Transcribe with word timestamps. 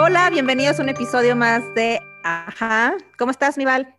Hola, 0.00 0.30
bienvenidos 0.30 0.78
a 0.78 0.84
un 0.84 0.90
episodio 0.90 1.34
más 1.34 1.74
de 1.74 1.98
Ajá. 2.22 2.96
¿Cómo 3.18 3.32
estás, 3.32 3.58
Nival? 3.58 3.96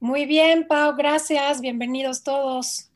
Muy 0.00 0.26
bien, 0.26 0.66
Pau, 0.66 0.96
gracias. 0.96 1.60
Bienvenidos 1.60 2.24
todos. 2.24 2.90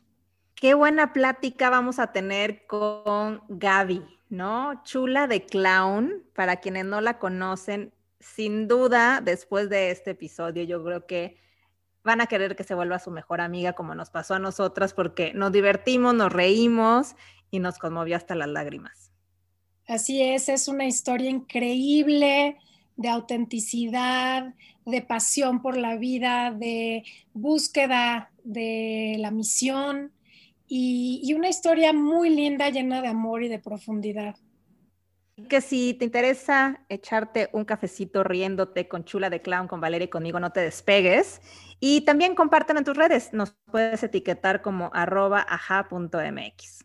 Qué 0.56 0.74
buena 0.74 1.12
plática 1.12 1.70
vamos 1.70 2.00
a 2.00 2.08
tener 2.10 2.66
con 2.66 3.40
Gaby, 3.48 4.02
¿no? 4.30 4.82
Chula 4.82 5.28
de 5.28 5.46
clown, 5.46 6.24
para 6.34 6.56
quienes 6.56 6.86
no 6.86 7.00
la 7.00 7.20
conocen, 7.20 7.94
sin 8.18 8.66
duda, 8.66 9.20
después 9.20 9.70
de 9.70 9.92
este 9.92 10.10
episodio, 10.10 10.64
yo 10.64 10.82
creo 10.82 11.06
que 11.06 11.36
van 12.02 12.20
a 12.20 12.26
querer 12.26 12.56
que 12.56 12.64
se 12.64 12.74
vuelva 12.74 12.98
su 12.98 13.12
mejor 13.12 13.40
amiga 13.40 13.74
como 13.74 13.94
nos 13.94 14.10
pasó 14.10 14.34
a 14.34 14.40
nosotras, 14.40 14.92
porque 14.92 15.32
nos 15.34 15.52
divertimos, 15.52 16.14
nos 16.14 16.32
reímos 16.32 17.14
y 17.52 17.60
nos 17.60 17.78
conmovió 17.78 18.16
hasta 18.16 18.34
las 18.34 18.48
lágrimas. 18.48 19.09
Así 19.90 20.22
es, 20.22 20.48
es 20.48 20.68
una 20.68 20.86
historia 20.86 21.28
increíble 21.28 22.56
de 22.96 23.08
autenticidad, 23.08 24.54
de 24.86 25.02
pasión 25.02 25.60
por 25.62 25.76
la 25.76 25.96
vida, 25.96 26.52
de 26.52 27.02
búsqueda 27.32 28.30
de 28.44 29.16
la 29.18 29.32
misión 29.32 30.12
y, 30.68 31.34
una 31.34 31.48
historia 31.48 31.92
muy 31.92 32.30
linda, 32.30 32.70
llena 32.70 33.02
de 33.02 33.08
amor 33.08 33.42
y 33.42 33.48
de 33.48 33.58
profundidad. 33.58 34.36
Que 35.48 35.60
si 35.60 35.94
te 35.94 36.04
interesa 36.04 36.84
echarte 36.88 37.50
un 37.52 37.64
cafecito 37.64 38.22
riéndote 38.22 38.86
con 38.86 39.04
Chula 39.04 39.28
de 39.28 39.42
Clown, 39.42 39.66
con 39.66 39.80
Valeria 39.80 40.04
y 40.04 40.08
conmigo, 40.08 40.38
no 40.38 40.52
te 40.52 40.60
despegues. 40.60 41.40
Y 41.80 42.02
también 42.02 42.36
compartan 42.36 42.76
en 42.76 42.84
tus 42.84 42.96
redes. 42.96 43.32
Nos 43.32 43.56
puedes 43.72 44.04
etiquetar 44.04 44.62
como 44.62 44.92
arroba 44.94 45.44
aja.mx. 45.48 46.84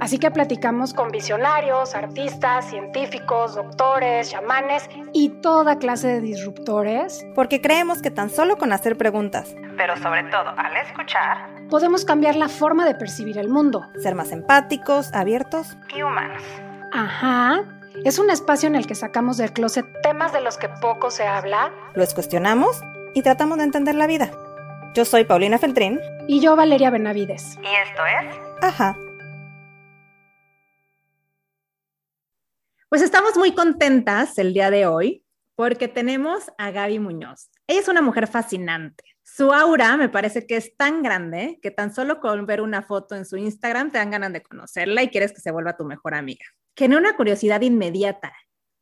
Así 0.00 0.18
que 0.18 0.30
platicamos 0.30 0.94
con 0.94 1.10
visionarios, 1.10 1.94
artistas, 1.94 2.70
científicos, 2.70 3.54
doctores, 3.54 4.30
chamanes 4.30 4.88
y 5.12 5.28
toda 5.28 5.78
clase 5.78 6.08
de 6.08 6.20
disruptores. 6.22 7.26
Porque 7.34 7.60
creemos 7.60 8.00
que 8.00 8.10
tan 8.10 8.30
solo 8.30 8.56
con 8.56 8.72
hacer 8.72 8.96
preguntas, 8.96 9.54
pero 9.76 9.96
sobre 9.98 10.24
todo 10.24 10.50
al 10.56 10.76
escuchar, 10.78 11.48
podemos 11.68 12.04
cambiar 12.04 12.34
la 12.36 12.48
forma 12.48 12.86
de 12.86 12.94
percibir 12.94 13.38
el 13.38 13.48
mundo. 13.48 13.88
Ser 14.00 14.14
más 14.14 14.32
empáticos, 14.32 15.12
abiertos 15.12 15.76
y 15.94 16.02
humanos. 16.02 16.42
Ajá. 16.92 17.62
Es 18.04 18.18
un 18.18 18.30
espacio 18.30 18.68
en 18.68 18.76
el 18.76 18.86
que 18.86 18.94
sacamos 18.94 19.36
del 19.36 19.52
closet 19.52 19.84
temas 20.02 20.32
de 20.32 20.40
los 20.40 20.56
que 20.56 20.68
poco 20.68 21.10
se 21.10 21.26
habla. 21.26 21.70
Los 21.94 22.14
cuestionamos 22.14 22.82
y 23.14 23.22
tratamos 23.22 23.58
de 23.58 23.64
entender 23.64 23.94
la 23.94 24.06
vida. 24.06 24.30
Yo 24.94 25.04
soy 25.04 25.24
Paulina 25.24 25.58
Feltrín. 25.58 26.00
Y 26.26 26.40
yo 26.40 26.56
Valeria 26.56 26.90
Benavides. 26.90 27.58
Y 27.62 27.66
esto 27.66 28.02
es... 28.06 28.36
Ajá. 28.62 28.96
Pues 32.90 33.02
estamos 33.02 33.36
muy 33.36 33.52
contentas 33.52 34.36
el 34.36 34.52
día 34.52 34.68
de 34.68 34.84
hoy 34.84 35.24
porque 35.54 35.86
tenemos 35.86 36.50
a 36.58 36.72
Gaby 36.72 36.98
Muñoz. 36.98 37.48
Ella 37.68 37.78
es 37.78 37.86
una 37.86 38.02
mujer 38.02 38.26
fascinante. 38.26 39.04
Su 39.22 39.52
aura 39.52 39.96
me 39.96 40.08
parece 40.08 40.44
que 40.44 40.56
es 40.56 40.76
tan 40.76 41.00
grande 41.04 41.60
que 41.62 41.70
tan 41.70 41.94
solo 41.94 42.18
con 42.18 42.46
ver 42.46 42.60
una 42.60 42.82
foto 42.82 43.14
en 43.14 43.24
su 43.24 43.36
Instagram 43.36 43.92
te 43.92 43.98
dan 43.98 44.10
ganas 44.10 44.32
de 44.32 44.42
conocerla 44.42 45.04
y 45.04 45.08
quieres 45.08 45.32
que 45.32 45.40
se 45.40 45.52
vuelva 45.52 45.76
tu 45.76 45.84
mejor 45.84 46.14
amiga. 46.14 46.44
Tiene 46.74 46.96
una 46.96 47.14
curiosidad 47.16 47.60
inmediata. 47.60 48.32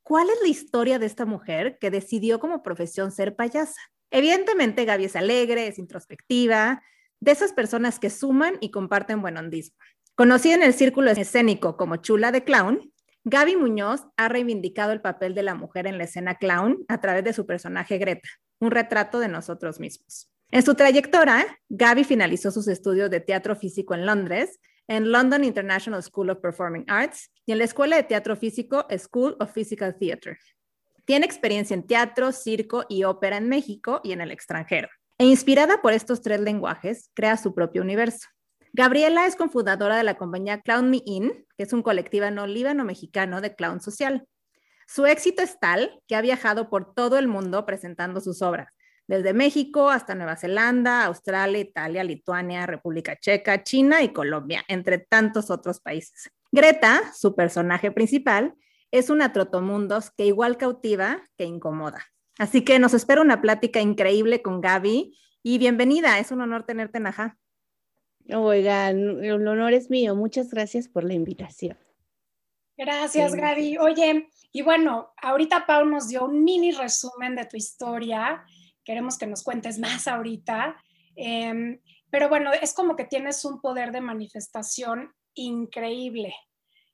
¿Cuál 0.03 0.31
es 0.31 0.41
la 0.41 0.49
historia 0.49 0.99
de 0.99 1.05
esta 1.05 1.27
mujer 1.27 1.77
que 1.79 1.91
decidió 1.91 2.41
como 2.41 2.63
profesión 2.63 3.13
ser 3.13 3.37
payasa? 3.37 3.79
Evidentemente, 4.11 4.87
Gaby 4.87 5.05
es 5.05 5.17
alegre, 5.17 5.67
es 5.67 5.79
introspectiva, 5.79 6.83
de 7.21 7.33
esas 7.33 7.53
personas 7.53 7.99
que 7.99 8.09
suman 8.09 8.57
y 8.63 8.71
comparten 8.71 9.21
buen 9.21 9.37
hondismo. 9.37 9.77
Conocida 10.15 10.55
en 10.55 10.63
el 10.63 10.73
círculo 10.73 11.11
escénico 11.11 11.77
como 11.77 11.97
chula 11.97 12.33
de 12.33 12.43
clown, 12.43 12.91
Gaby 13.31 13.57
Muñoz 13.57 14.07
ha 14.17 14.29
reivindicado 14.29 14.93
el 14.93 15.03
papel 15.03 15.35
de 15.35 15.43
la 15.43 15.55
mujer 15.55 15.87
en 15.87 15.99
la 15.99 16.05
escena 16.05 16.37
clown 16.37 16.87
a 16.89 17.03
través 17.03 17.25
de 17.25 17.35
su 17.35 17.45
personaje 17.45 17.99
Greta, 17.99 18.29
un 18.59 18.71
retrato 18.71 19.19
de 19.19 19.29
nosotros 19.29 19.81
mismos. 19.81 20.33
En 20.51 20.63
su 20.63 20.75
trayectoria, 20.75 21.47
Gaby 21.69 22.05
finalizó 22.05 22.51
sus 22.51 22.69
estudios 22.69 23.11
de 23.11 23.21
teatro 23.21 23.55
físico 23.55 23.95
en 23.95 24.07
Londres, 24.07 24.59
en 24.87 25.13
London 25.13 25.45
International 25.45 26.03
School 26.03 26.31
of 26.31 26.39
Performing 26.41 26.87
Arts 26.89 27.31
y 27.45 27.53
en 27.53 27.59
la 27.59 27.65
Escuela 27.65 27.97
de 27.97 28.05
Teatro 28.05 28.35
Físico 28.35 28.87
School 28.97 29.37
of 29.41 29.53
Physical 29.53 29.99
Theatre. 29.99 30.39
Tiene 31.05 31.27
experiencia 31.27 31.75
en 31.75 31.87
teatro, 31.87 32.33
circo 32.33 32.87
y 32.89 33.05
ópera 33.05 33.37
en 33.37 33.51
México 33.51 34.01
y 34.03 34.13
en 34.13 34.23
el 34.23 34.31
extranjero. 34.31 34.89
E 35.19 35.27
inspirada 35.27 35.83
por 35.83 35.93
estos 35.93 36.23
tres 36.23 36.41
lenguajes, 36.41 37.11
crea 37.13 37.37
su 37.37 37.55
propio 37.55 37.83
universo. 37.83 38.27
Gabriela 38.73 39.27
es 39.27 39.37
cofundadora 39.37 39.97
de 39.97 40.05
la 40.05 40.17
compañía 40.17 40.61
Clown 40.61 40.91
Me 40.91 41.03
In, 41.05 41.47
que 41.57 41.65
es 41.65 41.73
un 41.73 41.83
colectivo 41.83 42.31
no 42.31 42.47
líbano-mexicano 42.47 43.41
de 43.41 43.55
clown 43.55 43.81
social. 43.81 44.27
Su 44.87 45.07
éxito 45.07 45.43
es 45.43 45.59
tal 45.61 46.01
que 46.07 46.17
ha 46.17 46.21
viajado 46.21 46.71
por 46.71 46.95
todo 46.95 47.19
el 47.19 47.29
mundo 47.29 47.67
presentando 47.67 48.21
sus 48.21 48.41
obras, 48.43 48.75
desde 49.07 49.33
México 49.33 49.91
hasta 49.91 50.15
Nueva 50.15 50.37
Zelanda, 50.37 51.05
Australia, 51.05 51.61
Italia, 51.61 52.05
Lituania, 52.05 52.67
República 52.67 53.17
Checa, 53.17 53.63
China 53.63 54.03
y 54.03 54.13
Colombia, 54.13 54.65
entre 54.69 54.99
tantos 54.99 55.51
otros 55.51 55.81
países. 55.81 56.31
Greta, 56.53 57.13
su 57.15 57.35
personaje 57.35 57.91
principal, 57.91 58.55
es 58.91 59.11
una 59.11 59.33
trotomundos 59.33 60.11
que 60.11 60.27
igual 60.27 60.57
cautiva 60.57 61.23
que 61.37 61.45
incomoda. 61.45 62.07
Así 62.39 62.65
que 62.65 62.79
nos 62.79 62.95
espera 62.95 63.21
una 63.21 63.43
plática 63.43 63.81
increíble 63.81 64.43
con 64.43 64.61
Gaby 64.61 65.19
y 65.43 65.59
bienvenida, 65.59 66.19
es 66.19 66.31
un 66.31 66.41
honor 66.41 66.65
tenerte 66.65 66.99
en 66.99 67.09
Ajá. 67.09 67.37
Oigan, 68.35 69.25
el 69.25 69.49
honor 69.49 69.73
es 69.73 69.91
mío. 69.91 70.15
Muchas 70.15 70.51
gracias 70.51 70.89
por 70.89 71.05
la 71.05 71.15
invitación. 71.15 71.77
Gracias, 72.77 73.35
Gaby. 73.35 73.79
Oye, 73.79 74.29
y 74.53 74.63
bueno, 74.63 75.13
ahorita 75.21 75.67
Pau 75.67 75.85
nos 75.85 76.09
dio 76.09 76.25
un 76.25 76.45
mini 76.45 76.71
resumen 76.71 77.35
de 77.35 77.47
tu 77.47 77.57
historia. 77.57 78.45
Queremos 78.85 79.19
que 79.19 79.27
nos 79.27 79.43
cuentes 79.43 79.79
más 79.79 80.07
ahorita. 80.07 80.77
Em, 81.17 81.81
pero 82.11 82.29
bueno, 82.29 82.53
es 82.53 82.75
como 82.75 82.97
que 82.97 83.05
tienes 83.05 83.45
un 83.45 83.61
poder 83.61 83.93
de 83.93 84.01
manifestación 84.01 85.13
increíble. 85.35 86.35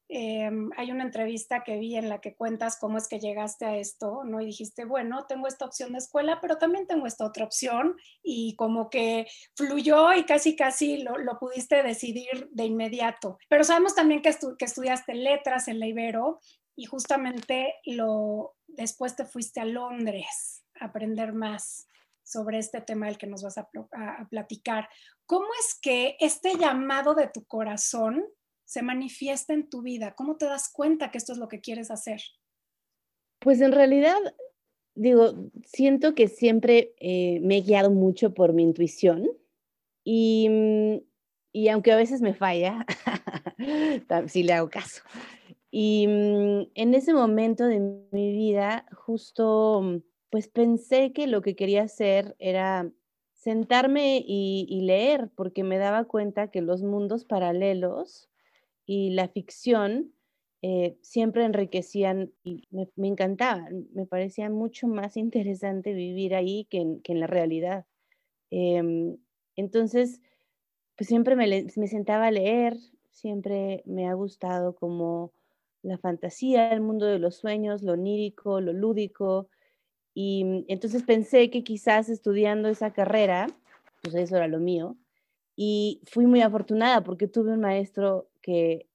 Em, 0.08 0.70
hay 0.76 0.92
una 0.92 1.02
entrevista 1.02 1.64
que 1.64 1.78
vi 1.78 1.96
en 1.96 2.10
la 2.10 2.20
que 2.20 2.36
cuentas 2.36 2.76
cómo 2.78 2.98
es 2.98 3.08
que 3.08 3.18
llegaste 3.18 3.64
a 3.64 3.76
esto, 3.76 4.22
¿no? 4.24 4.40
Y 4.40 4.46
dijiste, 4.46 4.84
bueno, 4.84 5.24
tengo 5.26 5.48
esta 5.48 5.64
opción 5.64 5.92
de 5.92 5.98
escuela, 5.98 6.40
pero 6.42 6.58
también 6.58 6.86
tengo 6.86 7.06
esta 7.06 7.24
otra 7.24 7.44
opción 7.44 7.96
y 8.22 8.54
como 8.56 8.90
que 8.90 9.26
fluyó 9.56 10.12
y 10.12 10.24
casi, 10.24 10.56
casi 10.56 11.02
lo, 11.02 11.38
pudiste 11.38 11.82
decidir 11.82 12.48
de 12.50 12.64
inmediato. 12.64 13.38
Pero 13.48 13.64
sabemos 13.64 13.94
también 13.94 14.20
que, 14.20 14.34
que 14.58 14.64
estudiaste 14.66 15.14
letras 15.14 15.68
en 15.68 15.80
la 15.80 15.86
Ibero 15.86 16.40
y 16.76 16.84
justamente 16.84 17.74
lo, 17.86 18.56
después 18.66 19.16
te 19.16 19.24
fuiste 19.24 19.60
a 19.60 19.64
Londres 19.64 20.64
a 20.80 20.86
aprender 20.86 21.32
más 21.32 21.88
sobre 22.22 22.58
este 22.58 22.80
tema 22.82 23.06
del 23.06 23.18
que 23.18 23.26
nos 23.26 23.42
vas 23.42 23.58
a 23.58 23.68
platicar. 24.28 24.88
¿Cómo 25.26 25.46
es 25.60 25.78
que 25.80 26.16
este 26.20 26.56
llamado 26.56 27.14
de 27.14 27.28
tu 27.28 27.44
corazón 27.46 28.24
se 28.64 28.82
manifiesta 28.82 29.52
en 29.52 29.68
tu 29.68 29.82
vida? 29.82 30.14
¿Cómo 30.14 30.36
te 30.36 30.46
das 30.46 30.70
cuenta 30.72 31.10
que 31.10 31.18
esto 31.18 31.32
es 31.32 31.38
lo 31.38 31.48
que 31.48 31.60
quieres 31.60 31.90
hacer? 31.90 32.20
Pues 33.38 33.60
en 33.60 33.72
realidad, 33.72 34.18
digo, 34.94 35.34
siento 35.64 36.14
que 36.14 36.28
siempre 36.28 36.94
eh, 36.98 37.40
me 37.42 37.58
he 37.58 37.60
guiado 37.62 37.90
mucho 37.90 38.32
por 38.32 38.52
mi 38.52 38.62
intuición 38.62 39.28
y, 40.02 40.48
y 41.52 41.68
aunque 41.68 41.92
a 41.92 41.96
veces 41.96 42.20
me 42.22 42.34
falla, 42.34 42.86
sí 44.28 44.42
le 44.42 44.52
hago 44.54 44.70
caso. 44.70 45.02
Y 45.70 46.06
mm, 46.08 46.70
en 46.74 46.94
ese 46.94 47.12
momento 47.12 47.66
de 47.66 47.80
mi 47.80 48.32
vida, 48.32 48.86
justo, 48.94 50.02
pues 50.30 50.48
pensé 50.48 51.12
que 51.12 51.26
lo 51.26 51.42
que 51.42 51.56
quería 51.56 51.82
hacer 51.82 52.34
era 52.38 52.90
sentarme 53.32 54.24
y 54.26 54.80
leer, 54.82 55.28
porque 55.34 55.64
me 55.64 55.76
daba 55.76 56.04
cuenta 56.04 56.50
que 56.50 56.62
los 56.62 56.82
mundos 56.82 57.26
paralelos 57.26 58.30
y 58.86 59.10
la 59.10 59.28
ficción 59.28 60.12
eh, 60.62 60.96
siempre 61.02 61.44
enriquecían 61.44 62.32
y 62.42 62.66
me, 62.70 62.88
me, 62.96 63.08
encantaban. 63.08 63.86
Me 63.92 64.06
parecía 64.06 64.48
mucho 64.48 64.88
más 64.88 65.16
interesante 65.16 65.92
vivir 65.92 66.34
ahí 66.34 66.64
que 66.70 66.78
en, 66.78 67.00
que 67.02 67.12
en 67.12 67.20
la 67.20 67.26
realidad. 67.26 67.84
Em, 68.50 69.18
entonces, 69.56 70.22
pues 70.96 71.08
siempre 71.08 71.36
me, 71.36 71.46
me, 71.76 71.88
sentaba 71.88 72.28
a 72.28 72.30
leer, 72.30 72.76
siempre 73.10 73.82
me 73.84 74.06
ha 74.08 74.14
gustado 74.14 74.74
como 74.74 75.32
la 75.82 75.98
fantasía, 75.98 76.72
el 76.72 76.80
mundo 76.80 77.06
de 77.06 77.18
los 77.18 77.36
sueños, 77.36 77.82
lo 77.82 77.92
onírico, 77.92 78.60
lo 78.60 78.72
lúdico. 78.72 79.48
Y 80.14 80.44
mm, 80.44 80.64
entonces 80.68 81.02
pensé 81.02 81.50
que 81.50 81.64
quizás 81.64 82.08
estudiando 82.08 82.68
esa 82.68 82.92
carrera, 82.92 83.48
pues 84.02 84.14
eso 84.14 84.36
era 84.36 84.48
lo 84.48 84.60
mío. 84.60 84.96
Y 85.56 86.00
fui 86.06 86.26
muy 86.26 86.40
afortunada 86.42 87.02
porque 87.04 87.28
tuve 87.28 87.52
un 87.52 87.60
maestro 87.60 88.28
que, 88.44 88.86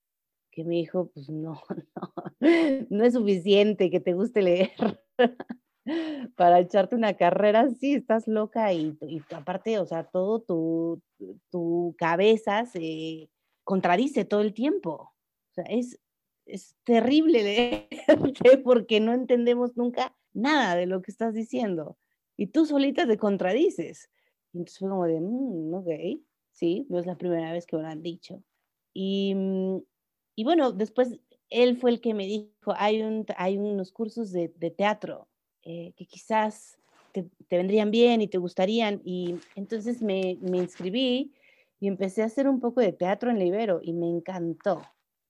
que 0.52 0.64
me 0.64 0.76
dijo, 0.76 1.10
pues 1.14 1.30
no, 1.30 1.60
no, 2.40 2.88
no 2.90 3.04
es 3.04 3.14
suficiente 3.14 3.90
que 3.90 4.00
te 4.00 4.14
guste 4.14 4.44
leer 4.44 4.72
para 6.36 6.60
echarte 6.60 6.96
una 6.96 7.16
carrera, 7.16 7.68
sí, 7.72 7.96
estás 7.96 8.28
loca 8.28 8.72
y, 8.72 8.96
y 9.02 9.22
aparte, 9.34 9.80
o 9.80 9.86
sea, 9.86 10.04
todo 10.04 10.40
tu, 10.42 11.02
tu 11.50 11.96
cabeza 11.98 12.66
se 12.66 13.30
contradice 13.64 14.24
todo 14.24 14.42
el 14.42 14.54
tiempo. 14.54 14.92
O 14.92 15.54
sea, 15.54 15.66
es, 15.66 16.00
es 16.46 16.76
terrible 16.84 17.44
leerte 17.90 18.58
porque 18.64 19.00
no 19.00 19.14
entendemos 19.14 19.76
nunca 19.76 20.16
nada 20.32 20.76
de 20.76 20.86
lo 20.86 21.02
que 21.02 21.12
estás 21.12 21.34
diciendo. 21.34 21.98
Y 22.38 22.48
tú 22.48 22.66
solita 22.66 23.08
te 23.08 23.18
contradices. 23.18 24.10
entonces 24.54 24.78
fue 24.78 24.90
como 24.90 25.06
de, 25.06 25.20
mm, 25.20 25.74
ok, 25.74 25.90
sí, 26.52 26.86
no 26.90 27.00
es 27.00 27.08
la 27.08 27.18
primera 27.18 27.52
vez 27.52 27.66
que 27.66 27.78
me 27.78 27.82
lo 27.82 27.90
han 27.90 28.04
dicho. 28.04 28.44
Y, 28.94 29.34
mm, 29.36 29.78
y 30.36 30.44
bueno, 30.44 30.72
después 30.72 31.20
él 31.50 31.78
fue 31.78 31.92
el 31.92 32.02
que 32.02 32.14
me 32.14 32.26
dijo, 32.26 32.74
hay, 32.76 33.02
un, 33.02 33.26
hay 33.38 33.58
unos 33.58 33.92
cursos 33.92 34.32
de, 34.32 34.50
teatro 34.50 35.28
eh, 35.64 35.94
que 35.96 36.06
quizás 36.06 36.78
te, 37.12 37.30
te, 37.48 37.58
vendrían 37.58 37.92
bien 37.92 38.22
y 38.22 38.28
te 38.28 38.38
gustarían. 38.38 39.02
Y 39.04 39.36
entonces 39.56 40.02
me, 40.02 40.38
me 40.42 40.58
inscribí 40.58 41.34
y 41.80 41.88
empecé 41.88 42.22
a 42.22 42.26
hacer 42.26 42.48
un 42.48 42.60
poco 42.60 42.82
de 42.82 42.94
teatro 42.94 43.32
en 43.32 43.40
Libero 43.40 43.80
y 43.82 43.94
me 43.94 44.08
encantó. 44.08 44.82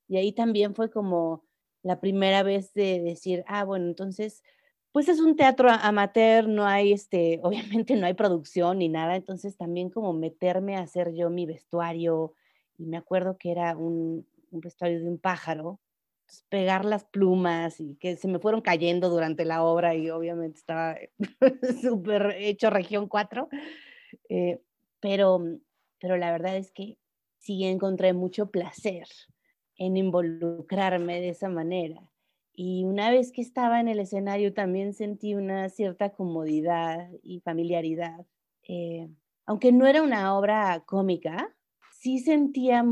Y 0.07 0.17
ahí 0.17 0.31
también 0.31 0.73
fue 0.75 0.89
como 0.89 1.43
la 1.83 1.99
primera 1.99 2.43
vez 2.43 2.73
de 2.73 2.99
decir, 2.99 3.43
ah, 3.47 3.63
bueno, 3.63 3.85
entonces, 3.85 4.43
pues 4.91 5.07
es 5.07 5.19
un 5.19 5.35
teatro 5.35 5.69
amateur, 5.69 6.47
no 6.47 6.65
hay, 6.65 6.91
este, 6.91 7.39
obviamente 7.43 7.95
no 7.95 8.05
hay 8.05 8.13
producción 8.13 8.79
ni 8.79 8.89
nada, 8.89 9.15
entonces 9.15 9.55
también 9.55 9.89
como 9.89 10.13
meterme 10.13 10.75
a 10.75 10.81
hacer 10.81 11.13
yo 11.13 11.29
mi 11.29 11.45
vestuario, 11.45 12.33
y 12.79 12.85
me 12.85 12.97
acuerdo 12.97 13.37
que 13.37 13.51
era 13.51 13.75
un, 13.75 14.25
vestuario 14.51 14.99
de 14.99 15.09
un 15.09 15.19
pájaro, 15.19 15.79
pues, 16.25 16.45
pegar 16.49 16.85
las 16.85 17.03
plumas 17.03 17.79
y 17.79 17.95
que 17.97 18.15
se 18.15 18.27
me 18.27 18.39
fueron 18.39 18.61
cayendo 18.61 19.09
durante 19.09 19.45
la 19.45 19.63
obra 19.63 19.95
y 19.95 20.09
obviamente 20.09 20.57
estaba 20.57 20.97
súper 21.81 22.35
hecho 22.37 22.69
región 22.69 23.07
4, 23.07 23.49
eh, 24.29 24.61
pero, 25.01 25.43
pero 25.99 26.17
la 26.17 26.31
verdad 26.31 26.55
es 26.55 26.71
que 26.71 26.97
sí 27.37 27.65
encontré 27.65 28.13
mucho 28.13 28.49
placer 28.49 29.07
en 29.75 29.97
involucrarme 29.97 31.19
de 31.19 31.29
esa 31.29 31.49
manera. 31.49 32.09
Y 32.53 32.83
una 32.85 33.11
vez 33.11 33.31
que 33.31 33.41
estaba 33.41 33.79
en 33.79 33.87
el 33.87 33.99
escenario 33.99 34.53
también 34.53 34.93
sentí 34.93 35.35
una 35.35 35.69
cierta 35.69 36.11
comodidad 36.11 37.09
y 37.23 37.39
familiaridad. 37.41 38.25
Eh, 38.67 39.09
aunque 39.45 39.71
no 39.71 39.87
era 39.87 40.03
una 40.03 40.37
obra 40.37 40.83
cómica, 40.85 41.55
sí 41.99 42.19
sentía 42.19 42.83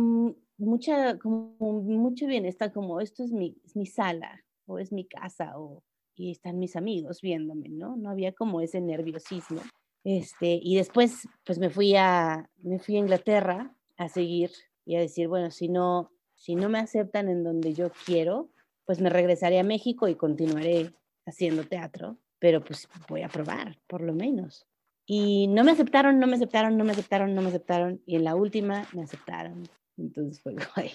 mucha, 0.57 1.17
como 1.17 1.55
mucho 1.59 2.27
bienestar, 2.27 2.71
como 2.73 2.99
esto 2.99 3.23
es 3.23 3.31
mi, 3.31 3.55
mi 3.73 3.85
sala 3.85 4.43
o 4.65 4.79
es 4.79 4.91
mi 4.91 5.07
casa 5.07 5.57
o, 5.57 5.83
y 6.15 6.31
están 6.31 6.59
mis 6.59 6.75
amigos 6.75 7.21
viéndome, 7.21 7.69
¿no? 7.69 7.95
No 7.95 8.09
había 8.09 8.33
como 8.33 8.59
ese 8.59 8.81
nerviosismo. 8.81 9.61
Este, 10.03 10.59
y 10.61 10.75
después, 10.75 11.27
pues 11.45 11.57
me 11.57 11.69
fui 11.69 11.95
a, 11.95 12.49
me 12.57 12.79
fui 12.79 12.95
a 12.95 12.99
Inglaterra 12.99 13.73
a 13.97 14.09
seguir 14.09 14.51
y 14.85 14.95
a 14.95 14.99
decir, 14.99 15.27
bueno, 15.27 15.51
si 15.51 15.69
no, 15.69 16.11
si 16.35 16.55
no 16.55 16.69
me 16.69 16.79
aceptan 16.79 17.29
en 17.29 17.43
donde 17.43 17.73
yo 17.73 17.91
quiero, 18.05 18.49
pues 18.85 18.99
me 18.99 19.09
regresaré 19.09 19.59
a 19.59 19.63
México 19.63 20.07
y 20.07 20.15
continuaré 20.15 20.93
haciendo 21.25 21.63
teatro, 21.63 22.17
pero 22.39 22.63
pues 22.63 22.87
voy 23.09 23.21
a 23.21 23.29
probar, 23.29 23.77
por 23.87 24.01
lo 24.01 24.13
menos. 24.13 24.65
Y 25.09 25.47
no 25.47 25.63
me 25.63 25.71
aceptaron, 25.71 26.19
no 26.19 26.27
me 26.27 26.35
aceptaron, 26.35 26.77
no 26.77 26.83
me 26.83 26.91
aceptaron, 26.91 27.33
no 27.33 27.41
me 27.41 27.47
aceptaron. 27.47 28.01
Y 28.05 28.17
en 28.17 28.25
la 28.25 28.35
última 28.35 28.85
me 28.93 29.03
aceptaron. 29.03 29.63
Entonces 29.97 30.41
fue 30.41 30.53
como, 30.53 30.87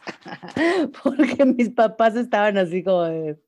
porque 1.04 1.44
mis 1.44 1.68
papás 1.68 2.16
estaban 2.16 2.56
así 2.56 2.82
como 2.82 3.02
de, 3.02 3.38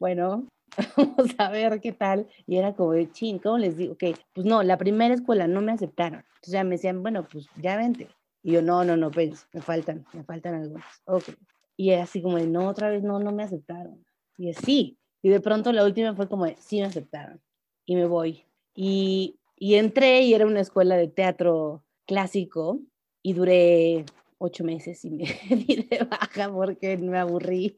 bueno, 0.00 0.48
vamos 0.96 1.30
a 1.38 1.50
ver 1.50 1.80
qué 1.80 1.92
tal. 1.92 2.26
Y 2.48 2.56
era 2.56 2.74
como 2.74 2.92
de, 2.92 3.10
chin, 3.12 3.38
¿cómo 3.38 3.58
les 3.58 3.76
digo? 3.76 3.92
Ok, 3.94 4.04
pues 4.32 4.44
no, 4.44 4.64
la 4.64 4.76
primera 4.76 5.14
escuela 5.14 5.46
no 5.46 5.60
me 5.60 5.70
aceptaron. 5.70 6.24
Entonces 6.34 6.52
ya 6.52 6.64
me 6.64 6.70
decían, 6.70 7.02
bueno, 7.02 7.26
pues 7.30 7.46
ya 7.56 7.76
vente. 7.76 8.08
Y 8.42 8.52
yo, 8.52 8.62
no, 8.62 8.84
no, 8.84 8.96
no, 8.96 9.10
pues, 9.10 9.46
me 9.52 9.60
faltan, 9.60 10.04
me 10.12 10.24
faltan 10.24 10.54
algunas. 10.54 10.84
Ok. 11.04 11.30
Y 11.76 11.90
era 11.90 12.02
así 12.02 12.20
como 12.20 12.38
de, 12.38 12.46
no, 12.46 12.68
otra 12.68 12.90
vez 12.90 13.02
no, 13.02 13.20
no 13.20 13.32
me 13.32 13.44
aceptaron. 13.44 14.04
Y 14.36 14.52
sí. 14.54 14.98
Y 15.22 15.28
de 15.28 15.40
pronto 15.40 15.72
la 15.72 15.84
última 15.84 16.14
fue 16.14 16.28
como 16.28 16.46
de, 16.46 16.56
sí 16.56 16.80
me 16.80 16.86
aceptaron. 16.86 17.40
Y 17.86 17.94
me 17.94 18.06
voy. 18.06 18.44
Y, 18.74 19.39
y 19.60 19.74
entré 19.74 20.22
y 20.22 20.34
era 20.34 20.46
una 20.46 20.60
escuela 20.60 20.96
de 20.96 21.06
teatro 21.06 21.84
clásico 22.06 22.80
y 23.22 23.34
duré 23.34 24.06
ocho 24.38 24.64
meses 24.64 25.04
y 25.04 25.10
me 25.10 25.24
di 25.50 25.86
de 25.88 26.04
baja 26.04 26.50
porque 26.50 26.96
me 26.96 27.18
aburrí. 27.18 27.74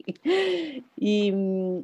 Y, 0.95 1.31
mm, 1.33 1.83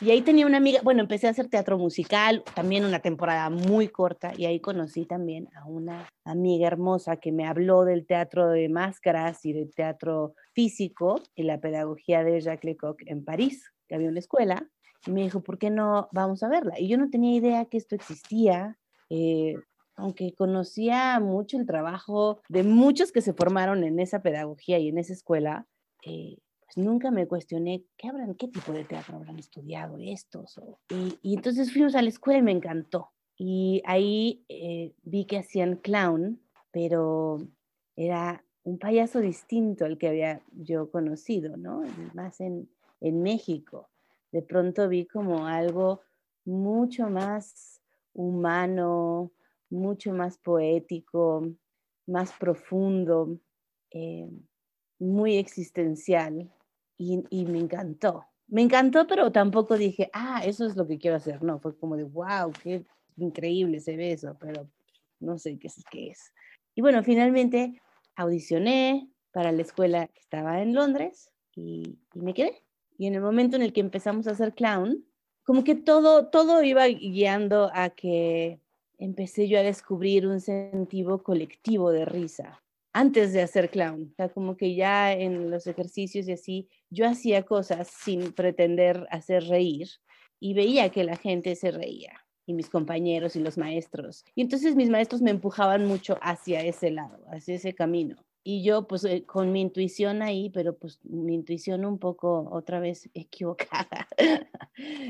y 0.00 0.10
ahí 0.10 0.22
tenía 0.22 0.46
una 0.46 0.58
amiga, 0.58 0.80
bueno, 0.84 1.02
empecé 1.02 1.26
a 1.26 1.30
hacer 1.30 1.48
teatro 1.48 1.76
musical, 1.76 2.44
también 2.54 2.84
una 2.84 3.00
temporada 3.00 3.50
muy 3.50 3.88
corta, 3.88 4.32
y 4.36 4.46
ahí 4.46 4.60
conocí 4.60 5.04
también 5.06 5.48
a 5.54 5.66
una 5.66 6.08
amiga 6.24 6.68
hermosa 6.68 7.16
que 7.16 7.32
me 7.32 7.46
habló 7.46 7.84
del 7.84 8.06
teatro 8.06 8.48
de 8.48 8.68
máscaras 8.68 9.44
y 9.44 9.52
del 9.52 9.74
teatro 9.74 10.34
físico 10.54 11.20
y 11.34 11.42
la 11.42 11.60
pedagogía 11.60 12.22
de 12.22 12.40
Jacques 12.40 12.64
Lecoq 12.64 13.02
en 13.06 13.24
París, 13.24 13.72
que 13.88 13.96
había 13.96 14.08
una 14.08 14.20
escuela, 14.20 14.68
y 15.04 15.10
me 15.10 15.22
dijo, 15.22 15.42
¿por 15.42 15.58
qué 15.58 15.70
no 15.70 16.08
vamos 16.12 16.44
a 16.44 16.48
verla? 16.48 16.78
Y 16.78 16.88
yo 16.88 16.96
no 16.96 17.10
tenía 17.10 17.34
idea 17.34 17.64
que 17.64 17.76
esto 17.76 17.96
existía. 17.96 18.78
Eh, 19.10 19.54
aunque 19.94 20.34
conocía 20.34 21.20
mucho 21.20 21.58
el 21.58 21.66
trabajo 21.66 22.40
de 22.48 22.62
muchos 22.62 23.12
que 23.12 23.20
se 23.20 23.34
formaron 23.34 23.84
en 23.84 24.00
esa 24.00 24.22
pedagogía 24.22 24.78
y 24.78 24.88
en 24.88 24.98
esa 24.98 25.12
escuela, 25.12 25.66
eh, 26.04 26.38
pues, 26.64 26.84
nunca 26.84 27.10
me 27.10 27.26
cuestioné 27.26 27.84
qué 27.96 28.08
habrán, 28.08 28.34
qué 28.34 28.48
tipo 28.48 28.72
de 28.72 28.84
teatro 28.84 29.16
habrán 29.16 29.38
estudiado 29.38 29.98
estos. 30.00 30.58
y, 31.22 31.34
entonces 31.34 31.72
fuimos 31.72 31.94
a 31.94 32.02
la 32.02 32.08
escuela 32.08 32.38
y 32.38 32.42
me 32.42 32.52
encantó. 32.52 33.10
Y 33.36 33.82
ahí 33.84 34.44
eh, 34.48 34.94
vi 35.02 35.26
que 35.26 35.38
hacían 35.38 35.76
clown, 35.76 36.40
pero 36.70 37.38
era 37.96 38.44
un 38.62 38.78
payaso 38.78 39.20
distinto 39.20 39.84
al 39.84 39.98
que 39.98 40.08
había 40.08 40.42
yo 40.52 40.90
conocido, 40.90 41.56
¿no? 41.56 41.82
Más 42.14 42.40
en, 42.40 42.70
en 43.00 43.22
México. 43.22 43.90
De 44.30 44.42
pronto 44.42 44.88
vi 44.88 45.06
como 45.06 45.46
algo 45.46 46.00
mucho 46.44 47.08
más 47.10 47.81
humano, 48.14 49.32
mucho 49.70 50.12
más 50.12 50.38
poético, 50.38 51.48
más 52.06 52.32
profundo, 52.32 53.38
eh, 53.90 54.28
muy 54.98 55.36
existencial 55.36 56.50
y, 56.98 57.44
me 57.46 57.58
encantó. 57.58 58.24
Me 58.46 58.62
encantó, 58.62 59.06
pero 59.06 59.32
tampoco 59.32 59.76
dije, 59.76 60.10
ah, 60.12 60.42
eso 60.44 60.66
es 60.66 60.76
lo 60.76 60.86
que 60.86 60.98
quiero 60.98 61.16
hacer. 61.16 61.42
No, 61.42 61.58
fue 61.58 61.76
como 61.76 61.96
de, 61.96 62.04
wow, 62.04 62.52
qué 62.62 62.84
increíble 63.16 63.80
se 63.80 63.96
ve 63.96 64.12
eso, 64.12 64.36
pero 64.38 64.68
no 65.20 65.38
sé 65.38 65.58
qué 65.58 65.68
es. 65.68 65.84
Qué 65.90 66.10
es. 66.10 66.32
Y 66.74 66.82
bueno, 66.82 67.02
finalmente 67.02 67.80
audicioné 68.14 69.10
para 69.32 69.52
la 69.52 69.62
escuela 69.62 70.06
que 70.08 70.20
estaba 70.20 70.60
en 70.62 70.74
Londres 70.74 71.30
y, 71.54 71.98
y, 72.14 72.20
me 72.20 72.34
quedé. 72.34 72.62
Y 72.98 73.06
en 73.06 73.14
el 73.14 73.22
momento 73.22 73.56
en 73.56 73.62
el 73.62 73.72
que 73.72 73.80
empezamos 73.80 74.26
a 74.26 74.32
hacer 74.32 74.54
clown, 74.54 75.04
como 75.44 75.64
que 75.64 75.74
todo, 75.74 76.28
todo 76.28 76.62
iba 76.62 76.86
guiando 76.86 77.70
a 77.74 77.90
que 77.90 78.60
empecé 78.98 79.48
yo 79.48 79.58
a 79.58 79.62
descubrir 79.62 80.26
un 80.26 80.40
sentido 80.40 81.22
colectivo 81.22 81.90
de 81.90 82.04
risa 82.04 82.62
antes 82.92 83.32
de 83.32 83.42
hacer 83.42 83.70
clown. 83.70 84.10
O 84.12 84.14
sea, 84.14 84.28
como 84.28 84.56
que 84.56 84.74
ya 84.74 85.12
en 85.12 85.50
los 85.50 85.66
ejercicios 85.66 86.28
y 86.28 86.32
así, 86.32 86.68
yo 86.90 87.08
hacía 87.08 87.42
cosas 87.42 87.88
sin 87.88 88.32
pretender 88.32 89.06
hacer 89.10 89.44
reír 89.44 89.88
y 90.38 90.54
veía 90.54 90.90
que 90.90 91.04
la 91.04 91.16
gente 91.16 91.56
se 91.56 91.70
reía 91.70 92.12
y 92.46 92.54
mis 92.54 92.68
compañeros 92.68 93.36
y 93.36 93.40
los 93.40 93.56
maestros. 93.56 94.24
Y 94.34 94.42
entonces 94.42 94.74
mis 94.76 94.90
maestros 94.90 95.22
me 95.22 95.30
empujaban 95.30 95.86
mucho 95.86 96.18
hacia 96.20 96.60
ese 96.60 96.90
lado, 96.90 97.24
hacia 97.30 97.54
ese 97.54 97.74
camino. 97.74 98.16
Y 98.44 98.64
yo 98.64 98.88
pues 98.88 99.04
eh, 99.04 99.24
con 99.24 99.52
mi 99.52 99.60
intuición 99.60 100.20
ahí, 100.20 100.50
pero 100.50 100.76
pues 100.76 100.98
mi 101.04 101.34
intuición 101.34 101.84
un 101.84 101.98
poco 101.98 102.48
otra 102.50 102.80
vez 102.80 103.08
equivocada. 103.14 104.08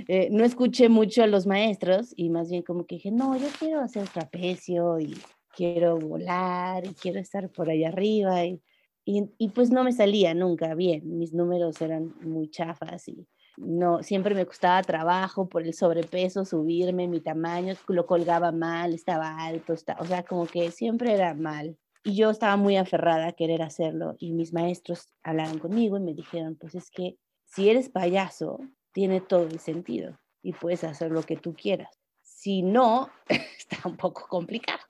eh, 0.08 0.28
no 0.30 0.44
escuché 0.44 0.88
mucho 0.88 1.22
a 1.22 1.26
los 1.26 1.46
maestros 1.46 2.12
y 2.16 2.28
más 2.28 2.50
bien 2.50 2.62
como 2.62 2.86
que 2.86 2.96
dije, 2.96 3.10
no, 3.10 3.36
yo 3.36 3.48
quiero 3.58 3.80
hacer 3.80 4.08
trapecio 4.08 5.00
y 5.00 5.16
quiero 5.54 5.98
volar 5.98 6.84
y 6.86 6.94
quiero 6.94 7.20
estar 7.20 7.50
por 7.50 7.70
allá 7.70 7.88
arriba 7.88 8.44
y, 8.44 8.60
y, 9.04 9.48
pues 9.48 9.70
no 9.70 9.84
me 9.84 9.92
salía 9.92 10.34
nunca 10.34 10.74
bien, 10.74 11.18
mis 11.18 11.32
números 11.32 11.80
eran 11.82 12.14
muy 12.22 12.48
chafas 12.48 13.08
y 13.08 13.26
no, 13.56 14.02
siempre 14.02 14.34
me 14.34 14.46
costaba 14.46 14.80
trabajo 14.82 15.48
por 15.48 15.62
el 15.62 15.74
sobrepeso, 15.74 16.44
subirme, 16.44 17.08
mi 17.08 17.20
tamaño, 17.20 17.74
lo 17.88 18.06
colgaba 18.06 18.52
mal, 18.52 18.94
estaba 18.94 19.44
alto, 19.44 19.74
o 19.74 20.06
sea, 20.06 20.22
como 20.22 20.46
que 20.46 20.70
siempre 20.70 21.12
era 21.12 21.34
mal. 21.34 21.76
Y 22.04 22.16
yo 22.16 22.30
estaba 22.30 22.56
muy 22.56 22.76
aferrada 22.76 23.28
a 23.28 23.32
querer 23.32 23.62
hacerlo 23.62 24.16
y 24.18 24.32
mis 24.32 24.52
maestros 24.52 25.08
hablaron 25.22 25.58
conmigo 25.58 25.96
y 25.96 26.00
me 26.00 26.14
dijeron, 26.14 26.56
pues 26.56 26.74
es 26.74 26.90
que 26.90 27.16
si 27.44 27.70
eres 27.70 27.88
payaso, 27.88 28.58
tiene 28.92 29.20
todo 29.20 29.44
el 29.44 29.58
sentido 29.58 30.18
y 30.42 30.52
puedes 30.52 30.84
hacer 30.84 31.10
lo 31.10 31.22
que 31.22 31.36
tú 31.36 31.54
quieras. 31.54 32.00
Si 32.22 32.62
no, 32.62 33.08
está 33.28 33.88
un 33.88 33.96
poco 33.96 34.26
complicado, 34.28 34.80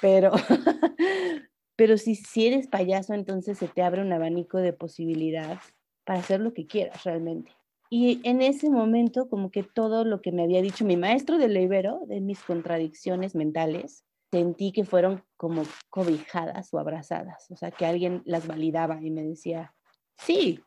pero, 0.00 0.32
pero 1.76 1.98
si, 1.98 2.18
eres 2.46 2.68
payaso, 2.68 3.12
entonces 3.12 3.58
se 3.58 3.68
te 3.68 3.82
abre 3.82 4.00
un 4.00 4.12
abanico 4.12 4.58
de 4.58 4.72
posibilidades 4.72 5.58
para 6.04 6.20
hacer 6.20 6.40
lo 6.40 6.54
que 6.54 6.66
quieras 6.66 7.04
realmente. 7.04 7.52
Y 7.90 8.20
en 8.24 8.42
ese 8.42 8.70
momento, 8.70 9.28
como 9.28 9.50
que 9.50 9.62
todo 9.62 10.04
lo 10.04 10.20
que 10.20 10.32
me 10.32 10.42
había 10.42 10.62
dicho 10.62 10.84
mi 10.84 10.96
maestro 10.96 11.38
de 11.38 11.46
Ibero, 11.60 12.00
de 12.06 12.20
mis 12.20 12.40
contradicciones 12.40 13.34
mentales, 13.34 14.04
sentí 14.36 14.70
que 14.70 14.84
fueron 14.84 15.24
como 15.38 15.62
cobijadas 15.88 16.72
o 16.74 16.78
abrazadas, 16.78 17.50
o 17.50 17.56
sea, 17.56 17.70
que 17.70 17.86
alguien 17.86 18.22
las 18.26 18.46
validaba 18.46 19.00
y 19.02 19.10
me 19.10 19.22
decía, 19.22 19.74
sí, 20.18 20.60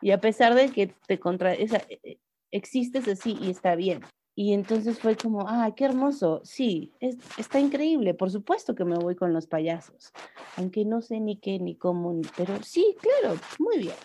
y 0.00 0.10
a 0.10 0.20
pesar 0.20 0.56
de 0.56 0.70
que 0.70 0.88
te 1.06 1.20
contra, 1.20 1.54
e, 1.54 1.68
e, 2.02 2.18
existes 2.50 3.06
así 3.06 3.36
y 3.40 3.50
está 3.50 3.76
bien. 3.76 4.00
Y 4.34 4.52
entonces 4.52 4.98
fue 4.98 5.16
como, 5.16 5.48
ah, 5.48 5.72
qué 5.76 5.84
hermoso, 5.84 6.40
sí, 6.44 6.92
está 7.36 7.60
increíble, 7.60 8.14
por 8.14 8.30
supuesto 8.30 8.74
que 8.74 8.84
me 8.84 8.96
voy 8.96 9.14
con 9.14 9.32
los 9.32 9.46
payasos, 9.46 10.12
aunque 10.56 10.84
no 10.84 11.00
sé 11.00 11.20
ni 11.20 11.36
qué 11.36 11.58
ni 11.60 11.76
cómo, 11.76 12.20
pero 12.36 12.60
sí, 12.62 12.96
claro, 13.00 13.38
muy 13.60 13.78
bien. 13.78 13.96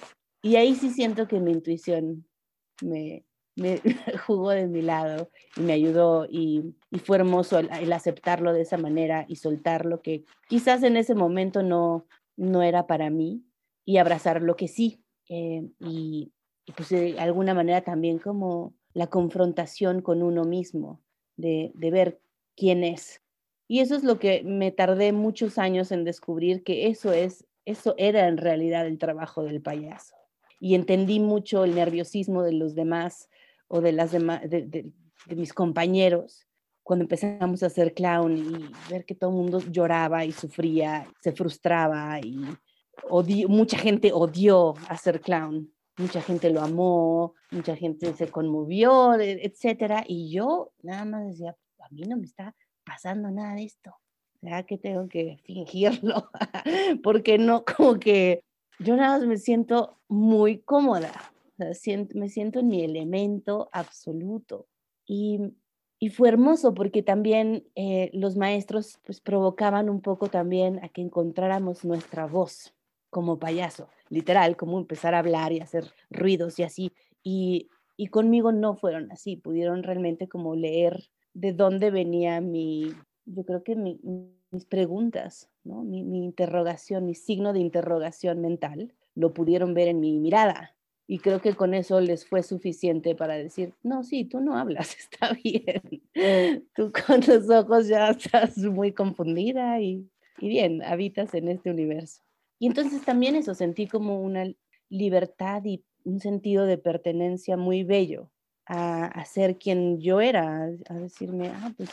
Y 0.44 0.56
ahí 0.56 0.76
sí 0.76 0.92
siento 0.92 1.28
que 1.28 1.40
mi 1.40 1.52
intuición 1.52 2.26
me, 2.82 3.26
me 3.56 3.80
jugó 4.28 4.52
de 4.52 4.68
mi 4.68 4.82
lado 4.82 5.30
y 5.56 5.62
me 5.62 5.74
ayudó 5.74 6.26
y, 6.30 6.76
fue 7.00 7.18
hermoso 7.18 7.60
el, 7.60 7.94
aceptarlo 7.94 8.54
de 8.54 8.62
esa 8.62 8.78
manera 8.78 9.26
y 9.28 9.38
soltar 9.38 9.86
lo 9.86 10.02
que 10.02 10.24
quizás 10.48 10.84
en 10.84 10.98
ese 10.98 11.16
momento 11.16 11.64
no, 11.64 12.06
no 12.38 12.62
era 12.62 12.88
para 12.88 13.10
mí 13.10 13.44
y 13.86 13.98
abrazar 13.98 14.42
lo 14.42 14.56
que 14.56 14.68
sí. 14.68 15.04
Eh, 15.30 15.68
y, 15.80 16.32
pues 16.78 16.90
de 16.90 17.20
alguna 17.20 17.54
manera 17.54 17.82
también 17.82 18.20
como 18.20 18.74
la 18.94 19.08
confrontación 19.08 20.02
con 20.02 20.24
uno 20.24 20.46
mismo, 20.46 21.02
de, 21.36 21.72
de 21.74 21.92
ver 21.92 22.22
quién 22.56 22.84
es. 22.84 23.22
Y 23.68 23.80
eso 23.80 23.96
es 23.96 24.04
lo 24.04 24.20
que 24.20 24.44
me 24.44 24.72
tardé 24.72 25.12
muchos 25.12 25.58
años 25.58 25.92
en 25.92 26.04
descubrir 26.04 26.64
que 26.64 26.88
eso 26.88 27.12
es, 27.12 27.46
eso 27.66 27.96
era 27.98 28.28
en 28.28 28.38
realidad 28.38 28.86
el 28.86 28.98
trabajo 28.98 29.44
del 29.44 29.62
payaso. 29.62 30.16
Y 30.60 30.76
entendí 30.76 31.20
mucho 31.20 31.66
el 31.66 31.76
nerviosismo 31.76 32.44
de 32.44 32.54
los 32.54 32.76
demás, 32.76 33.30
o 33.68 33.82
de, 33.82 33.92
las 33.92 34.12
de, 34.12 34.92
mis 35.36 35.52
compañeros 35.52 36.46
cuando 36.84 37.04
empezamos 37.04 37.64
a 37.64 37.68
hacer 37.68 37.94
clown 37.94 38.38
y 38.38 38.92
ver 38.92 39.06
que 39.06 39.16
todo 39.16 39.30
el 39.30 39.38
mundo 39.38 39.60
lloraba 39.60 40.26
y 40.26 40.32
sufría, 40.32 41.08
se 41.22 41.32
frustraba 41.32 42.20
y 42.20 42.46
mucha 43.48 43.78
gente 43.78 44.12
odió 44.14 44.76
hacer 44.90 45.22
clown, 45.22 45.72
mucha 45.98 46.22
gente 46.22 46.50
lo 46.50 46.62
amó, 46.62 47.34
mucha 47.52 47.76
gente 47.76 48.14
se 48.14 48.28
conmovió, 48.28 49.16
e, 49.16 49.46
etcétera, 49.46 50.04
y 50.08 50.32
yo 50.32 50.72
nada 50.82 51.06
más 51.06 51.28
decía, 51.28 51.56
a 51.80 51.90
mí 51.90 52.02
no 52.04 52.18
me 52.18 52.26
está 52.26 52.56
pasando 52.86 53.32
nada 53.32 53.56
de 53.56 53.64
esto, 53.64 53.96
ya 54.42 54.64
que 54.64 54.78
tengo 54.78 55.08
que 55.08 55.38
fingirlo, 55.46 56.30
porque 57.04 57.38
no, 57.38 57.64
como 57.64 58.00
que 58.00 58.44
yo 58.80 58.96
nada 58.96 59.20
más 59.20 59.28
me 59.28 59.38
siento 59.38 60.00
muy 60.08 60.60
cómoda, 60.60 61.12
me 61.58 62.30
siento 62.30 62.60
en 62.60 62.68
mi 62.68 62.84
elemento 62.84 63.70
absoluto. 63.72 64.68
Y, 65.06 65.40
fue 66.10 66.30
hermoso 66.30 66.74
porque 66.74 67.04
también 67.04 67.66
eh, 67.76 68.10
los 68.14 68.36
maestros 68.36 69.00
pues 69.06 69.22
provocaban 69.22 69.90
un 69.90 70.02
poco 70.02 70.28
también 70.28 70.84
a 70.84 70.90
que 70.90 71.02
encontráramos 71.02 71.86
nuestra 71.86 72.26
voz 72.26 72.74
como 73.10 73.40
payaso, 73.40 73.88
literal, 74.10 74.58
como 74.58 74.80
empezar 74.80 75.14
a 75.14 75.20
hablar 75.20 75.52
y 75.52 75.60
hacer 75.60 75.86
ruidos 76.10 76.60
y 76.60 76.64
así. 76.64 76.92
Y, 77.24 77.70
conmigo 78.12 78.52
no 78.52 78.76
fueron 78.76 79.12
así, 79.14 79.38
pudieron 79.38 79.82
realmente 79.82 80.28
como 80.28 80.56
leer 80.56 81.10
de 81.34 81.54
dónde 81.54 81.90
venía 81.90 82.42
mi, 82.42 82.94
yo 83.26 83.46
creo 83.46 83.64
que 83.64 83.76
mis 83.78 84.66
preguntas, 84.66 85.50
¿no? 85.64 85.84
mi 85.84 86.26
interrogación, 86.26 87.06
mi 87.06 87.16
signo 87.16 87.54
de 87.54 87.60
interrogación 87.60 88.42
mental, 88.42 88.94
lo 89.16 89.34
pudieron 89.34 89.74
ver 89.74 89.88
en 89.88 90.02
mi 90.02 90.20
mirada, 90.20 90.76
y 91.06 91.20
creo 91.20 91.42
que 91.42 91.54
con 91.54 91.74
eso 91.74 92.00
les 92.00 92.26
fue 92.26 92.44
suficiente 92.44 93.16
para 93.16 93.36
decir, 93.36 93.74
no, 93.84 94.04
sí, 94.04 94.26
tú 94.26 94.40
no 94.40 94.58
hablas, 94.58 94.96
está 95.00 95.34
bien. 95.44 96.64
Tú 96.76 96.92
con 96.92 97.22
los 97.28 97.50
ojos 97.50 97.88
ya 97.88 98.10
estás 98.10 98.58
muy 98.58 98.94
confundida 98.94 99.80
y, 99.82 100.10
y 100.40 100.50
bien, 100.50 100.82
habitas 100.84 101.34
en 101.34 101.50
este 101.50 101.70
universo. 101.70 102.24
Y 102.60 102.68
entonces 102.68 103.04
también 103.04 103.36
eso, 103.36 103.54
sentí 103.54 103.88
como 103.88 104.22
una 104.22 104.46
libertad 104.90 105.64
y 105.66 105.84
un 106.06 106.20
sentido 106.20 106.66
de 106.66 106.78
pertenencia 106.78 107.58
muy 107.58 107.84
bello 107.84 108.32
a, 108.66 109.06
a, 109.06 109.26
ser 109.26 109.58
quien 109.58 110.00
yo 110.00 110.22
era, 110.22 110.70
a 110.88 110.94
decirme, 110.94 111.50
ah, 111.50 111.74
pues 111.76 111.90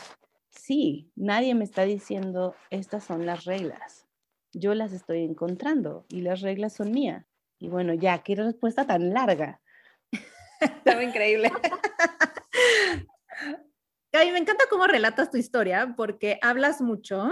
sí, 0.49 1.11
nadie 1.15 1.55
me 1.55 1.65
está 1.65 1.83
diciendo, 1.83 2.55
estas 2.69 3.03
son 3.03 3.25
las 3.25 3.43
reglas. 3.43 4.07
Yo 4.53 4.73
las 4.73 4.93
estoy 4.93 5.23
encontrando 5.23 6.05
y 6.09 6.21
las 6.21 6.41
reglas 6.41 6.73
son 6.73 6.91
mías. 6.91 7.30
Y 7.61 7.69
bueno, 7.69 7.93
ya, 7.93 8.23
qué 8.23 8.35
respuesta 8.35 8.87
tan 8.87 9.13
larga. 9.13 9.61
Estaba 10.59 11.03
increíble. 11.03 11.51
Gaby, 14.11 14.31
me 14.31 14.39
encanta 14.39 14.63
cómo 14.67 14.87
relatas 14.87 15.29
tu 15.29 15.37
historia 15.37 15.93
porque 15.95 16.39
hablas 16.41 16.81
mucho 16.81 17.29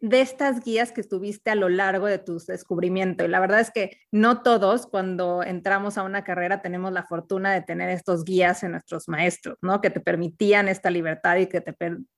de 0.00 0.20
estas 0.20 0.62
guías 0.62 0.92
que 0.92 1.00
estuviste 1.00 1.50
a 1.50 1.54
lo 1.54 1.70
largo 1.70 2.06
de 2.06 2.18
tu 2.18 2.38
descubrimiento. 2.38 3.24
Y 3.24 3.28
la 3.28 3.40
verdad 3.40 3.60
es 3.60 3.70
que 3.70 3.98
no 4.12 4.42
todos 4.42 4.86
cuando 4.86 5.42
entramos 5.42 5.96
a 5.96 6.02
una 6.02 6.24
carrera 6.24 6.60
tenemos 6.60 6.92
la 6.92 7.04
fortuna 7.04 7.54
de 7.54 7.62
tener 7.62 7.88
estos 7.88 8.24
guías 8.24 8.62
en 8.62 8.72
nuestros 8.72 9.08
maestros, 9.08 9.56
¿no? 9.62 9.80
Que 9.80 9.88
te 9.88 10.00
permitían 10.00 10.68
esta 10.68 10.90
libertad 10.90 11.36
y 11.36 11.46
que 11.46 11.62
te, 11.62 11.74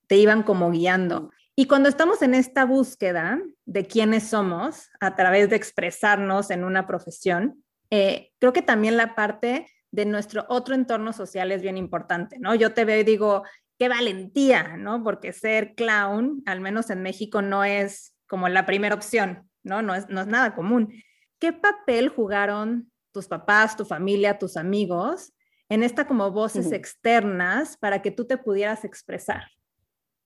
te 0.08 0.16
iban 0.16 0.42
como 0.42 0.72
guiando. 0.72 1.30
Y 1.54 1.66
cuando 1.66 1.88
estamos 1.88 2.22
en 2.22 2.34
esta 2.34 2.64
búsqueda 2.64 3.40
de 3.66 3.86
quiénes 3.86 4.28
somos 4.28 4.88
a 5.00 5.14
través 5.14 5.50
de 5.50 5.56
expresarnos 5.56 6.50
en 6.50 6.64
una 6.64 6.86
profesión, 6.86 7.62
eh, 7.90 8.30
creo 8.38 8.54
que 8.54 8.62
también 8.62 8.96
la 8.96 9.14
parte 9.14 9.66
de 9.90 10.06
nuestro 10.06 10.46
otro 10.48 10.74
entorno 10.74 11.12
social 11.12 11.52
es 11.52 11.60
bien 11.60 11.76
importante, 11.76 12.38
¿no? 12.38 12.54
Yo 12.54 12.72
te 12.72 12.86
veo 12.86 12.98
y 13.00 13.04
digo, 13.04 13.42
qué 13.78 13.90
valentía, 13.90 14.78
¿no? 14.78 15.04
Porque 15.04 15.34
ser 15.34 15.74
clown, 15.74 16.42
al 16.46 16.62
menos 16.62 16.88
en 16.88 17.02
México, 17.02 17.42
no 17.42 17.64
es 17.64 18.14
como 18.26 18.48
la 18.48 18.64
primera 18.64 18.94
opción, 18.94 19.50
¿no? 19.62 19.82
No 19.82 19.94
es, 19.94 20.08
no 20.08 20.22
es 20.22 20.26
nada 20.26 20.54
común. 20.54 20.94
¿Qué 21.38 21.52
papel 21.52 22.08
jugaron 22.08 22.90
tus 23.12 23.28
papás, 23.28 23.76
tu 23.76 23.84
familia, 23.84 24.38
tus 24.38 24.56
amigos 24.56 25.34
en 25.68 25.82
esta 25.82 26.06
como 26.06 26.30
voces 26.30 26.72
externas 26.72 27.76
para 27.76 28.00
que 28.00 28.10
tú 28.10 28.26
te 28.26 28.38
pudieras 28.38 28.84
expresar? 28.84 29.42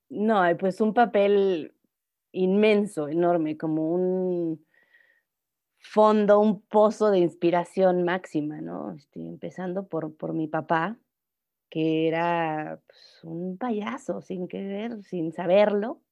No, 0.08 0.42
pues 0.58 0.80
un 0.80 0.94
papel 0.94 1.74
inmenso, 2.32 3.08
enorme, 3.08 3.56
como 3.56 3.90
un 3.90 4.64
fondo, 5.80 6.40
un 6.40 6.60
pozo 6.62 7.10
de 7.10 7.18
inspiración 7.18 8.04
máxima, 8.04 8.60
¿no? 8.60 8.92
Estoy 8.92 9.26
empezando 9.26 9.88
por, 9.88 10.16
por 10.16 10.32
mi 10.34 10.46
papá, 10.46 10.98
que 11.70 12.08
era 12.08 12.80
pues, 12.86 13.20
un 13.24 13.58
payaso, 13.58 14.20
sin 14.20 14.48
querer, 14.48 15.02
sin 15.02 15.32
saberlo, 15.32 16.02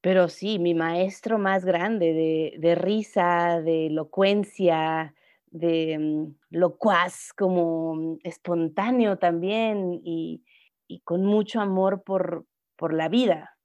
pero 0.00 0.28
sí, 0.28 0.58
mi 0.58 0.74
maestro 0.74 1.38
más 1.38 1.64
grande 1.64 2.12
de, 2.12 2.56
de 2.58 2.74
risa, 2.74 3.60
de 3.60 3.86
elocuencia, 3.86 5.14
de 5.46 5.98
mm, 5.98 6.34
locuaz, 6.50 7.32
como 7.36 8.18
espontáneo 8.22 9.18
también 9.18 10.00
y, 10.04 10.44
y 10.86 11.00
con 11.00 11.24
mucho 11.24 11.60
amor 11.60 12.02
por, 12.02 12.46
por 12.76 12.94
la 12.94 13.08
vida. 13.08 13.56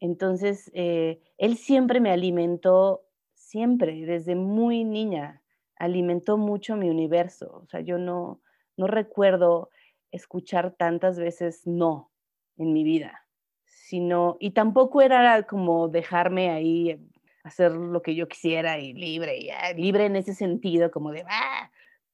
Entonces, 0.00 0.70
eh, 0.74 1.20
él 1.38 1.56
siempre 1.56 2.00
me 2.00 2.10
alimentó, 2.10 3.06
siempre, 3.34 4.04
desde 4.06 4.34
muy 4.36 4.84
niña, 4.84 5.42
alimentó 5.76 6.36
mucho 6.38 6.76
mi 6.76 6.90
universo. 6.90 7.60
O 7.64 7.66
sea, 7.68 7.80
yo 7.80 7.98
no, 7.98 8.40
no 8.76 8.86
recuerdo 8.86 9.70
escuchar 10.12 10.74
tantas 10.76 11.18
veces 11.18 11.66
no 11.66 12.12
en 12.56 12.72
mi 12.72 12.84
vida, 12.84 13.26
sino, 13.64 14.36
y 14.40 14.52
tampoco 14.52 15.02
era 15.02 15.42
como 15.44 15.88
dejarme 15.88 16.50
ahí 16.50 16.98
hacer 17.44 17.72
lo 17.72 18.02
que 18.02 18.14
yo 18.14 18.28
quisiera 18.28 18.78
y 18.78 18.92
libre, 18.94 19.50
ah, 19.52 19.72
libre 19.72 20.06
en 20.06 20.16
ese 20.16 20.34
sentido, 20.34 20.90
como 20.90 21.12
de, 21.12 21.24
ah", 21.28 21.70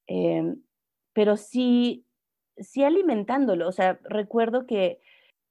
em, 0.07 0.63
pero 1.15 1.37
sí, 1.37 2.07
sí 2.59 2.85
alimentándolo. 2.85 3.69
O 3.69 3.73
sea, 3.73 3.99
recuerdo 4.05 4.67
que 4.67 5.01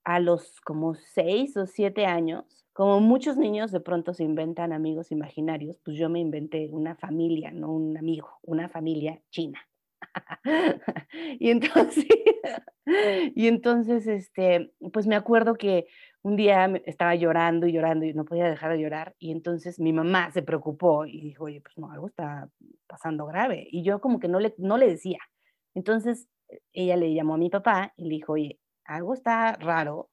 a 0.04 0.20
los 0.20 0.60
como 0.60 0.94
seis 0.94 1.56
o 1.56 1.66
siete 1.66 2.06
años, 2.06 2.44
como 2.72 3.00
muchos 3.00 3.36
niños 3.36 3.70
de 3.72 3.80
pronto 3.80 4.14
se 4.14 4.24
inventan 4.24 4.72
amigos 4.72 5.12
imaginarios, 5.12 5.78
pues 5.84 5.96
yo 5.96 6.08
me 6.08 6.20
inventé 6.20 6.68
una 6.70 6.96
familia, 6.96 7.50
no 7.52 7.72
un 7.72 7.96
amigo, 7.96 8.38
una 8.42 8.68
familia 8.68 9.20
china. 9.30 9.60
y 11.38 11.50
entonces, 11.50 12.06
y 13.34 13.46
entonces, 13.48 14.06
este, 14.06 14.72
pues 14.92 15.06
me 15.06 15.16
acuerdo 15.16 15.54
que 15.54 15.86
un 16.22 16.36
día 16.36 16.66
estaba 16.86 17.14
llorando 17.14 17.66
y 17.66 17.72
llorando 17.72 18.04
y 18.06 18.14
no 18.14 18.24
podía 18.24 18.48
dejar 18.48 18.72
de 18.72 18.80
llorar 18.80 19.14
y 19.18 19.32
entonces 19.32 19.80
mi 19.80 19.92
mamá 19.92 20.30
se 20.32 20.42
preocupó 20.42 21.06
y 21.06 21.20
dijo, 21.20 21.44
oye, 21.44 21.60
pues 21.60 21.76
no, 21.78 21.90
algo 21.90 22.08
está 22.08 22.48
pasando 22.86 23.26
grave. 23.26 23.66
Y 23.70 23.82
yo 23.82 24.00
como 24.00 24.20
que 24.20 24.28
no 24.28 24.40
le, 24.40 24.54
no 24.58 24.78
le 24.78 24.88
decía, 24.88 25.18
Entonces, 25.74 26.28
ella 26.72 26.96
le 26.96 27.14
llamó 27.14 27.34
a 27.34 27.38
mi 27.38 27.50
papá 27.50 27.92
y 27.96 28.04
le 28.04 28.10
dijo, 28.16 28.34
oye, 28.34 28.58
algo 28.84 29.14
está 29.14 29.52
raro, 29.54 30.10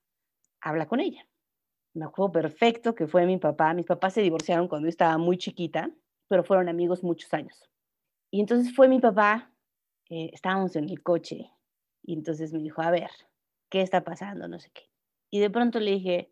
habla 0.61 0.87
con 0.87 0.99
ella. 0.99 1.27
Me 1.93 2.05
acuerdo 2.05 2.31
perfecto 2.31 2.95
que 2.95 3.07
fue 3.07 3.25
mi 3.25 3.37
papá. 3.37 3.73
Mis 3.73 3.85
papás 3.85 4.13
se 4.13 4.21
divorciaron 4.21 4.67
cuando 4.67 4.85
yo 4.85 4.89
estaba 4.89 5.17
muy 5.17 5.37
chiquita, 5.37 5.89
pero 6.27 6.43
fueron 6.43 6.69
amigos 6.69 7.03
muchos 7.03 7.33
años. 7.33 7.69
Y 8.31 8.39
entonces 8.39 8.75
fue 8.75 8.87
mi 8.87 8.99
papá, 8.99 9.51
eh, 10.09 10.29
estábamos 10.33 10.75
en 10.75 10.87
el 10.89 11.01
coche, 11.01 11.51
y 12.03 12.13
entonces 12.13 12.53
me 12.53 12.59
dijo, 12.59 12.81
a 12.81 12.91
ver, 12.91 13.09
¿qué 13.69 13.81
está 13.81 14.03
pasando? 14.03 14.47
No 14.47 14.59
sé 14.59 14.69
qué. 14.73 14.89
Y 15.31 15.39
de 15.39 15.49
pronto 15.49 15.79
le 15.79 15.91
dije, 15.91 16.31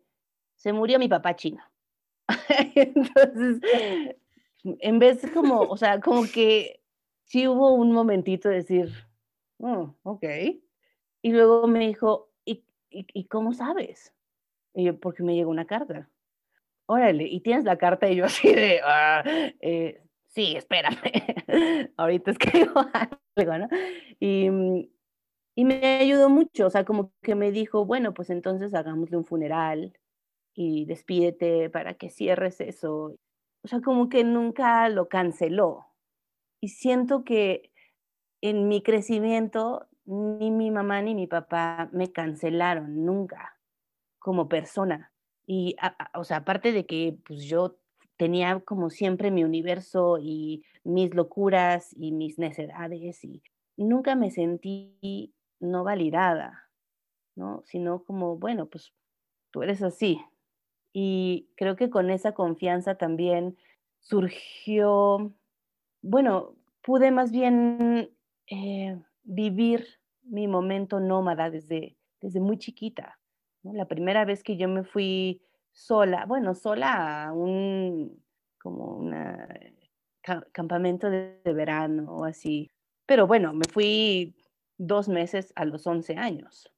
se 0.56 0.72
murió 0.72 0.98
mi 0.98 1.08
papá 1.08 1.36
chino. 1.36 1.62
entonces, 2.74 3.60
en 4.64 4.98
vez 4.98 5.22
como, 5.32 5.60
o 5.60 5.76
sea, 5.76 6.00
como 6.00 6.22
que 6.22 6.82
sí 7.24 7.46
hubo 7.46 7.72
un 7.74 7.92
momentito 7.92 8.48
de 8.48 8.56
decir, 8.56 8.92
oh, 9.58 9.94
ok. 10.02 10.24
Y 11.22 11.32
luego 11.32 11.66
me 11.66 11.80
dijo, 11.80 12.30
¿y, 12.44 12.64
y, 12.90 13.24
cómo 13.26 13.52
sabes? 13.52 14.14
Y 14.74 14.84
yo, 14.84 14.98
porque 14.98 15.22
me 15.22 15.34
llegó 15.34 15.50
una 15.50 15.66
carta. 15.66 16.08
Órale, 16.86 17.24
¿y 17.24 17.40
tienes 17.40 17.64
la 17.64 17.76
carta? 17.76 18.08
Y 18.08 18.16
yo 18.16 18.24
así 18.26 18.52
de, 18.52 18.80
ah, 18.84 19.22
eh, 19.60 20.02
sí, 20.28 20.56
espérame, 20.56 20.96
ahorita 21.96 22.30
escribo 22.30 22.72
algo, 23.36 23.58
¿no? 23.58 23.68
Y, 24.20 24.48
y 25.54 25.64
me 25.64 25.84
ayudó 25.98 26.30
mucho, 26.30 26.66
o 26.66 26.70
sea, 26.70 26.84
como 26.84 27.12
que 27.22 27.34
me 27.34 27.50
dijo, 27.50 27.84
bueno, 27.84 28.14
pues 28.14 28.30
entonces 28.30 28.74
hagámosle 28.74 29.16
un 29.16 29.24
funeral 29.24 29.98
y 30.54 30.86
despídete 30.86 31.70
para 31.70 31.94
que 31.94 32.10
cierres 32.10 32.60
eso. 32.60 33.16
O 33.64 33.68
sea, 33.68 33.80
como 33.80 34.08
que 34.08 34.22
nunca 34.24 34.88
lo 34.88 35.08
canceló. 35.08 35.86
Y 36.60 36.68
siento 36.68 37.24
que 37.24 37.72
en 38.40 38.68
mi 38.68 38.82
crecimiento 38.82 39.87
ni 40.08 40.50
mi 40.50 40.70
mamá 40.70 41.02
ni 41.02 41.14
mi 41.14 41.26
papá 41.26 41.90
me 41.92 42.10
cancelaron 42.10 43.04
nunca 43.04 43.58
como 44.18 44.48
persona. 44.48 45.12
Y, 45.46 45.76
o 46.14 46.24
sea, 46.24 46.38
aparte 46.38 46.72
de 46.72 46.86
que 46.86 47.18
pues 47.26 47.44
yo 47.44 47.78
tenía 48.16 48.60
como 48.60 48.90
siempre 48.90 49.30
mi 49.30 49.44
universo 49.44 50.18
y 50.20 50.64
mis 50.82 51.14
locuras 51.14 51.94
y 51.96 52.12
mis 52.12 52.38
necedades 52.38 53.22
y 53.22 53.42
nunca 53.76 54.14
me 54.14 54.30
sentí 54.30 55.34
no 55.60 55.84
validada, 55.84 56.70
¿no? 57.36 57.62
Sino 57.66 58.02
como, 58.04 58.36
bueno, 58.38 58.66
pues 58.66 58.94
tú 59.50 59.62
eres 59.62 59.82
así. 59.82 60.20
Y 60.92 61.50
creo 61.56 61.76
que 61.76 61.90
con 61.90 62.10
esa 62.10 62.32
confianza 62.32 62.96
también 62.96 63.58
surgió, 64.00 65.34
bueno, 66.00 66.56
pude 66.82 67.10
más 67.10 67.30
bien 67.30 68.10
eh, 68.46 68.98
vivir 69.22 69.97
mi 70.28 70.46
momento 70.48 71.00
nómada 71.00 71.50
desde, 71.50 71.96
desde 72.20 72.40
muy 72.40 72.58
chiquita. 72.58 73.18
La 73.62 73.86
primera 73.86 74.24
vez 74.24 74.42
que 74.42 74.56
yo 74.56 74.68
me 74.68 74.84
fui 74.84 75.42
sola, 75.72 76.26
bueno, 76.26 76.54
sola 76.54 77.26
a 77.26 77.32
un 77.32 78.22
como 78.60 78.96
un 78.96 79.14
campamento 80.52 81.10
de, 81.10 81.40
de, 81.44 81.52
verano 81.52 82.16
o 82.16 82.24
así. 82.24 82.70
Pero 83.06 83.26
bueno, 83.26 83.52
me 83.52 83.64
fui 83.70 84.36
dos 84.76 85.08
meses 85.08 85.52
a 85.56 85.64
los 85.64 85.86
11 85.86 86.16
años, 86.16 86.70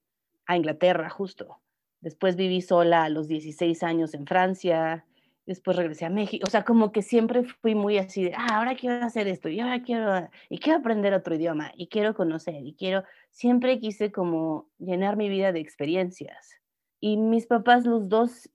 a 0.46 0.56
Inglaterra 0.56 1.10
justo. 1.10 1.60
Después 2.00 2.36
viví 2.36 2.60
sola 2.62 3.04
a 3.04 3.08
los 3.08 3.28
16 3.28 3.82
años 3.82 4.14
en 4.14 4.26
Francia, 4.26 5.04
después 5.50 5.76
regresé 5.76 6.04
a 6.04 6.10
México, 6.10 6.44
o 6.46 6.50
sea, 6.50 6.62
como 6.62 6.92
que 6.92 7.02
siempre 7.02 7.42
fui 7.42 7.74
muy 7.74 7.98
así 7.98 8.22
de, 8.22 8.34
ah, 8.36 8.58
ahora 8.58 8.76
quiero 8.76 9.04
hacer 9.04 9.26
esto, 9.26 9.48
y 9.48 9.58
ahora 9.58 9.82
quiero, 9.82 10.28
y 10.48 10.60
quiero 10.60 10.78
aprender 10.78 11.12
otro 11.12 11.34
idioma, 11.34 11.72
y 11.74 11.88
quiero 11.88 12.14
conocer, 12.14 12.64
y 12.64 12.74
quiero, 12.74 13.02
siempre 13.32 13.80
quise 13.80 14.12
como 14.12 14.68
llenar 14.78 15.16
mi 15.16 15.28
vida 15.28 15.50
de 15.50 15.58
experiencias. 15.58 16.52
Y 17.00 17.16
mis 17.16 17.48
papás, 17.48 17.84
los 17.84 18.08
dos, 18.08 18.48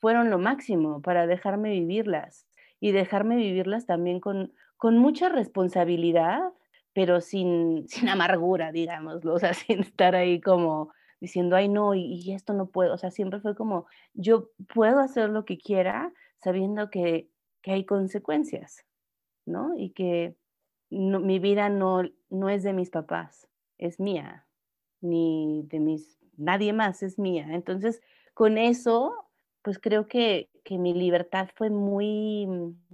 fueron 0.00 0.30
lo 0.30 0.38
máximo 0.38 1.02
para 1.02 1.26
dejarme 1.26 1.68
vivirlas 1.68 2.46
y 2.80 2.92
dejarme 2.92 3.36
vivirlas 3.36 3.84
también 3.84 4.18
con, 4.18 4.54
con 4.78 4.96
mucha 4.96 5.28
responsabilidad, 5.28 6.40
pero 6.94 7.20
sin, 7.20 7.86
sin 7.88 8.08
amargura, 8.08 8.72
digámoslo, 8.72 9.34
o 9.34 9.38
sea, 9.38 9.52
sin 9.52 9.80
estar 9.80 10.16
ahí 10.16 10.40
como 10.40 10.94
diciendo, 11.20 11.56
ay, 11.56 11.68
no, 11.68 11.94
y, 11.94 12.32
esto 12.32 12.54
no 12.54 12.68
puedo, 12.70 12.94
o 12.94 12.98
sea, 12.98 13.10
siempre 13.10 13.38
fue 13.38 13.54
como, 13.54 13.84
yo 14.14 14.48
puedo 14.74 14.98
hacer 14.98 15.28
lo 15.28 15.44
que 15.44 15.58
quiera 15.58 16.10
sabiendo 16.42 16.90
que, 16.90 17.28
que 17.62 17.72
hay 17.72 17.84
consecuencias, 17.84 18.84
¿no? 19.46 19.76
Y 19.76 19.90
que 19.90 20.36
mi 20.90 21.38
vida 21.38 21.68
no, 21.68 22.02
no 22.28 22.48
es 22.50 22.62
de 22.62 22.72
mis 22.72 22.90
papás, 22.90 23.48
es 23.78 23.98
mía, 23.98 24.46
ni 25.00 25.62
de 25.68 25.80
mis, 25.80 26.18
nadie 26.36 26.72
más 26.72 27.02
es 27.02 27.18
mía. 27.18 27.46
Entonces, 27.50 28.02
con 28.34 28.58
eso, 28.58 29.14
pues 29.62 29.78
creo 29.78 30.06
que, 30.06 30.50
que 30.64 30.78
mi 30.78 30.92
libertad 30.92 31.48
fue 31.54 31.70
muy 31.70 32.46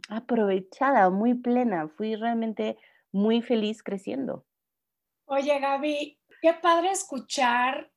aprovechada, 0.09 1.11
muy 1.11 1.35
plena, 1.35 1.89
fui 1.89 2.15
realmente 2.15 2.77
muy 3.11 3.43
feliz 3.43 3.83
creciendo. 3.83 4.45
Oye, 5.25 5.59
Gaby, 5.59 6.19
qué 6.41 6.55
padre 6.55 6.93
escuchar 6.93 7.91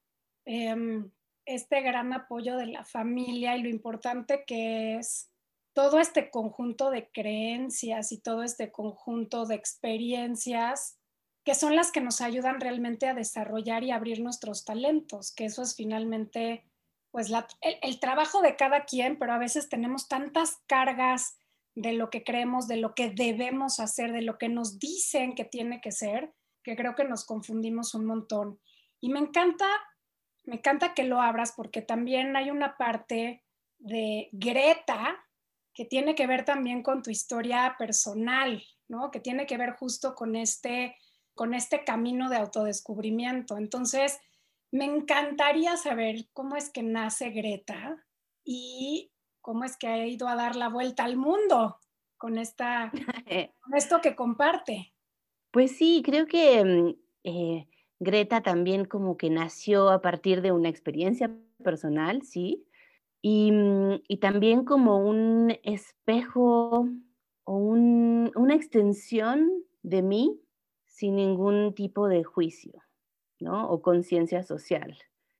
Em, 0.45 1.11
este 1.45 1.81
gran 1.81 2.13
apoyo 2.13 2.55
de 2.57 2.67
la 2.67 2.83
familia 2.83 3.57
y 3.57 3.63
lo 3.63 3.69
importante 3.69 4.43
que 4.45 4.95
es 4.95 5.31
todo 5.73 5.99
este 5.99 6.29
conjunto 6.29 6.89
de 6.89 7.09
creencias 7.11 8.11
y 8.11 8.19
todo 8.19 8.43
este 8.43 8.71
conjunto 8.71 9.45
de 9.45 9.55
experiencias 9.55 10.97
que 11.43 11.55
son 11.55 11.75
las 11.75 11.91
que 11.91 12.01
nos 12.01 12.21
ayudan 12.21 12.61
realmente 12.61 13.07
a 13.07 13.15
desarrollar 13.15 13.83
y 13.83 13.91
abrir 13.91 14.21
nuestros 14.21 14.63
talentos, 14.63 15.33
que 15.33 15.45
eso 15.45 15.63
es 15.63 15.75
finalmente 15.75 16.65
pues 17.09 17.31
el, 17.31 17.77
el, 17.81 17.99
trabajo 17.99 18.41
de 18.41 18.55
cada 18.55 18.85
quien, 18.85 19.17
pero 19.17 19.33
a 19.33 19.39
veces 19.39 19.67
tenemos 19.67 20.07
tantas 20.07 20.61
cargas 20.67 21.37
de 21.73 21.93
lo 21.93 22.09
que 22.09 22.23
creemos, 22.23 22.67
de 22.67 22.77
lo 22.77 22.93
que 22.93 23.09
debemos 23.09 23.79
hacer, 23.79 24.11
de 24.11 24.21
lo 24.21 24.37
que 24.37 24.49
nos 24.49 24.77
dicen 24.77 25.33
que 25.33 25.43
tiene 25.43 25.81
que 25.81 25.91
ser, 25.91 26.31
que 26.63 26.75
creo 26.75 26.95
que 26.95 27.05
nos 27.05 27.25
confundimos 27.25 27.95
un 27.95 28.05
montón. 28.05 28.59
Y 29.01 29.09
me 29.09 29.19
encanta 29.19 29.65
me 30.45 30.55
encanta 30.55 30.93
que 30.93 31.03
lo 31.03 31.21
abras 31.21 31.53
porque 31.55 31.81
también 31.81 32.35
hay 32.35 32.49
una 32.49 32.77
parte 32.77 33.43
de 33.77 34.29
Greta 34.31 35.23
que 35.73 35.85
tiene 35.85 36.15
que 36.15 36.27
ver 36.27 36.45
también 36.45 36.83
con 36.83 37.01
tu 37.01 37.09
historia 37.09 37.75
personal, 37.77 38.63
¿no? 38.87 39.11
Que 39.11 39.19
tiene 39.19 39.45
que 39.45 39.57
ver 39.57 39.71
justo 39.71 40.15
con 40.15 40.35
este, 40.35 40.95
con 41.33 41.53
este 41.53 41.83
camino 41.83 42.29
de 42.29 42.37
autodescubrimiento. 42.37 43.57
Entonces, 43.57 44.19
me 44.71 44.85
encantaría 44.85 45.77
saber 45.77 46.27
cómo 46.33 46.55
es 46.55 46.69
que 46.69 46.83
nace 46.83 47.29
Greta 47.29 47.97
y 48.43 49.11
cómo 49.41 49.63
es 49.63 49.77
que 49.77 49.87
ha 49.87 50.05
ido 50.05 50.27
a 50.27 50.35
dar 50.35 50.55
la 50.55 50.69
vuelta 50.69 51.03
al 51.03 51.17
mundo 51.17 51.79
con, 52.17 52.37
esta, 52.37 52.91
con 53.61 53.75
esto 53.75 54.01
que 54.01 54.15
comparte. 54.15 54.93
Pues 55.51 55.75
sí, 55.77 56.01
creo 56.05 56.27
que 56.27 56.63
mm, 56.63 56.95
eh, 57.23 57.67
Greta 57.99 58.41
también 58.41 58.85
como 58.85 59.17
que 59.17 59.29
nació 59.29 59.89
a 59.89 60.01
partir 60.01 60.41
de 60.41 60.51
una 60.51 60.69
experiencia 60.69 61.31
personal, 61.63 62.23
sí, 62.23 62.65
y, 63.21 63.51
mm, 63.51 64.01
también 64.19 64.65
como 64.65 64.97
un 64.97 65.57
espejo 65.63 66.87
o 67.43 67.57
una 67.57 68.55
extensión 68.55 69.63
de 69.83 70.01
mí 70.01 70.39
sin 70.87 71.15
ningún 71.15 71.73
tipo 71.73 72.07
de 72.07 72.23
juicio, 72.23 72.83
¿no? 73.39 73.69
O 73.69 73.81
conciencia 73.81 74.43
social. 74.43 74.97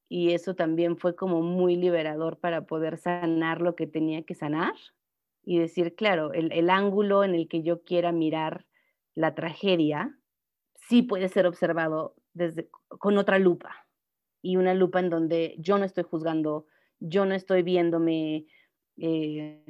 Y 0.10 0.34
eso 0.34 0.56
también 0.56 0.98
fue 0.98 1.15
como 1.15 1.41
muy 1.41 1.76
liberador 1.76 2.39
para 2.39 2.65
poder 2.65 2.98
sanar 2.98 3.62
lo 3.62 3.76
que 3.76 3.88
tenía 3.88 4.24
que 4.24 4.36
sanar 4.36 4.74
y 5.44 5.60
decir, 5.60 5.96
claro, 5.96 6.34
el, 6.34 6.52
el 6.52 6.70
ángulo 6.70 7.24
en 7.24 7.36
el 7.36 7.48
que 7.48 7.63
yo 7.63 7.84
quiera 7.84 8.12
mirar 8.12 8.65
la 9.15 9.36
tragedia 9.36 10.17
sí 10.76 11.02
puede 11.02 11.30
ser 11.30 11.48
observado 11.48 12.15
desde, 12.34 12.70
con 12.88 13.17
otra 13.17 13.39
lupa 13.39 13.88
y 14.41 14.58
una 14.58 14.74
lupa 14.74 15.00
en 15.00 15.10
donde 15.10 15.56
yo 15.60 15.78
no 15.78 15.86
estoy 15.86 16.04
juzgando, 16.04 16.65
yo 17.02 17.26
no 17.26 17.36
estoy 17.36 17.64
viéndome 17.64 18.46
eh, 18.98 19.62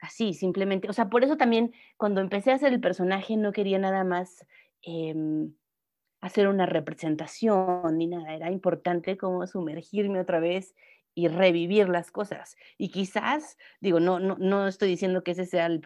así, 0.00 0.32
simplemente, 0.32 0.88
o 0.88 0.92
sea, 0.92 1.10
por 1.10 1.24
eso 1.24 1.36
también 1.36 1.74
cuando 1.96 2.20
empecé 2.20 2.52
a 2.52 2.54
hacer 2.54 2.72
el 2.72 2.80
personaje 2.80 3.36
no 3.36 3.52
quería 3.52 3.78
nada 3.78 4.04
más 4.04 4.46
em, 4.82 5.52
hacer 6.20 6.48
una 6.48 6.66
representación 6.66 7.98
ni 7.98 8.06
nada, 8.06 8.34
era 8.34 8.50
importante 8.50 9.16
como 9.18 9.46
sumergirme 9.46 10.20
otra 10.20 10.40
vez 10.40 10.74
y 11.14 11.28
revivir 11.28 11.88
las 11.88 12.10
cosas. 12.10 12.56
Y 12.76 12.90
quizás, 12.90 13.56
digo, 13.80 14.00
no, 14.00 14.18
no, 14.18 14.36
no 14.38 14.66
estoy 14.66 14.88
diciendo 14.88 15.22
que 15.22 15.32
ese 15.32 15.46
sea 15.46 15.66
el, 15.66 15.80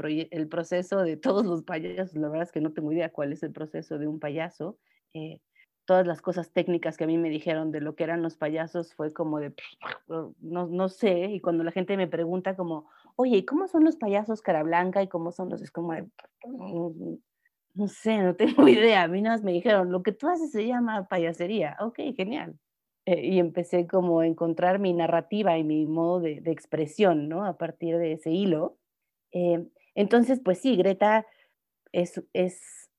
proceso 0.49 1.03
de 1.03 1.17
todos 1.17 1.45
los 1.45 1.63
payasos, 1.65 2.17
la 2.17 2.29
verdad 2.29 2.47
es 2.47 2.53
que 2.53 2.61
no 2.61 2.73
tengo 2.73 2.93
idea 2.93 3.13
cuál 3.13 3.33
es 3.33 3.43
el 3.43 3.53
proceso 3.53 3.99
de 3.99 4.07
un 4.07 4.21
payaso, 4.21 4.79
eh, 5.15 5.41
todas 5.89 6.07
las 6.07 6.21
cosas 6.21 6.53
técnicas 6.53 6.99
que 6.99 7.05
a 7.05 7.07
mí 7.07 7.17
me 7.17 7.31
dijeron 7.31 7.73
de 7.73 7.81
lo 7.81 7.97
que 7.97 8.05
eran 8.05 8.21
los 8.21 8.37
payasos 8.37 8.93
fue 8.93 9.11
como 9.11 9.41
de, 9.41 9.55
no, 10.07 10.67
no 10.67 10.89
sé, 10.91 11.31
y 11.31 11.41
cuando 11.41 11.65
la 11.65 11.73
gente 11.73 11.97
me 11.97 12.07
pregunta 12.07 12.55
como, 12.55 12.91
oye, 13.17 13.47
¿cómo 13.47 13.67
son 13.69 13.85
los 13.85 13.97
payasos 13.97 14.43
cara 14.43 14.63
blanca 14.63 15.03
y 15.03 15.09
cómo 15.09 15.33
son 15.33 15.49
los? 15.49 15.63
Es 15.63 15.71
como 15.71 15.95
de, 15.95 16.03
mm, 16.45 17.15
no 17.73 17.89
sé, 17.89 18.19
no 18.19 18.37
tengo 18.37 18.69
idea. 18.69 19.05
A 19.05 19.09
mí 19.09 19.23
nada 19.23 19.37
más 19.37 19.45
me 19.45 19.53
dijeron, 19.53 19.91
lo 19.91 20.03
que 20.03 20.13
tú 20.13 20.29
haces 20.29 20.51
se 20.51 20.67
llama 20.67 21.09
payasería. 21.09 21.79
Ok, 21.81 22.01
genial. 22.15 22.59
Eh, 23.07 23.27
y 23.27 23.39
empecé 23.39 23.87
como 23.87 24.21
a 24.21 24.27
encontrar 24.27 24.79
mi 24.81 24.93
narrativa 24.93 25.57
y 25.57 25.65
mi 25.65 25.87
modo 25.87 26.21
de, 26.21 26.43
expresión, 26.45 27.31
¿no? 27.31 27.47
A 27.47 27.57
partir 27.57 27.97
de 27.97 28.13
ese 28.13 28.31
hilo. 28.31 28.77
Eh, 29.33 29.67
entonces, 29.95 30.39
pues 30.45 30.59
sí, 30.59 30.77
Greta 30.77 31.25
es, 31.93 32.23
es 32.35 32.91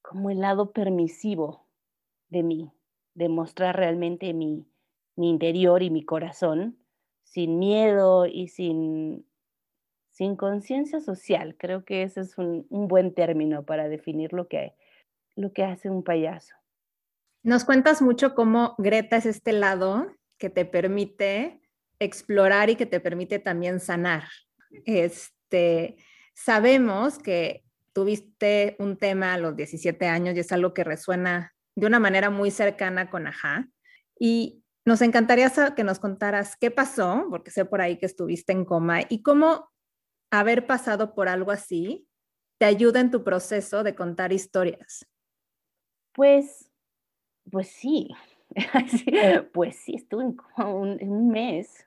como 0.00 0.30
el 0.30 0.40
lado 0.40 0.72
permisivo 0.72 1.69
de 2.30 2.42
mí, 2.42 2.72
de 3.14 3.28
mostrar 3.28 3.76
realmente 3.76 4.32
mi, 4.32 4.66
mi 5.16 5.28
interior 5.28 5.82
y 5.82 5.90
mi 5.90 6.04
corazón 6.04 6.78
sin 7.22 7.58
miedo 7.58 8.26
y 8.26 8.48
sin, 8.48 9.26
sin 10.10 10.36
conciencia 10.36 11.00
social. 11.00 11.56
Creo 11.56 11.84
que 11.84 12.02
ese 12.02 12.22
es 12.22 12.38
un, 12.38 12.66
un, 12.70 12.88
buen 12.88 13.14
término 13.14 13.64
para 13.64 13.88
definir 13.88 14.32
lo 14.32 14.48
que, 14.48 14.74
lo 15.36 15.52
que 15.52 15.64
hace 15.64 15.90
un 15.90 16.02
payaso. 16.02 16.54
Nos 17.42 17.64
cuentas 17.64 18.02
mucho 18.02 18.34
cómo 18.34 18.74
Greta 18.78 19.16
es 19.16 19.26
este 19.26 19.52
lado 19.52 20.06
que 20.38 20.50
te 20.50 20.64
permite 20.64 21.60
explorar 22.00 22.70
y 22.70 22.76
que 22.76 22.86
te 22.86 22.98
permite 22.98 23.38
también 23.38 23.78
sanar. 23.78 24.24
Este, 24.84 25.96
sabemos 26.34 27.18
que 27.18 27.64
tuviste 27.92 28.76
un 28.78 28.96
tema 28.96 29.34
a 29.34 29.38
los 29.38 29.54
17 29.56 30.06
años 30.06 30.34
y 30.36 30.40
es 30.40 30.52
algo 30.52 30.74
que 30.74 30.84
resuena 30.84 31.54
de 31.76 31.86
una 31.86 31.98
manera 31.98 32.30
muy 32.30 32.50
cercana 32.50 33.10
con 33.10 33.26
Ajá. 33.26 33.68
Y 34.18 34.62
nos 34.84 35.02
encantaría 35.02 35.52
que 35.76 35.84
nos 35.84 35.98
contaras 35.98 36.56
qué 36.56 36.70
pasó, 36.70 37.26
porque 37.30 37.50
sé 37.50 37.64
por 37.64 37.80
ahí 37.80 37.98
que 37.98 38.06
estuviste 38.06 38.52
en 38.52 38.64
coma, 38.64 39.00
y 39.08 39.22
cómo 39.22 39.70
haber 40.30 40.66
pasado 40.66 41.14
por 41.14 41.28
algo 41.28 41.50
así 41.50 42.06
te 42.58 42.66
ayuda 42.66 43.00
en 43.00 43.10
tu 43.10 43.24
proceso 43.24 43.82
de 43.82 43.94
contar 43.94 44.32
historias. 44.32 45.06
Pues 46.12 46.70
pues 47.50 47.68
sí, 47.68 48.08
pues 49.52 49.76
sí, 49.76 49.94
estuve 49.94 50.34
como 50.36 50.80
un, 50.80 51.28
mes 51.30 51.86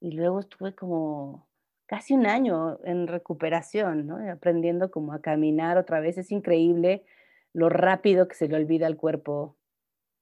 y 0.00 0.12
luego 0.12 0.40
estuve 0.40 0.74
como 0.74 1.46
casi 1.86 2.14
un 2.14 2.26
año 2.26 2.78
en 2.84 3.06
recuperación, 3.06 4.06
¿no? 4.06 4.32
aprendiendo 4.32 4.90
como 4.90 5.12
a 5.12 5.20
caminar 5.20 5.78
otra 5.78 6.00
vez. 6.00 6.18
Es 6.18 6.30
increíble 6.30 7.04
lo 7.54 7.68
rápido 7.68 8.28
que 8.28 8.34
se 8.34 8.48
le 8.48 8.56
olvida 8.56 8.86
al 8.86 8.96
cuerpo 8.96 9.56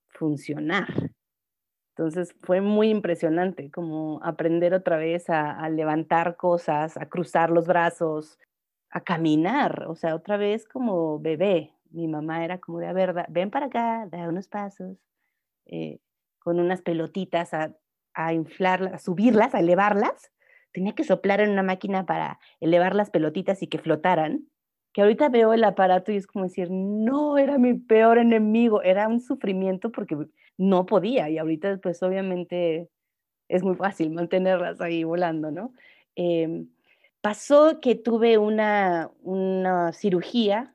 funcionar. 0.08 0.86
Entonces 1.96 2.34
fue 2.40 2.60
muy 2.60 2.88
impresionante 2.88 3.70
como 3.70 4.20
aprender 4.22 4.74
otra 4.74 4.96
vez 4.96 5.28
a, 5.28 5.68
levantar 5.68 6.36
cosas, 6.36 6.96
a 6.96 7.08
cruzar 7.08 7.50
los 7.50 7.66
brazos, 7.66 8.38
a 8.90 9.02
caminar, 9.02 9.86
o 9.86 9.94
sea, 9.94 10.14
otra 10.14 10.36
vez 10.36 10.66
como 10.66 11.20
bebé, 11.20 11.74
mi 11.90 12.08
mamá 12.08 12.44
era 12.44 12.58
como 12.58 12.78
de, 12.78 12.86
a 12.86 12.92
ver, 12.92 13.14
ven 13.28 13.50
para 13.50 13.66
acá, 13.66 14.06
da 14.10 14.28
unos 14.28 14.48
pasos, 14.48 14.96
eh, 15.66 15.98
con 16.38 16.58
unas 16.58 16.82
pelotitas 16.82 17.52
a, 17.52 17.76
a 18.14 18.32
inflarlas, 18.32 18.94
a 18.94 18.98
subirlas, 18.98 19.54
a 19.54 19.60
elevarlas. 19.60 20.32
Tenía 20.72 20.94
que 20.94 21.04
soplar 21.04 21.40
en 21.40 21.50
una 21.50 21.62
máquina 21.62 22.06
para 22.06 22.38
elevar 22.60 22.94
las 22.94 23.10
pelotitas 23.10 23.62
y 23.62 23.66
que 23.66 23.78
flotaran. 23.78 24.46
Que 24.92 25.02
ahorita 25.02 25.28
veo 25.28 25.52
el 25.52 25.64
aparato 25.64 26.12
y 26.12 26.16
es 26.16 26.26
como 26.26 26.44
decir, 26.44 26.68
no, 26.70 27.38
era 27.38 27.58
mi 27.58 27.74
peor 27.74 28.18
enemigo, 28.18 28.82
era 28.82 29.08
un 29.08 29.20
sufrimiento 29.20 29.92
porque 29.92 30.16
no 30.58 30.86
podía. 30.86 31.30
Y 31.30 31.38
ahorita, 31.38 31.78
pues 31.78 32.02
obviamente 32.02 32.90
es 33.48 33.62
muy 33.62 33.76
fácil 33.76 34.10
mantenerlas 34.10 34.80
ahí 34.80 35.04
volando, 35.04 35.50
¿no? 35.50 35.74
Em, 36.16 36.68
pasó 37.20 37.80
que 37.80 37.94
tuve 37.94 38.38
una, 38.38 39.10
una 39.22 39.92
cirugía 39.92 40.74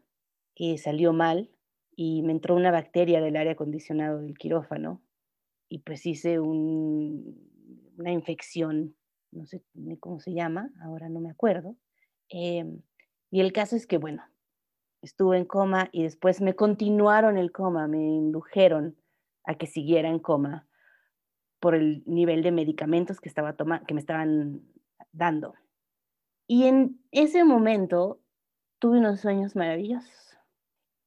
que 0.55 0.77
salió 0.77 1.13
mal 1.13 1.49
y 1.95 2.21
me 2.23 2.31
entró 2.31 2.55
una 2.55 2.71
bacteria 2.71 3.21
del 3.21 3.35
aire 3.35 3.51
acondicionado 3.51 4.21
del 4.21 4.37
quirófano 4.37 5.01
y 5.69 5.79
pues 5.79 6.05
hice 6.05 6.39
una 6.39 8.11
infección, 8.11 8.95
no 9.31 9.45
sé 9.45 9.63
cómo 9.99 10.19
se 10.19 10.33
llama, 10.33 10.71
ahora 10.83 11.09
no 11.09 11.19
me 11.19 11.31
acuerdo. 11.31 11.75
Em, 12.29 12.81
y 13.35 13.41
el 13.41 13.51
caso 13.51 13.75
es 13.75 13.85
que, 13.85 13.97
bueno, 13.97 14.23
estuve 15.01 15.37
en 15.37 15.43
coma 15.43 15.89
y 15.91 16.03
después 16.03 16.39
me 16.39 16.55
continuaron 16.55 17.37
el 17.37 17.51
coma, 17.51 17.85
me 17.85 17.97
indujeron 17.97 18.95
a 19.43 19.55
que 19.55 19.67
siguiera 19.67 20.07
en 20.07 20.19
coma 20.19 20.69
por 21.59 21.75
el 21.75 22.01
nivel 22.05 22.43
de 22.43 22.53
medicamentos 22.53 23.19
que, 23.19 23.27
estaba 23.27 23.53
que 23.85 23.93
me 23.93 23.99
estaban 23.99 24.61
dando. 25.11 25.53
Y 26.47 26.67
en 26.67 27.03
ese 27.11 27.43
momento 27.43 28.21
tuve 28.79 28.99
unos 28.99 29.19
sueños 29.19 29.53
maravillosos 29.53 30.37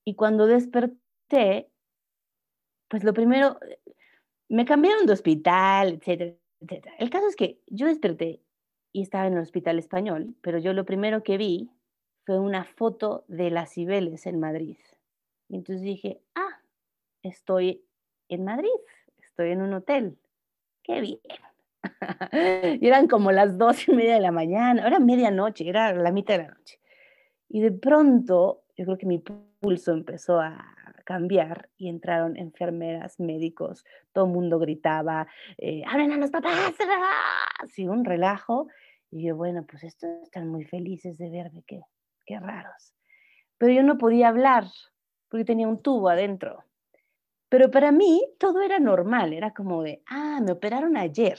y 0.04 0.14
cuando 0.14 0.46
desperté, 0.46 1.70
pues 2.88 3.04
lo 3.04 3.14
primero, 3.14 3.58
me 4.50 4.66
cambiaron 4.66 5.06
de 5.06 5.14
hospital, 5.14 5.94
etcétera, 5.94 6.36
etcétera. 6.60 6.94
El 6.98 7.08
caso 7.08 7.26
es 7.26 7.36
que 7.36 7.62
yo 7.68 7.86
desperté 7.86 8.42
y 8.92 9.00
estaba 9.00 9.26
en 9.26 9.32
el 9.32 9.40
hospital 9.40 9.78
español, 9.78 10.36
pero 10.42 10.58
yo 10.58 10.74
lo 10.74 10.84
primero 10.84 11.22
que 11.22 11.38
vi 11.38 11.70
fue 12.28 12.38
una 12.38 12.64
foto 12.64 13.24
de 13.26 13.50
las 13.50 13.72
Cibeles 13.72 14.26
en 14.26 14.38
Madrid. 14.38 14.76
Y 15.48 15.56
entonces 15.56 15.82
dije, 15.82 16.20
ah, 16.34 16.60
estoy 17.22 17.82
en 18.28 18.44
Madrid, 18.44 18.68
estoy 19.16 19.52
en 19.52 19.62
un 19.62 19.72
hotel. 19.72 20.18
Qué 20.82 21.00
bien. 21.00 21.20
y 22.82 22.86
eran 22.86 23.08
como 23.08 23.32
las 23.32 23.56
dos 23.56 23.88
y 23.88 23.94
media 23.94 24.16
de 24.16 24.20
la 24.20 24.30
mañana, 24.30 24.86
era 24.86 24.98
medianoche, 24.98 25.66
era 25.66 25.94
la 25.94 26.12
mitad 26.12 26.36
de 26.36 26.42
la 26.42 26.50
noche. 26.50 26.78
Y 27.48 27.62
de 27.62 27.72
pronto, 27.72 28.64
yo 28.76 28.84
creo 28.84 28.98
que 28.98 29.06
mi 29.06 29.20
pulso 29.60 29.92
empezó 29.92 30.38
a 30.38 30.76
cambiar 31.06 31.70
y 31.78 31.88
entraron 31.88 32.36
enfermeras, 32.36 33.18
médicos, 33.18 33.86
todo 34.12 34.26
el 34.26 34.32
mundo 34.32 34.58
gritaba, 34.58 35.28
eh, 35.56 35.82
¡hablen 35.86 36.12
a 36.12 36.18
los 36.18 36.30
papás! 36.30 36.74
Así 37.58 37.88
un 37.88 38.04
relajo. 38.04 38.68
Y 39.10 39.28
yo, 39.28 39.34
bueno, 39.34 39.64
pues 39.66 39.82
estos 39.82 40.10
están 40.24 40.48
muy 40.48 40.66
felices 40.66 41.16
de 41.16 41.30
verme, 41.30 41.64
qué, 41.66 41.80
qué 42.28 42.38
raros. 42.38 42.94
Pero 43.56 43.72
yo 43.72 43.82
no 43.82 43.96
podía 43.96 44.28
hablar 44.28 44.64
porque 45.30 45.46
tenía 45.46 45.66
un 45.66 45.82
tubo 45.82 46.10
adentro. 46.10 46.62
Pero 47.48 47.70
para 47.70 47.90
mí 47.90 48.22
todo 48.38 48.60
era 48.60 48.78
normal, 48.78 49.32
era 49.32 49.54
como 49.54 49.82
de, 49.82 50.02
ah, 50.06 50.40
me 50.44 50.52
operaron 50.52 50.98
ayer. 50.98 51.38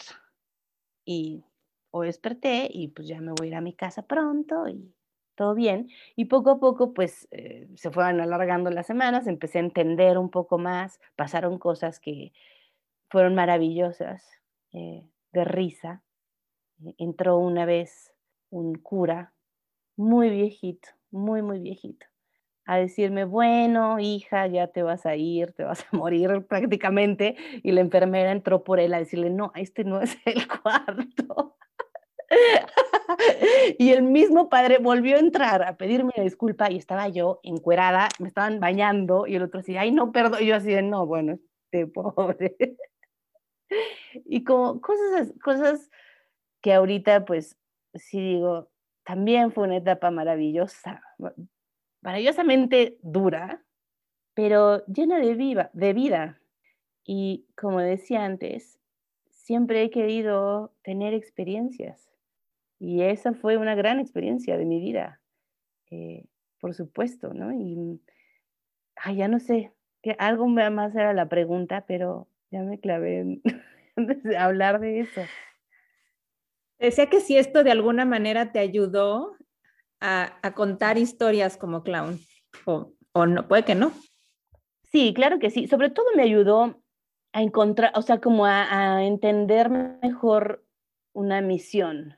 Y 1.06 1.43
o 1.91 2.02
desperté 2.02 2.67
y 2.71 2.88
pues 2.89 3.08
ya 3.08 3.21
me 3.21 3.34
voy 3.34 3.47
a 3.47 3.49
ir 3.49 3.56
a 3.56 3.62
mi 3.62 3.73
casa 3.73 4.02
pronto 4.08 4.67
y 4.67 4.91
todo 5.36 5.54
bien. 5.54 5.89
Y 6.15 6.25
poco 6.25 6.49
a 6.49 6.60
poco, 6.60 6.93
pues 6.93 7.28
eh, 7.32 7.67
se 7.75 7.91
fueron 7.91 8.19
alargando 8.19 8.71
las 8.71 8.88
semanas, 8.88 9.28
empecé 9.28 9.60
a 9.60 9.62
entender 9.62 10.17
un 10.17 10.32
poco 10.32 10.58
más, 10.58 10.99
pasaron 11.15 11.60
cosas 11.60 11.99
que 11.99 12.34
fueron 13.10 13.36
maravillosas, 13.36 14.28
eh, 14.73 15.04
de 15.34 15.45
risa. 15.45 16.04
Entró 16.97 17.38
una 17.38 17.65
vez 17.65 18.13
un 18.49 18.75
cura 18.75 19.34
muy 19.99 20.29
viejito, 20.29 20.88
muy, 21.12 21.41
muy 21.41 21.59
viejito, 21.59 22.05
a 22.65 22.77
decirme, 22.77 23.25
bueno, 23.25 23.99
hija, 23.99 24.47
ya 24.47 24.67
te 24.67 24.81
vas 24.81 25.05
a 25.05 25.17
ir, 25.17 25.51
te 25.51 25.65
vas 25.65 25.81
a 25.81 25.88
morir 25.97 26.45
prácticamente. 26.47 27.35
Y 27.63 27.73
la 27.73 27.81
enfermera 27.81 28.31
entró 28.31 28.63
por 28.63 28.79
él 28.79 28.93
a 28.93 28.99
decirle, 28.99 29.29
no, 29.29 29.51
este 29.55 29.83
no 29.83 30.01
es 30.01 30.17
el 30.25 30.47
cuarto. 30.63 31.57
y 33.77 33.89
el 33.89 34.03
mismo 34.03 34.49
padre 34.49 34.77
volvió 34.77 35.17
a 35.17 35.19
entrar 35.19 35.63
a 35.63 35.75
pedirme 35.75 36.12
una 36.15 36.23
disculpa 36.23 36.71
y 36.71 36.77
estaba 36.77 37.09
yo 37.09 37.41
encuerada, 37.43 38.07
me 38.19 38.27
estaban 38.29 38.62
bañando 38.62 39.27
y 39.27 39.35
el 39.35 39.43
otro 39.43 39.59
así, 39.59 39.75
ay, 39.75 39.91
no, 39.91 40.12
perdón, 40.13 40.41
y 40.41 40.45
yo 40.45 40.55
así 40.55 40.71
de, 40.71 40.81
no, 40.81 41.05
bueno, 41.05 41.39
este 41.65 41.88
pobre. 41.88 42.55
y 44.25 44.43
como 44.45 44.79
cosas, 44.79 45.33
cosas 45.43 45.89
que 46.62 46.73
ahorita, 46.73 47.25
pues, 47.25 47.57
sí 47.95 48.19
digo, 48.21 48.68
también 49.09 49.51
fue 49.51 49.63
una 49.63 49.77
etapa 49.77 50.11
maravillosa, 50.11 51.01
maravillosamente 52.01 52.99
dura, 53.01 53.63
pero 54.35 54.85
llena 54.85 55.17
de, 55.17 55.33
viva, 55.33 55.71
de 55.73 55.93
vida. 55.93 56.39
Y 57.03 57.47
como 57.55 57.79
decía 57.79 58.23
antes, 58.23 58.79
siempre 59.31 59.81
he 59.81 59.89
querido 59.89 60.75
tener 60.83 61.15
experiencias 61.15 62.11
y 62.77 63.01
esa 63.01 63.33
fue 63.33 63.57
una 63.57 63.73
gran 63.73 63.99
experiencia 63.99 64.59
de 64.59 64.65
mi 64.65 64.79
vida, 64.79 65.19
eh, 65.89 66.25
por 66.59 66.75
supuesto, 66.75 67.33
¿no? 67.33 67.51
Y 67.51 67.99
ya 69.15 69.27
no 69.27 69.39
sé, 69.39 69.71
que 70.03 70.15
algo 70.19 70.47
más 70.47 70.93
era 70.93 71.13
la 71.13 71.29
pregunta, 71.29 71.83
pero 71.87 72.27
ya 72.51 72.61
me 72.61 72.79
clavé 72.79 73.21
en 73.21 73.41
hablar 74.37 74.79
de 74.79 74.99
eso. 74.99 75.21
Decía 76.79 77.07
que 77.07 77.19
si 77.19 77.37
esto 77.37 77.63
de 77.63 77.71
alguna 77.71 78.05
manera 78.05 78.51
te 78.51 78.59
ayudó 78.59 79.35
a, 79.99 80.39
contar 80.55 80.97
historias 80.97 81.57
como 81.57 81.83
clown, 81.83 82.19
o, 82.65 83.25
no, 83.25 83.47
puede 83.47 83.65
que 83.65 83.75
no. 83.75 83.91
Sí, 84.91 85.13
claro 85.13 85.39
que 85.39 85.49
sí. 85.49 85.67
Sobre 85.67 85.89
todo 85.89 86.05
me 86.15 86.23
ayudó 86.23 86.81
a 87.33 87.41
encontrar, 87.41 87.91
o 87.95 88.01
sea, 88.01 88.19
como 88.19 88.45
a 88.45 89.03
entender 89.03 89.69
mejor 89.69 90.65
una 91.13 91.41
misión, 91.41 92.15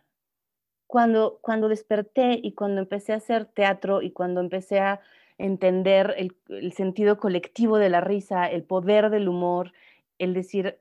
cuando, 0.91 1.39
cuando 1.41 1.69
desperté 1.69 2.38
y 2.43 2.54
cuando 2.54 2.82
empecé 2.82 3.13
a 3.13 3.15
hacer 3.15 3.45
teatro 3.45 4.02
y 4.02 4.12
cuando 4.12 4.41
empecé 4.41 4.82
a 4.82 5.00
entender 5.38 6.15
el 6.17 6.74
sentido 6.74 7.17
colectivo 7.17 7.78
de 7.78 7.89
la 7.89 8.02
risa, 8.02 8.45
el 8.47 8.63
poder 8.63 9.10
del 9.10 9.30
humor, 9.30 9.71
el 10.19 10.34
decir, 10.34 10.80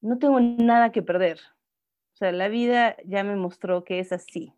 no 0.00 0.18
tengo 0.18 0.40
nada 0.40 0.90
que 0.90 1.02
perder. 1.02 1.38
O 2.18 2.24
sea, 2.26 2.32
la 2.32 2.48
vida 2.48 2.96
ya 3.04 3.22
me 3.22 3.36
mostró 3.36 3.84
que 3.84 4.00
es 4.00 4.10
así 4.10 4.52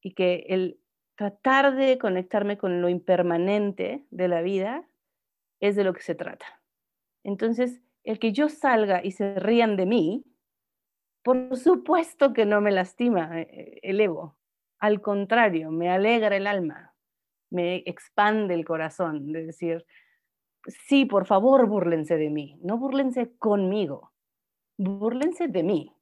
y 0.00 0.14
que 0.14 0.46
el 0.48 0.78
tratar 1.16 1.74
de 1.74 1.98
conectarme 1.98 2.56
con 2.56 2.80
lo 2.80 2.88
impermanente 2.88 4.06
de 4.12 4.28
la 4.28 4.42
vida 4.42 4.88
es 5.58 5.74
de 5.74 5.82
lo 5.82 5.92
que 5.92 6.02
se 6.02 6.14
trata. 6.14 6.46
Entonces, 7.24 7.82
el 8.04 8.20
que 8.20 8.32
yo 8.32 8.48
salga 8.48 9.04
y 9.04 9.10
se 9.10 9.34
rían 9.40 9.76
de 9.76 9.86
mí, 9.86 10.24
por 11.24 11.56
supuesto 11.56 12.32
que 12.32 12.46
no 12.46 12.60
me 12.60 12.70
lastima 12.70 13.40
eh, 13.40 13.80
el 13.82 14.00
ego. 14.00 14.36
Al 14.78 15.00
contrario, 15.00 15.72
me 15.72 15.90
alegra 15.90 16.36
el 16.36 16.46
alma, 16.46 16.94
me 17.50 17.82
expande 17.86 18.54
el 18.54 18.64
corazón 18.64 19.32
de 19.32 19.46
decir, 19.46 19.84
sí, 20.68 21.06
por 21.06 21.26
favor, 21.26 21.66
búrlense 21.66 22.16
de 22.16 22.30
mí, 22.30 22.56
no 22.62 22.78
búrlense 22.78 23.36
conmigo, 23.36 24.12
búrlense 24.76 25.48
de 25.48 25.64
mí, 25.64 25.92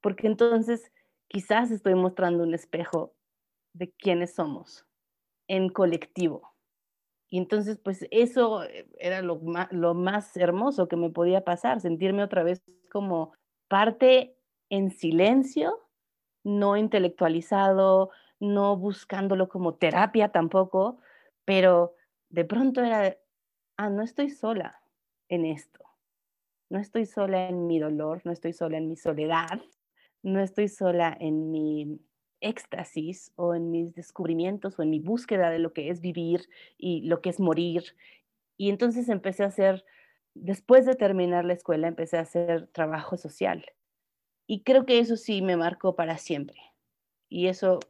porque 0.00 0.26
entonces 0.26 0.92
quizás 1.28 1.70
estoy 1.70 1.94
mostrando 1.94 2.42
un 2.42 2.54
espejo 2.54 3.14
de 3.72 3.92
quiénes 3.92 4.34
somos 4.34 4.86
en 5.48 5.68
colectivo. 5.68 6.54
Y 7.30 7.38
entonces, 7.38 7.78
pues 7.78 8.06
eso 8.10 8.62
era 8.98 9.20
lo 9.22 9.36
más, 9.36 9.70
lo 9.70 9.94
más 9.94 10.36
hermoso 10.36 10.88
que 10.88 10.96
me 10.96 11.10
podía 11.10 11.44
pasar, 11.44 11.80
sentirme 11.80 12.22
otra 12.22 12.42
vez 12.42 12.62
como 12.90 13.34
parte 13.68 14.36
en 14.70 14.90
silencio, 14.90 15.88
no 16.42 16.76
intelectualizado, 16.76 18.10
no 18.40 18.76
buscándolo 18.76 19.48
como 19.48 19.74
terapia 19.74 20.30
tampoco, 20.30 21.00
pero 21.44 21.94
de 22.30 22.44
pronto 22.44 22.82
era, 22.82 23.16
ah, 23.76 23.90
no 23.90 24.02
estoy 24.02 24.30
sola 24.30 24.80
en 25.28 25.44
esto, 25.44 25.84
no 26.70 26.78
estoy 26.78 27.04
sola 27.04 27.48
en 27.48 27.66
mi 27.66 27.78
dolor, 27.78 28.22
no 28.24 28.32
estoy 28.32 28.54
sola 28.54 28.78
en 28.78 28.88
mi 28.88 28.96
soledad, 28.96 29.60
no 30.22 30.40
estoy 30.40 30.68
sola 30.68 31.16
en 31.18 31.50
mi 31.50 32.00
éxtasis 32.40 33.32
o 33.36 33.54
en 33.54 33.70
mis 33.70 33.94
descubrimientos 33.94 34.78
o 34.78 34.82
en 34.82 34.90
mi 34.90 35.00
búsqueda 35.00 35.50
de 35.50 35.58
lo 35.58 35.72
que 35.72 35.90
es 35.90 36.00
vivir 36.00 36.48
y 36.76 37.02
lo 37.02 37.20
que 37.20 37.30
es 37.30 37.40
morir. 37.40 37.96
Y 38.56 38.70
entonces 38.70 39.08
empecé 39.08 39.44
a 39.44 39.48
hacer, 39.48 39.84
después 40.34 40.86
de 40.86 40.94
terminar 40.94 41.44
la 41.44 41.54
escuela, 41.54 41.88
empecé 41.88 42.18
a 42.18 42.22
hacer 42.22 42.68
trabajo 42.68 43.16
social. 43.16 43.64
Y 44.46 44.62
creo 44.62 44.86
que 44.86 44.98
eso 44.98 45.16
sí 45.16 45.42
me 45.42 45.56
marcó 45.56 45.94
para 45.94 46.16
siempre. 46.18 46.58
Y 47.28 47.48
eso, 47.48 47.80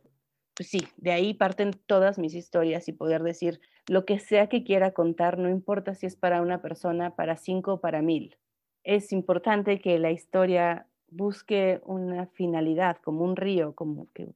pues 0.54 0.68
sí, 0.68 0.80
de 0.96 1.12
ahí 1.12 1.34
parten 1.34 1.70
todas 1.86 2.18
mis 2.18 2.34
historias 2.34 2.88
y 2.88 2.92
poder 2.92 3.22
decir 3.22 3.60
lo 3.86 4.04
que 4.04 4.18
sea 4.18 4.48
que 4.48 4.64
quiera 4.64 4.92
contar, 4.92 5.38
no 5.38 5.48
importa 5.48 5.94
si 5.94 6.06
es 6.06 6.16
para 6.16 6.42
una 6.42 6.60
persona, 6.60 7.14
para 7.16 7.36
cinco 7.36 7.74
o 7.74 7.80
para 7.80 8.02
mil. 8.02 8.36
Es 8.82 9.12
importante 9.12 9.80
que 9.80 9.98
la 9.98 10.10
historia 10.10 10.86
busque 11.10 11.80
una 11.84 12.26
finalidad, 12.26 12.98
como 12.98 13.24
un 13.24 13.36
río, 13.36 13.74
como 13.74 14.10
que 14.12 14.34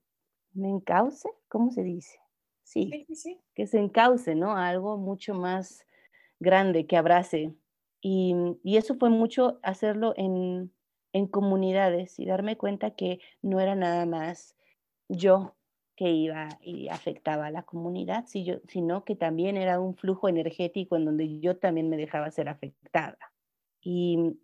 un 0.55 0.65
encauce, 0.65 1.29
¿cómo 1.49 1.71
se 1.71 1.83
dice? 1.83 2.19
Sí, 2.65 3.07
que 3.55 3.67
se 3.67 3.79
encauce, 3.79 4.35
¿no? 4.35 4.57
algo 4.57 4.97
mucho 4.97 5.35
más 5.35 5.87
grande, 6.41 6.87
que 6.87 6.97
abrace. 6.97 7.55
Y, 8.01 8.35
y 8.63 8.77
eso 8.77 8.97
fue 8.97 9.11
mucho 9.11 9.61
hacerlo 9.63 10.15
en, 10.17 10.73
en, 11.13 11.27
comunidades 11.27 12.19
y 12.19 12.27
darme 12.27 12.57
cuenta 12.57 12.93
que 12.93 13.21
no 13.43 13.61
era 13.61 13.75
nada 13.77 14.07
más 14.07 14.57
yo 15.09 15.55
que 15.95 16.11
iba 16.11 16.49
y 16.63 16.89
afectaba 16.89 17.47
a 17.47 17.51
la 17.51 17.63
comunidad, 17.63 18.25
sino 18.27 19.05
que 19.05 19.15
también 19.15 19.57
era 19.57 19.79
un 19.79 19.95
flujo 19.95 20.29
energético 20.29 20.97
en 20.97 21.05
donde 21.05 21.39
yo 21.39 21.59
también 21.59 21.89
me 21.91 21.97
dejaba 21.97 22.31
ser 22.31 22.49
afectada. 22.49 23.19
Y, 23.81 24.37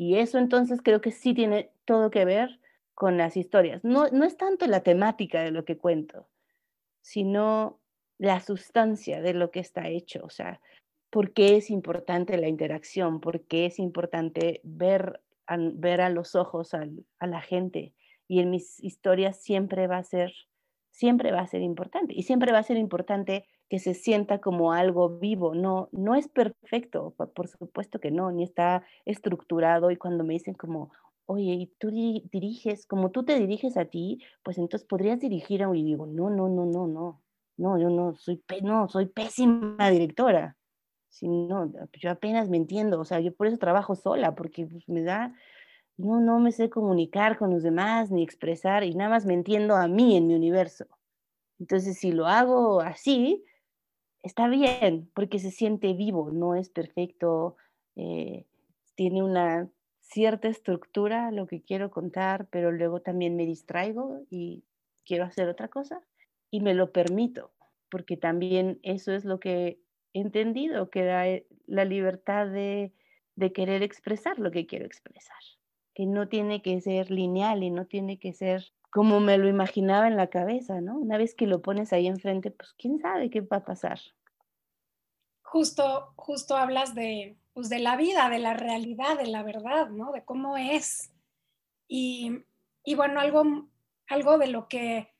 y 0.00 0.16
eso 0.16 0.38
entonces 0.38 0.80
creo 0.82 1.02
que 1.02 1.10
sí 1.10 1.34
tiene 1.34 1.72
todo 1.84 2.10
que 2.10 2.24
ver 2.24 2.58
con 2.94 3.18
las 3.18 3.36
historias. 3.36 3.84
No, 3.84 4.08
no 4.08 4.24
es 4.24 4.38
tanto 4.38 4.66
la 4.66 4.82
temática 4.82 5.42
de 5.42 5.50
lo 5.50 5.66
que 5.66 5.76
cuento, 5.76 6.26
sino 7.02 7.82
la 8.16 8.40
sustancia 8.40 9.20
de 9.20 9.34
lo 9.34 9.50
que 9.50 9.60
está 9.60 9.88
hecho. 9.88 10.20
O 10.24 10.30
sea, 10.30 10.62
por 11.10 11.34
qué 11.34 11.58
es 11.58 11.68
importante 11.68 12.38
la 12.38 12.48
interacción, 12.48 13.20
por 13.20 13.42
qué 13.42 13.66
es 13.66 13.78
importante 13.78 14.62
ver 14.64 15.20
a, 15.46 15.58
ver 15.58 16.00
a 16.00 16.08
los 16.08 16.34
ojos 16.34 16.72
a 16.72 17.26
la 17.26 17.42
gente. 17.42 17.92
Y 18.26 18.40
en 18.40 18.48
mis 18.48 18.82
historias 18.82 19.42
siempre 19.42 19.86
va 19.86 19.98
a 19.98 20.04
ser, 20.04 20.32
siempre 20.90 21.32
va 21.32 21.40
a 21.40 21.46
ser 21.46 21.62
importante. 21.62 22.14
Y 22.16 22.22
siempre 22.22 22.52
va 22.52 22.58
a 22.58 22.62
ser 22.62 22.76
importante 22.76 23.46
que 23.68 23.78
se 23.78 23.94
sienta 23.94 24.40
como 24.40 24.72
algo 24.72 25.18
vivo. 25.18 25.54
No, 25.54 25.88
no 25.92 26.14
es 26.14 26.28
perfecto, 26.28 27.14
por 27.34 27.48
supuesto 27.48 28.00
que 28.00 28.10
no, 28.10 28.30
ni 28.32 28.42
está 28.42 28.82
estructurado. 29.04 29.90
Y 29.90 29.96
cuando 29.96 30.24
me 30.24 30.34
dicen 30.34 30.54
como, 30.54 30.90
oye, 31.26 31.52
y 31.52 31.66
tú 31.78 31.90
diriges, 31.90 32.86
como 32.86 33.10
tú 33.10 33.24
te 33.24 33.38
diriges 33.38 33.76
a 33.76 33.84
ti, 33.84 34.20
pues 34.42 34.58
entonces 34.58 34.86
podrías 34.86 35.20
dirigir 35.20 35.62
a, 35.62 35.74
y 35.76 35.84
digo, 35.84 36.06
no, 36.06 36.28
no, 36.28 36.48
no, 36.48 36.66
no, 36.66 36.88
no, 36.88 37.22
no, 37.56 37.78
yo 37.78 37.88
no 37.88 38.14
soy, 38.14 38.42
no, 38.62 38.88
soy 38.88 39.06
pésima 39.06 39.90
directora. 39.90 40.56
Si 41.08 41.28
no, 41.28 41.72
yo 41.92 42.10
apenas 42.10 42.48
me 42.48 42.56
entiendo, 42.56 43.00
o 43.00 43.04
sea, 43.04 43.20
yo 43.20 43.34
por 43.34 43.46
eso 43.46 43.58
trabajo 43.58 43.94
sola, 43.94 44.34
porque 44.34 44.66
pues, 44.66 44.88
me 44.88 45.02
da, 45.02 45.34
no, 46.00 46.20
no 46.20 46.38
me 46.38 46.52
sé 46.52 46.70
comunicar 46.70 47.38
con 47.38 47.50
los 47.50 47.62
demás 47.62 48.10
ni 48.10 48.22
expresar 48.22 48.84
y 48.84 48.94
nada 48.94 49.10
más 49.10 49.26
me 49.26 49.34
entiendo 49.34 49.76
a 49.76 49.88
mí 49.88 50.16
en 50.16 50.26
mi 50.26 50.34
universo. 50.34 50.86
Entonces, 51.58 51.98
si 51.98 52.12
lo 52.12 52.26
hago 52.26 52.80
así, 52.80 53.44
está 54.22 54.48
bien, 54.48 55.10
porque 55.14 55.38
se 55.38 55.50
siente 55.50 55.92
vivo, 55.92 56.30
no 56.30 56.54
es 56.54 56.70
perfecto, 56.70 57.56
eh, 57.96 58.46
tiene 58.94 59.22
una 59.22 59.70
cierta 60.00 60.48
estructura 60.48 61.30
lo 61.30 61.46
que 61.46 61.62
quiero 61.62 61.90
contar, 61.90 62.48
pero 62.50 62.72
luego 62.72 63.00
también 63.00 63.36
me 63.36 63.46
distraigo 63.46 64.22
y 64.30 64.64
quiero 65.04 65.24
hacer 65.24 65.48
otra 65.48 65.68
cosa 65.68 66.02
y 66.50 66.60
me 66.60 66.74
lo 66.74 66.92
permito, 66.92 67.52
porque 67.90 68.16
también 68.16 68.80
eso 68.82 69.12
es 69.12 69.24
lo 69.24 69.38
que 69.38 69.80
he 70.12 70.20
entendido, 70.20 70.90
que 70.90 71.04
da 71.04 71.28
eh, 71.28 71.46
la 71.66 71.84
libertad 71.84 72.48
de, 72.48 72.92
de 73.36 73.52
querer 73.52 73.82
expresar 73.82 74.38
lo 74.38 74.50
que 74.50 74.66
quiero 74.66 74.84
expresar, 74.84 75.42
que 76.00 76.06
no 76.06 76.28
tiene 76.28 76.62
que 76.62 76.80
ser 76.80 77.10
lineal 77.10 77.62
y 77.62 77.70
no 77.70 77.86
tiene 77.86 78.18
que 78.18 78.32
ser 78.32 78.64
como 78.90 79.20
me 79.20 79.38
lo 79.38 79.48
imaginaba 79.48 80.08
en 80.08 80.16
la 80.16 80.28
cabeza, 80.28 80.80
¿no? 80.80 80.98
Una 80.98 81.16
vez 81.16 81.34
que 81.34 81.46
lo 81.46 81.62
pones 81.62 81.92
ahí 81.92 82.08
enfrente, 82.08 82.50
pues 82.50 82.74
quién 82.76 82.98
sabe 82.98 83.30
qué 83.30 83.40
va 83.40 83.58
a 83.58 83.64
pasar 83.64 84.00
justo, 85.50 86.12
justo 86.16 86.56
hablas 86.56 86.94
de, 86.94 87.36
pues, 87.52 87.68
de 87.68 87.80
la 87.80 87.96
vida, 87.96 88.30
de 88.30 88.38
la 88.38 88.54
realidad, 88.54 89.18
de 89.18 89.26
la 89.26 89.42
verdad, 89.42 89.90
¿no? 89.90 90.12
De 90.12 90.24
cómo 90.24 90.56
es. 90.56 91.12
Y, 91.88 92.44
y 92.84 92.94
bueno, 92.94 93.20
algo, 93.20 93.68
algo 94.08 94.38
de 94.38 94.46
lo 94.46 94.68
que 94.68 95.12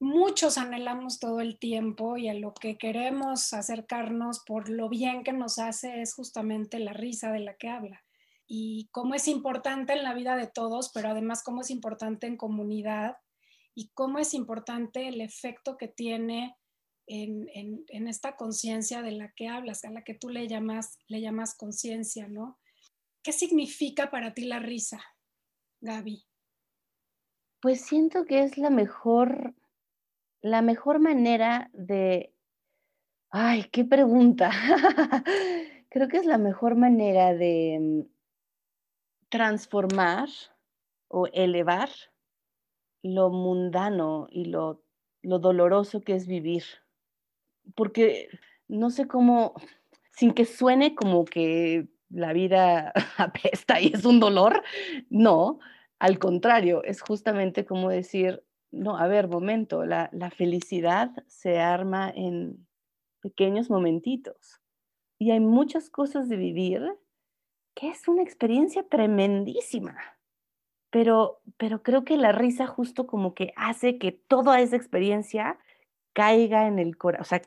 muchos 0.00 0.58
anhelamos 0.58 1.20
todo 1.20 1.40
el 1.40 1.58
tiempo 1.58 2.16
y 2.16 2.28
a 2.28 2.34
lo 2.34 2.52
que 2.52 2.76
queremos 2.76 3.52
acercarnos 3.54 4.40
por 4.40 4.68
lo 4.68 4.88
bien 4.88 5.22
que 5.22 5.32
nos 5.32 5.58
hace 5.58 6.02
es 6.02 6.14
justamente 6.14 6.80
la 6.80 6.92
risa 6.92 7.30
de 7.30 7.40
la 7.40 7.54
que 7.54 7.68
habla. 7.68 8.05
Y 8.46 8.88
cómo 8.92 9.14
es 9.14 9.28
importante 9.28 9.92
en 9.92 10.02
la 10.02 10.14
vida 10.14 10.36
de 10.36 10.46
todos, 10.46 10.90
pero 10.92 11.08
además 11.08 11.42
cómo 11.42 11.62
es 11.62 11.70
importante 11.70 12.26
en 12.26 12.36
comunidad 12.36 13.16
y 13.74 13.90
cómo 13.94 14.18
es 14.18 14.34
importante 14.34 15.08
el 15.08 15.20
efecto 15.20 15.76
que 15.76 15.88
tiene 15.88 16.56
en, 17.06 18.08
esta 18.08 18.36
conciencia 18.36 19.02
de 19.02 19.12
la 19.12 19.32
que 19.32 19.48
hablas, 19.48 19.84
a 19.84 19.90
la 19.90 20.02
que 20.02 20.14
tú 20.14 20.28
le 20.28 20.48
llamas, 20.48 20.98
le 21.08 21.20
llamas 21.20 21.54
conciencia, 21.54 22.28
¿no? 22.28 22.58
¿Qué 23.22 23.32
significa 23.32 24.10
para 24.10 24.34
ti 24.34 24.44
la 24.44 24.58
risa, 24.58 25.02
Gaby? 25.80 26.24
Pues 27.60 27.82
siento 27.82 28.24
que 28.24 28.42
es 28.42 28.58
la 28.58 28.70
mejor, 28.70 29.54
la 30.40 30.62
mejor 30.62 30.98
manera 30.98 31.70
de... 31.72 32.32
Ay, 33.30 33.64
qué 33.72 33.84
pregunta. 33.84 34.50
Creo 35.90 36.08
que 36.08 36.18
es 36.18 36.26
la 36.26 36.38
mejor 36.38 36.76
manera 36.76 37.34
de 37.34 38.06
transformar 39.28 40.28
o 41.08 41.26
elevar 41.28 41.88
lo 43.02 43.30
mundano 43.30 44.26
y 44.30 44.46
lo, 44.46 44.82
lo 45.22 45.38
doloroso 45.38 46.00
que 46.00 46.14
es 46.14 46.26
vivir. 46.26 46.64
Porque 47.74 48.28
no 48.68 48.90
sé 48.90 49.06
cómo, 49.06 49.54
sin 50.12 50.32
que 50.32 50.44
suene 50.44 50.94
como 50.94 51.24
que 51.24 51.88
la 52.10 52.32
vida 52.32 52.92
apesta 53.16 53.80
y 53.80 53.88
es 53.88 54.04
un 54.04 54.20
dolor, 54.20 54.62
no, 55.10 55.58
al 55.98 56.18
contrario, 56.18 56.82
es 56.84 57.00
justamente 57.00 57.64
como 57.64 57.88
decir, 57.88 58.44
no, 58.70 58.98
a 58.98 59.06
ver, 59.06 59.28
momento, 59.28 59.84
la, 59.84 60.10
la 60.12 60.30
felicidad 60.30 61.10
se 61.26 61.58
arma 61.58 62.10
en 62.14 62.66
pequeños 63.20 63.70
momentitos. 63.70 64.60
Y 65.18 65.30
hay 65.30 65.40
muchas 65.40 65.88
cosas 65.88 66.28
de 66.28 66.36
vivir 66.36 66.82
que 67.76 67.90
es 67.90 68.08
una 68.08 68.22
experiencia 68.22 68.82
tremendísima. 68.88 69.96
Pero, 70.90 71.42
pero 71.58 71.82
creo 71.82 72.04
que 72.04 72.16
la 72.16 72.32
risa 72.32 72.66
justo 72.66 73.06
como 73.06 73.34
que 73.34 73.52
hace 73.54 73.98
que 73.98 74.12
toda 74.12 74.60
esa 74.60 74.76
experiencia 74.76 75.58
caiga 76.14 76.66
en 76.66 76.78
el 76.78 76.96
corazón, 76.96 77.22
o 77.22 77.24
sea, 77.24 77.42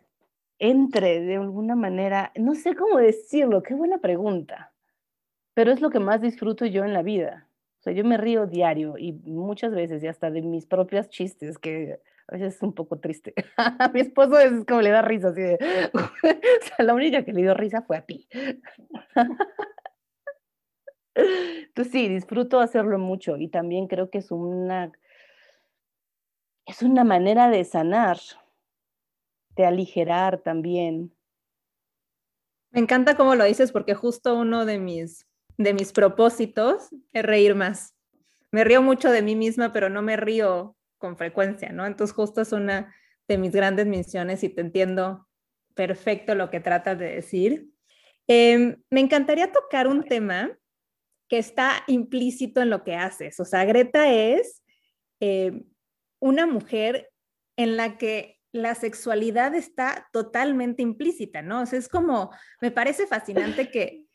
entre 0.60 1.22
de 1.22 1.38
alguna 1.38 1.76
manera, 1.76 2.32
no 2.36 2.54
sé 2.54 2.76
cómo 2.76 3.00
decirlo, 3.00 3.63
qué 3.63 3.74
buena 3.74 3.98
pregunta, 3.98 4.72
pero 5.56 5.72
es 5.72 5.82
lo 5.82 5.89
que 5.89 6.00
más 6.00 6.22
disfruto 6.22 6.65
yo 6.65 6.86
en 6.86 6.94
la 6.94 7.02
vida. 7.02 7.48
O 7.80 7.82
sea, 7.82 7.94
yo 7.94 8.04
me 8.04 8.18
río 8.18 8.46
diario 8.46 8.98
y 8.98 9.13
muchas 9.13 9.72
veces 9.72 10.04
y 10.04 10.08
hasta 10.08 10.30
de 10.30 10.42
mis 10.42 10.68
propios 10.68 11.10
chistes, 11.10 11.58
que 11.58 12.02
a 12.28 12.34
veces 12.34 12.56
es 12.58 12.62
un 12.62 12.74
poco 12.74 13.00
triste. 13.00 13.34
a 13.58 13.89
mi 13.92 14.02
esposo 14.02 14.38
es 14.38 14.65
como 14.65 14.82
le 14.82 14.92
da 14.92 15.02
risa, 15.02 15.30
así 15.30 15.42
de... 15.42 15.56
o 15.94 16.00
sea, 16.00 16.86
la 16.86 16.94
única 16.94 17.24
que 17.24 17.34
le 17.34 17.42
dio 17.42 17.54
risa 17.56 17.82
fue 17.82 17.98
a 17.98 18.02
ti. 18.02 18.28
Entonces 21.68 21.92
sí, 21.92 22.10
disfruto 22.10 22.60
hacerlo 22.60 23.00
mucho 23.00 23.38
y 23.38 23.48
también 23.48 23.88
creo 23.88 24.10
que 24.10 24.20
es 24.20 24.32
una, 24.32 24.92
es 26.66 26.82
una 26.82 27.04
manera 27.04 27.50
de 27.50 27.64
sanar, 27.64 28.20
de 29.56 29.66
aligerar 29.66 30.40
también. 30.40 31.14
Me 32.72 32.80
encanta 32.80 33.16
cómo 33.16 33.36
lo 33.36 33.44
dices 33.46 33.72
porque 33.72 33.96
justo 33.96 34.38
uno 34.38 34.66
de 34.66 34.78
mis, 34.78 35.26
de 35.58 35.74
mis 35.74 35.92
propósitos 35.92 36.90
es 37.14 37.24
reír 37.24 37.56
más. 37.56 37.96
Me 38.52 38.64
río 38.64 38.82
mucho 38.82 39.12
de 39.12 39.22
mí 39.22 39.36
misma, 39.36 39.72
pero 39.72 39.90
no 39.90 40.02
me 40.02 40.18
río 40.18 40.76
con 40.98 41.18
frecuencia, 41.18 41.72
¿no? 41.72 41.86
Entonces 41.86 42.16
justo 42.16 42.42
es 42.42 42.52
una 42.52 42.94
de 43.28 43.38
mis 43.38 43.52
grandes 43.52 43.88
misiones 43.88 44.44
y 44.44 44.50
te 44.50 44.62
entiendo 44.62 45.28
perfecto 45.76 46.36
lo 46.36 46.50
que 46.50 46.60
tratas 46.60 46.98
de 47.00 47.16
decir. 47.16 47.70
Em, 48.28 48.82
me 48.90 49.00
encantaría 49.00 49.52
tocar 49.52 49.88
un 49.88 50.04
tema 50.04 50.52
que 51.30 51.38
está 51.38 51.84
implícito 51.88 52.62
en 52.62 52.70
lo 52.70 52.84
que 52.84 52.96
haces. 52.96 53.39
O 53.39 53.46
sea, 53.46 53.63
Greta 53.63 54.12
es 54.12 54.63
em, 55.20 55.63
una 56.20 56.48
mujer 56.48 57.10
en 57.56 57.78
la 57.78 57.98
que 57.98 58.39
la 58.52 58.74
sexualidad 58.76 59.54
está 59.54 60.10
totalmente 60.12 60.82
implícita, 60.82 61.42
¿no? 61.42 61.62
O 61.62 61.65
sea, 61.65 61.78
es 61.78 61.88
como, 61.88 62.32
me 62.62 62.72
parece 62.72 63.06
fascinante 63.06 63.70
que 63.72 64.06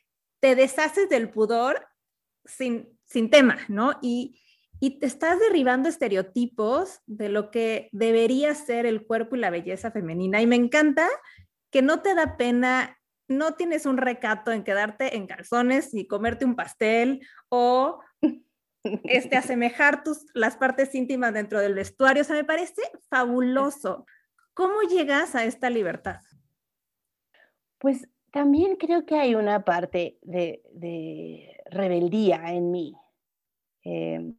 te 0.40 0.56
deshaces 0.56 1.08
del 1.08 1.30
pudor 1.30 1.86
sin, 2.44 2.98
sin 3.04 3.30
tema, 3.30 3.58
¿no? 3.68 3.92
Y, 4.02 4.40
y 4.80 4.98
te 4.98 5.06
estás 5.06 5.38
derribando 5.38 5.88
estereotipos 5.88 7.00
de 7.06 7.28
lo 7.28 7.50
que 7.50 7.88
debería 7.92 8.54
ser 8.54 8.86
el 8.86 9.06
cuerpo 9.06 9.36
y 9.36 9.38
la 9.38 9.50
belleza 9.50 9.92
femenina. 9.92 10.42
Y 10.42 10.46
me 10.46 10.56
encanta 10.56 11.08
que 11.70 11.80
no 11.80 12.02
te 12.02 12.14
da 12.14 12.36
pena, 12.36 12.98
no 13.28 13.54
tienes 13.54 13.86
un 13.86 13.96
recato 13.96 14.52
en 14.52 14.64
quedarte 14.64 15.16
en 15.16 15.26
calzones 15.26 15.94
y 15.94 16.06
comerte 16.06 16.44
un 16.44 16.56
pastel 16.56 17.26
o 17.48 18.00
este, 19.04 19.36
asemejar 19.36 20.02
tus, 20.04 20.26
las 20.34 20.56
partes 20.56 20.94
íntimas 20.94 21.32
dentro 21.32 21.60
del 21.60 21.74
vestuario. 21.74 22.22
O 22.22 22.24
sea, 22.24 22.36
me 22.36 22.44
parece 22.44 22.82
fabuloso. 23.08 24.06
¿Cómo 24.52 24.82
llegas 24.82 25.34
a 25.34 25.44
esta 25.44 25.70
libertad? 25.70 26.20
Pues 27.78 28.08
también 28.30 28.76
creo 28.76 29.06
que 29.06 29.16
hay 29.16 29.34
una 29.34 29.64
parte 29.64 30.18
de, 30.22 31.62
rebeldía 31.70 32.52
en 32.52 32.70
mí. 32.70 32.94
Em, 33.82 34.36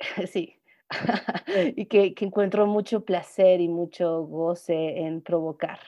sí, 0.32 0.60
y 1.76 1.86
que, 1.86 2.14
encuentro 2.20 2.66
mucho 2.66 3.04
placer 3.04 3.60
y 3.60 3.68
mucho 3.68 4.22
goce 4.24 5.00
en 5.00 5.22
provocar. 5.22 5.78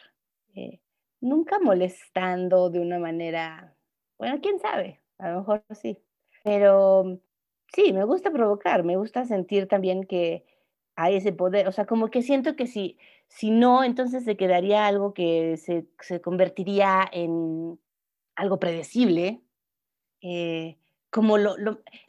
Eh, 0.54 0.80
nunca 1.24 1.58
molestando 1.58 2.70
de 2.70 2.80
una 2.80 2.98
manera, 2.98 3.74
bueno, 4.18 4.40
quién 4.40 4.58
sabe, 4.60 5.00
a 5.18 5.30
lo 5.30 5.38
mejor 5.40 5.64
sí, 5.70 5.98
pero 6.42 7.20
sí, 7.74 7.92
me 7.92 8.04
gusta 8.04 8.30
provocar, 8.30 8.84
me 8.84 8.96
gusta 8.96 9.24
sentir 9.24 9.66
también 9.68 10.04
que, 10.04 10.44
hay 10.96 11.16
ese 11.16 11.32
poder, 11.32 11.68
o 11.68 11.72
sea, 11.72 11.87
como 11.87 12.08
que 12.08 12.22
siento 12.22 12.56
que 12.56 12.66
si, 12.66 12.98
si 13.26 13.50
no, 13.50 13.84
entonces 13.84 14.24
se 14.24 14.37
quedaría 14.37 14.87
algo 14.87 15.12
que 15.12 15.56
se, 15.56 15.88
se 16.00 16.20
convertiría 16.20 17.08
en 17.10 17.78
algo 18.37 18.58
predecible, 18.58 19.42
eh, 20.20 20.78
como 21.10 21.38
lo, 21.38 21.56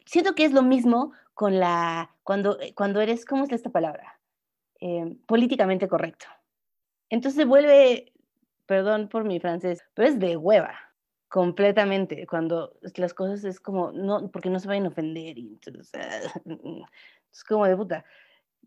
siento 0.04 0.34
que 0.34 0.44
es 0.44 0.52
lo 0.52 0.62
mismo 0.62 1.12
con 1.34 1.58
la, 1.58 2.14
cuando, 2.22 2.60
eh, 2.60 2.74
cuando 2.74 3.00
eres, 3.00 3.24
¿cómo 3.24 3.44
es 3.44 3.52
esta 3.52 3.70
palabra? 3.70 4.20
Eh, 4.80 5.16
políticamente 5.26 5.88
correcto. 5.88 6.26
Entonces 7.08 7.46
vuelve, 7.46 8.12
perdón 8.66 9.08
por 9.08 9.24
mi 9.24 9.40
francés, 9.40 9.84
pero 9.94 10.08
es 10.08 10.18
de 10.18 10.36
hueva, 10.36 10.74
completamente, 11.28 12.26
cuando 12.26 12.76
las 12.96 13.14
cosas 13.14 13.44
es 13.44 13.60
como, 13.60 13.92
no, 13.92 14.30
porque 14.30 14.50
no 14.50 14.60
se 14.60 14.68
vayan 14.68 14.86
a 14.86 14.88
ofender, 14.88 15.38
y 15.38 15.48
entonces, 15.48 15.90
es 17.32 17.44
como 17.44 17.66
de 17.66 17.76
puta 17.76 18.04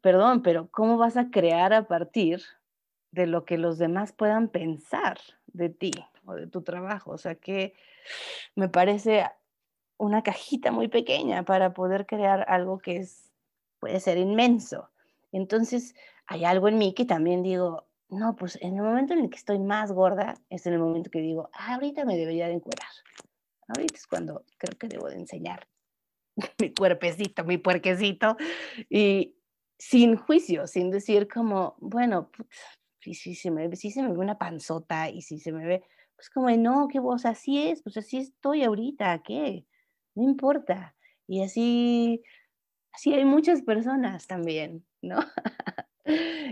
perdón, 0.01 0.41
pero 0.41 0.69
¿cómo 0.71 0.97
vas 0.97 1.17
a 1.17 1.29
crear 1.29 1.73
a 1.73 1.87
partir 1.87 2.41
de 3.11 3.27
lo 3.27 3.45
que 3.45 3.57
los 3.57 3.77
demás 3.77 4.13
puedan 4.13 4.49
pensar 4.49 5.19
de 5.47 5.69
ti 5.69 5.91
o 6.25 6.33
de 6.33 6.47
tu 6.47 6.61
trabajo? 6.61 7.11
O 7.11 7.17
sea 7.17 7.35
que 7.35 7.73
me 8.55 8.69
parece 8.69 9.25
una 9.97 10.23
cajita 10.23 10.71
muy 10.71 10.87
pequeña 10.87 11.43
para 11.43 11.73
poder 11.73 12.05
crear 12.05 12.45
algo 12.47 12.79
que 12.79 12.97
es, 12.97 13.31
puede 13.79 13.99
ser 13.99 14.17
inmenso. 14.17 14.89
Entonces, 15.31 15.95
hay 16.25 16.45
algo 16.45 16.67
en 16.67 16.77
mí 16.77 16.93
que 16.93 17.05
también 17.05 17.43
digo, 17.43 17.85
no, 18.09 18.35
pues 18.35 18.57
en 18.61 18.75
el 18.75 18.83
momento 18.83 19.13
en 19.13 19.19
el 19.19 19.29
que 19.29 19.37
estoy 19.37 19.59
más 19.59 19.91
gorda, 19.91 20.35
es 20.49 20.65
en 20.65 20.73
el 20.73 20.79
momento 20.79 21.09
que 21.09 21.21
digo, 21.21 21.49
ah, 21.53 21.75
ahorita 21.75 22.05
me 22.05 22.17
debería 22.17 22.47
de 22.47 22.53
encuerar. 22.53 22.89
Ahorita 23.67 23.95
es 23.95 24.07
cuando 24.07 24.45
creo 24.57 24.77
que 24.77 24.87
debo 24.87 25.09
de 25.09 25.15
enseñar 25.15 25.67
mi 26.59 26.73
cuerpecito, 26.73 27.43
mi 27.43 27.57
puerquecito. 27.57 28.35
Y, 28.89 29.35
sin 29.79 30.17
juicio, 30.17 30.67
sin 30.67 30.91
decir 30.91 31.27
como, 31.27 31.75
bueno, 31.79 32.31
si, 32.99 33.13
si, 33.13 33.33
se 33.33 33.49
me, 33.49 33.73
si 33.77 33.91
se 33.91 34.03
me 34.03 34.09
ve 34.09 34.17
una 34.17 34.37
panzota 34.37 35.09
y 35.09 35.21
si 35.21 35.39
se 35.39 35.53
me 35.53 35.65
ve, 35.65 35.83
pues 36.15 36.29
como, 36.29 36.49
no, 36.49 36.89
que 36.89 36.99
vos 36.99 37.25
así 37.25 37.69
es, 37.69 37.81
pues 37.81 37.95
así 37.95 38.17
estoy 38.17 38.63
ahorita, 38.63 39.21
¿qué? 39.23 39.65
No 40.15 40.23
importa. 40.23 40.95
Y 41.27 41.41
así, 41.43 42.21
así 42.91 43.13
hay 43.13 43.23
muchas 43.23 43.61
personas 43.61 44.27
también, 44.27 44.85
¿no? 45.01 45.19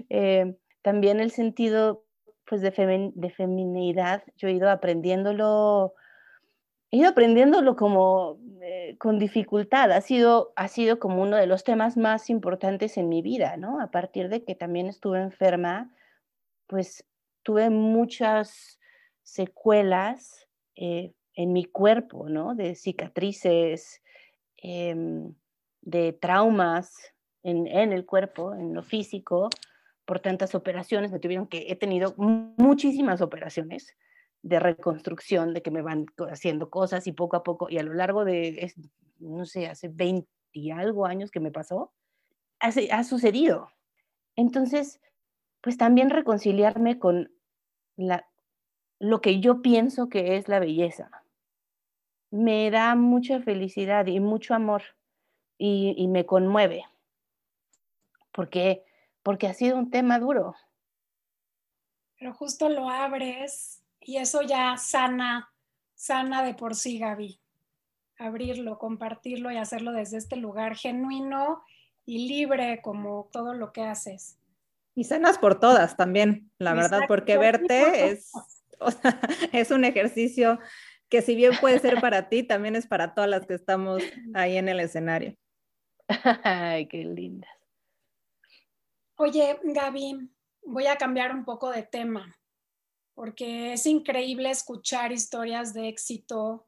Eh, 0.09 0.55
también 0.87 1.19
el 1.19 1.31
sentido, 1.31 2.05
pues, 2.45 2.61
de, 2.61 3.11
de 3.13 3.29
feminidad, 3.29 4.23
yo 4.37 4.47
he 4.47 4.53
ido 4.53 4.69
aprendiéndolo 4.69 5.95
he 6.91 6.97
ido 6.99 7.09
aprendiéndolo 7.09 7.75
como 7.75 8.39
eh, 8.61 8.95
con 8.97 9.19
dificultad. 9.19 9.91
Ha 9.91 9.99
sido, 9.99 10.53
ha 10.55 10.69
sido 10.69 10.97
como 10.97 11.21
uno 11.21 11.35
de 11.35 11.45
los 11.45 11.65
temas 11.65 11.97
más 11.97 12.29
importantes 12.29 12.95
en 12.95 13.09
mi 13.09 13.21
vida, 13.21 13.57
¿no? 13.57 13.81
A 13.81 13.91
partir 13.91 14.29
de 14.29 14.45
que 14.45 14.55
también 14.55 14.87
estuve 14.87 15.21
enferma, 15.21 15.93
pues 16.67 17.03
tuve 17.43 17.69
muchas 17.69 18.79
secuelas 19.23 20.47
eh, 20.77 21.11
en 21.33 21.51
mi 21.51 21.65
cuerpo, 21.65 22.29
¿no? 22.29 22.55
De 22.55 22.75
cicatrices, 22.75 24.01
em, 24.55 25.33
de 25.81 26.13
traumas 26.13 27.13
en 27.43 27.67
el 27.67 28.05
cuerpo, 28.05 28.53
en 28.53 28.73
lo 28.73 28.83
físico, 28.83 29.49
por 30.07 30.21
tantas 30.21 30.55
operaciones. 30.55 31.11
Me 31.11 31.19
tuvieron 31.19 31.47
que, 31.47 31.65
he 31.69 31.75
tenido 31.75 32.15
muchísimas 32.17 33.21
operaciones 33.21 33.95
de 34.41 34.59
reconstrucción, 34.59 35.53
de 35.53 35.61
que 35.61 35.69
me 35.69 35.81
van 35.81 36.05
haciendo 36.31 36.69
cosas 36.69 37.05
y 37.05 37.11
poco 37.11 37.35
a 37.35 37.43
poco, 37.43 37.69
y 37.69 37.77
a 37.77 37.83
lo 37.83 37.93
largo 37.93 38.23
de, 38.23 38.73
no 39.19 39.45
sé, 39.45 39.67
hace 39.67 39.89
20 39.89 40.27
y 40.53 40.71
algo 40.71 41.05
años 41.05 41.29
que 41.29 41.41
me 41.41 41.51
pasó, 41.51 41.91
ha 42.59 43.03
sucedido. 43.03 43.69
Entonces, 44.37 45.01
pues 45.61 45.77
también 45.77 46.09
reconciliarme 46.09 46.97
con 46.97 47.29
la, 47.97 48.25
lo 48.99 49.19
que 49.19 49.41
yo 49.41 49.61
pienso 49.61 50.07
que 50.07 50.37
es 50.37 50.47
la 50.47 50.59
belleza. 50.59 51.11
Me 52.31 52.71
da 52.71 52.95
mucha 52.95 53.41
felicidad 53.41 54.07
y 54.07 54.21
mucho 54.21 54.53
amor 54.53 54.83
y 55.59 56.07
me 56.07 56.25
conmueve, 56.25 56.85
porque, 58.31 58.86
porque 59.27 59.47
ha 59.47 59.53
sido 59.53 59.77
un 59.77 59.91
tema 59.91 60.19
duro. 60.19 60.55
Pero 62.17 62.33
justo 62.33 62.69
lo 62.69 62.89
abres 62.89 63.83
y 63.99 64.19
eso 64.19 64.41
ya 64.41 64.77
sana, 64.77 65.53
sana 65.95 66.43
de 66.43 66.53
por 66.53 66.75
sí, 66.75 66.97
Gaby. 66.97 67.37
Abrirlo, 68.17 68.77
compartirlo 68.77 69.51
y 69.51 69.57
hacerlo 69.57 69.91
desde 69.91 70.15
este 70.15 70.37
lugar 70.37 70.77
genuino 70.77 71.61
y 72.05 72.29
libre 72.29 72.79
como 72.81 73.27
todo 73.33 73.53
lo 73.53 73.73
que 73.73 73.81
haces. 73.83 74.39
Y 74.95 75.03
sanas 75.03 75.37
por 75.37 75.59
todas 75.59 75.97
también, 75.97 76.49
la 76.57 76.73
verdad, 76.73 77.01
porque 77.05 77.37
verte 77.37 78.11
es, 78.11 78.31
es 79.51 79.71
un 79.71 79.83
ejercicio 79.83 80.57
que 81.09 81.21
si 81.21 81.35
bien 81.35 81.51
puede 81.59 81.79
ser 81.79 81.99
para 81.99 82.29
ti, 82.29 82.43
también 82.43 82.77
es 82.77 82.87
para 82.87 83.13
todas 83.13 83.29
las 83.29 83.45
que 83.45 83.55
estamos 83.55 84.01
ahí 84.33 84.55
en 84.55 84.69
el 84.69 84.79
escenario. 84.79 85.35
Ay, 86.45 86.87
qué 86.87 87.03
lindas. 87.03 87.56
Oye, 89.19 89.59
Gaby, 89.63 90.29
voy 90.63 90.85
a 90.85 90.97
cambiar 90.97 91.33
un 91.33 91.43
poco 91.43 91.71
de 91.71 91.81
tema 91.83 92.37
porque 93.15 93.73
es 93.73 93.87
increíble 93.87 94.51
escuchar 94.51 95.11
historias 95.11 95.73
de 95.73 95.87
éxito 95.87 96.67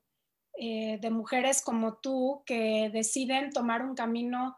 eh, 0.57 0.97
de 0.99 1.11
mujeres 1.11 1.61
como 1.61 1.99
tú 1.99 2.41
que 2.47 2.89
deciden 2.91 3.51
tomar 3.51 3.83
un 3.83 3.93
camino, 3.93 4.57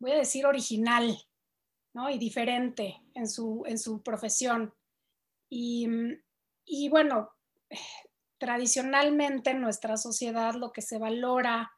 voy 0.00 0.12
a 0.12 0.16
decir, 0.16 0.46
original 0.46 1.14
¿no? 1.92 2.08
y 2.08 2.16
diferente 2.16 3.02
en 3.12 3.28
su, 3.28 3.64
en 3.66 3.78
su 3.78 4.02
profesión. 4.02 4.74
Y, 5.50 5.86
y 6.64 6.88
bueno, 6.88 7.32
tradicionalmente 8.38 9.50
en 9.50 9.60
nuestra 9.60 9.98
sociedad 9.98 10.54
lo 10.54 10.72
que 10.72 10.80
se 10.80 10.96
valora 10.96 11.70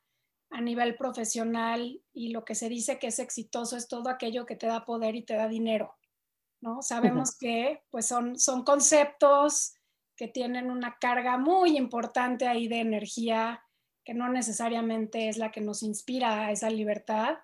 a 0.53 0.61
nivel 0.61 0.97
profesional 0.97 2.01
y 2.13 2.29
lo 2.29 2.45
que 2.45 2.55
se 2.55 2.69
dice 2.69 2.99
que 2.99 3.09
es 3.09 3.19
exitoso 3.19 3.77
es 3.77 3.89
todo 3.89 4.09
aquello 4.09 4.47
que 4.47 4.57
te 4.57 4.67
da 4.67 4.85
poder 4.85 5.15
y 5.17 5.23
te 5.23 5.35
da 5.35 5.49
dinero, 5.49 5.97
¿no? 6.61 6.83
Sabemos 6.83 7.37
que 7.37 7.83
pues 7.91 8.07
son, 8.07 8.39
son 8.39 8.63
conceptos 8.63 9.75
que 10.17 10.29
tienen 10.29 10.71
una 10.71 10.99
carga 11.01 11.39
muy 11.39 11.77
importante 11.77 12.47
ahí 12.47 12.69
de 12.69 12.81
energía 12.81 13.63
que 14.05 14.15
no 14.15 14.29
necesariamente 14.29 15.29
es 15.29 15.37
la 15.37 15.51
que 15.51 15.61
nos 15.61 15.83
inspira 15.83 16.47
a 16.47 16.53
esa 16.53 16.71
libertad, 16.71 17.39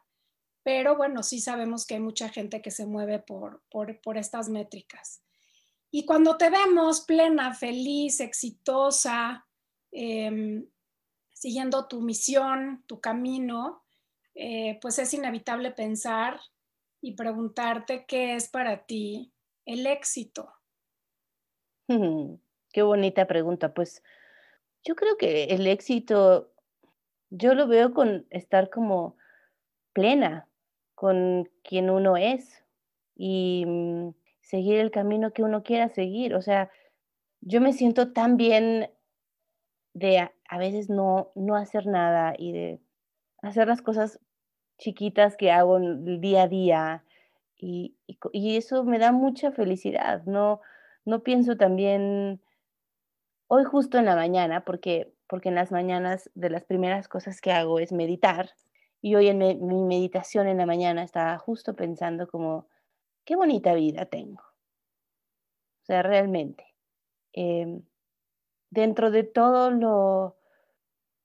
pero 0.63 0.97
bueno, 0.97 1.23
sí 1.23 1.41
sabemos 1.41 1.87
que 1.87 1.95
hay 1.95 2.01
mucha 2.01 2.29
gente 2.29 2.61
que 2.61 2.71
se 2.71 2.85
mueve 2.85 3.21
por, 3.21 3.63
por, 3.71 4.19
estas 4.19 4.49
métricas. 4.49 5.23
Y 5.91 6.05
cuando 6.05 6.37
te 6.37 6.51
vemos 6.51 7.03
plena, 7.03 7.55
feliz, 7.55 8.21
exitosa, 8.21 9.47
em, 9.93 10.67
siguiendo 11.39 11.87
tu 11.87 12.01
misión, 12.01 12.83
tu 12.89 13.01
camino, 13.01 13.85
eh, 14.35 14.77
pues 14.83 14.99
es 14.99 15.15
inevitable 15.15 15.71
pensar 15.71 16.41
y 17.01 17.15
preguntarte 17.15 18.07
qué 18.07 18.35
es 18.35 18.49
para 18.49 18.87
ti 18.87 19.33
el 19.65 19.87
éxito. 19.87 20.53
Qué 21.87 22.83
bonita 22.83 23.27
pregunta. 23.29 23.73
Pues 23.73 24.03
yo 24.83 24.97
creo 24.97 25.17
que 25.17 25.45
el 25.45 25.69
éxito, 25.69 26.53
yo 27.31 27.55
lo 27.55 27.69
veo 27.69 27.95
con 27.95 28.27
estar 28.31 28.69
como 28.69 29.17
plena 29.93 30.49
con 30.97 31.49
quien 31.63 31.89
uno 31.89 32.17
es 32.17 32.65
y 33.15 33.65
mm, 33.65 34.11
seguir 34.41 34.81
el 34.81 34.91
camino 34.91 35.33
que 35.33 35.45
uno 35.45 35.63
quiera 35.63 35.89
seguir. 35.89 36.35
O 36.35 36.43
sea, 36.43 36.69
yo 37.41 37.61
me 37.61 37.73
siento 37.73 38.13
tan 38.13 38.37
bien 38.37 38.91
de 39.95 40.31
a, 40.49 40.59
veces 40.59 40.91
no, 40.91 41.31
no 41.35 41.57
hacer 41.57 41.87
nada 41.87 42.35
y 42.37 42.53
de 42.53 42.81
hacer 43.43 43.69
las 43.69 43.83
cosas 43.83 44.21
chiquitas 44.79 45.37
que 45.37 45.51
hago 45.51 45.79
el 45.79 46.21
día 46.21 46.45
a 46.45 46.49
día 46.49 47.05
y, 47.57 47.97
y, 48.33 48.57
eso 48.57 48.85
me 48.85 48.99
da 48.99 49.13
mucha 49.13 49.51
felicidad. 49.51 50.23
No, 50.25 50.61
no 51.05 51.23
pienso 51.23 51.57
también 51.57 52.41
hoy 53.49 53.65
justo 53.65 53.99
en 53.99 54.05
la 54.05 54.15
mañana, 54.15 54.65
porque, 54.65 55.13
porque 55.29 55.49
en 55.49 55.57
las 55.57 55.73
mañanas 55.73 56.31
de 56.35 56.51
las 56.51 56.65
primeras 56.65 57.09
cosas 57.09 57.41
que 57.41 57.51
hago 57.51 57.81
es 57.81 57.93
meditar, 57.93 58.51
y 59.01 59.15
hoy 59.15 59.29
en 59.29 59.39
mi 59.39 59.83
meditación 59.85 60.49
en 60.49 60.59
la 60.59 60.67
mañana 60.67 61.03
estaba 61.03 61.39
justo 61.39 61.75
pensando 61.75 62.29
como, 62.29 62.69
qué 63.25 63.37
bonita 63.37 63.75
vida 63.75 64.07
tengo. 64.07 64.43
O 64.43 65.85
sea, 65.85 66.03
realmente. 66.03 66.65
Em, 67.33 67.83
dentro 68.71 69.11
de 69.11 69.23
todo 69.23 69.71
lo, 69.71 70.38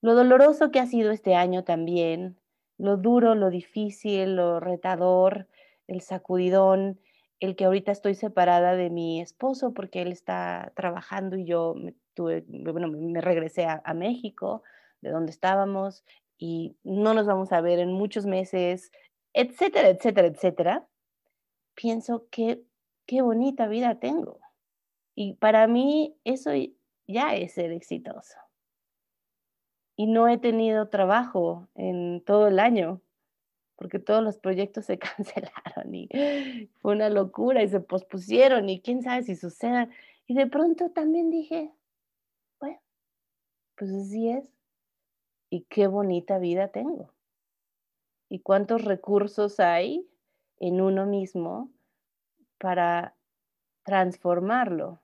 lo 0.04 0.16
doloroso 0.16 0.70
que 0.70 0.82
ha 0.82 0.86
sido 0.86 1.12
este 1.12 1.34
año 1.34 1.64
también, 1.64 2.38
lo 2.78 2.98
duro, 2.98 3.36
lo 3.36 3.50
difícil, 3.50 4.36
lo 4.36 4.60
retador, 4.60 5.48
el 5.88 6.02
sacudidón, 6.02 7.00
el 7.40 7.56
que 7.56 7.64
ahorita 7.64 7.94
estoy 7.94 8.14
separada 8.14 8.76
de 8.76 8.90
mi 8.90 9.22
esposo 9.22 9.74
porque 9.74 10.02
él 10.02 10.12
está 10.12 10.74
trabajando 10.76 11.38
y 11.38 11.46
yo 11.46 11.74
me, 11.76 11.96
tuve, 12.16 12.44
bueno, 12.50 12.90
me 12.90 13.22
regresé 13.22 13.66
a, 13.66 13.94
México, 13.94 14.62
de 15.00 15.10
donde 15.10 15.32
estábamos, 15.32 16.04
y 16.38 16.76
no 16.84 17.14
nos 17.14 17.26
vamos 17.26 17.54
a 17.54 17.62
ver 17.62 17.80
en 17.80 17.94
muchos 17.94 18.26
meses, 18.26 18.92
etcétera, 19.32 19.88
etcétera, 19.88 20.28
etcétera, 20.28 20.88
pienso 21.76 22.28
que 22.30 22.62
qué 23.06 23.22
bonita 23.22 23.68
vida 23.68 24.02
tengo. 24.02 24.42
Y 25.16 25.36
para 25.36 25.66
mí 25.68 26.18
eso 26.26 26.52
ya 27.08 27.36
es 27.36 27.54
ser 27.54 27.72
exitoso. 27.72 28.43
Y 30.04 30.06
no 30.06 30.28
he 30.28 30.38
tenido 30.38 30.90
trabajo 30.90 31.70
en 31.76 32.22
todo 32.26 32.50
el 32.50 32.60
año 32.60 33.00
porque 33.78 34.00
todos 34.00 34.22
los 34.22 34.38
proyectos 34.38 34.84
se 34.84 35.00
cancelaron 35.00 35.96
y 35.96 36.10
fue 36.82 36.94
una 36.94 37.10
locura 37.10 37.64
y 37.64 37.70
se 37.70 37.80
pospusieron 37.80 38.68
y 38.68 38.82
quién 38.82 39.02
sabe 39.02 39.24
si 39.24 39.38
sucedan. 39.38 39.92
Y 40.28 40.34
de 40.34 40.46
pronto 40.48 40.90
también 40.90 41.30
dije, 41.30 41.72
bueno, 42.60 42.82
pues 43.78 43.92
así 43.94 44.28
es. 44.28 44.52
Y 45.50 45.62
qué 45.70 45.88
bonita 45.88 46.38
vida 46.38 46.68
tengo. 46.68 47.14
Y 48.28 48.40
cuántos 48.40 48.84
recursos 48.84 49.62
hay 49.62 50.06
en 50.60 50.82
uno 50.82 51.06
mismo 51.06 51.72
para 52.58 53.16
transformarlo 53.84 55.02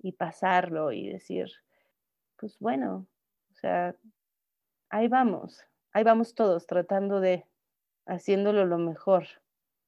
y 0.00 0.10
pasarlo 0.10 0.90
y 0.90 1.10
decir, 1.10 1.46
pues 2.36 2.58
bueno, 2.58 3.06
o 3.52 3.54
sea, 3.54 3.96
ahí 4.90 5.08
vamos, 5.08 5.60
ahí 5.92 6.04
vamos 6.04 6.34
todos 6.34 6.66
tratando 6.66 7.20
de 7.20 7.46
haciéndolo 8.06 8.64
lo 8.64 8.78
mejor. 8.78 9.26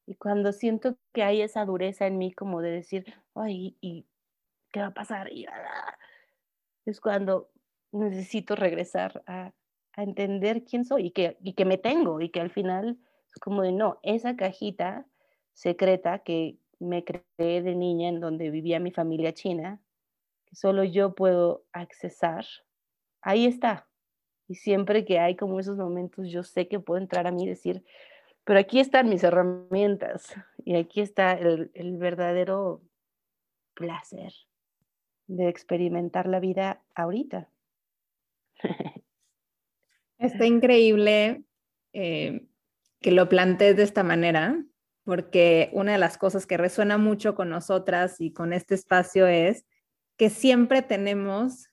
Y 0.06 0.14
cuando 0.14 0.52
siento 0.52 0.96
que 1.12 1.22
hay 1.22 1.42
esa 1.42 1.64
dureza 1.64 2.06
en 2.06 2.18
mí 2.18 2.32
como 2.32 2.62
de 2.62 2.70
decir, 2.70 3.14
ay, 3.34 3.76
¿y 3.80 4.06
qué 4.72 4.80
va 4.80 4.86
a 4.86 4.94
pasar? 4.94 5.30
Y, 5.32 5.46
es 6.86 7.00
cuando 7.00 7.50
necesito 7.92 8.56
regresar 8.56 9.22
a, 9.26 9.52
entender 9.96 10.62
quién 10.62 10.84
soy 10.84 11.06
y 11.06 11.10
que, 11.10 11.36
y 11.42 11.54
que 11.54 11.64
me 11.64 11.76
tengo 11.76 12.20
y 12.20 12.28
que 12.28 12.40
al 12.40 12.50
final 12.50 13.00
es 13.34 13.40
como 13.40 13.62
de, 13.62 13.72
no, 13.72 13.98
esa 14.04 14.36
cajita 14.36 15.08
secreta 15.54 16.20
que 16.20 16.56
me 16.78 17.02
creé 17.02 17.62
de 17.62 17.74
niña 17.74 18.08
en 18.08 18.20
donde 18.20 18.50
vivía 18.50 18.78
mi 18.78 18.92
familia 18.92 19.34
china, 19.34 19.80
que 20.46 20.54
solo 20.54 20.84
yo 20.84 21.16
puedo 21.16 21.64
accesar, 21.72 22.46
ahí 23.22 23.46
está. 23.46 23.87
Y 24.48 24.54
siempre 24.54 25.04
que 25.04 25.18
hay 25.18 25.36
como 25.36 25.60
esos 25.60 25.76
momentos, 25.76 26.30
yo 26.30 26.42
sé 26.42 26.68
que 26.68 26.80
puedo 26.80 27.00
entrar 27.00 27.26
a 27.26 27.30
mí 27.30 27.44
y 27.44 27.48
decir, 27.48 27.84
pero 28.44 28.58
aquí 28.58 28.80
están 28.80 29.10
mis 29.10 29.22
herramientas 29.22 30.34
y 30.64 30.76
aquí 30.76 31.02
está 31.02 31.34
el, 31.34 31.70
verdadero 31.98 32.80
placer 33.74 34.32
de 35.26 35.48
experimentar 35.50 36.26
la 36.26 36.40
vida 36.40 36.82
ahorita. 36.94 37.50
Está 40.18 40.46
increíble 40.46 41.44
eh, 41.92 42.48
que 43.00 43.12
lo 43.12 43.28
plantees 43.28 43.76
de 43.76 43.82
esta 43.82 44.02
manera, 44.02 44.64
porque 45.04 45.68
una 45.74 45.92
de 45.92 45.98
las 45.98 46.16
cosas 46.16 46.46
que 46.46 46.56
resuena 46.56 46.96
mucho 46.96 47.34
con 47.34 47.50
nosotras 47.50 48.18
y 48.18 48.32
con 48.32 48.54
este 48.54 48.74
espacio 48.74 49.26
es 49.26 49.66
que 50.16 50.30
siempre 50.30 50.80
tenemos 50.80 51.67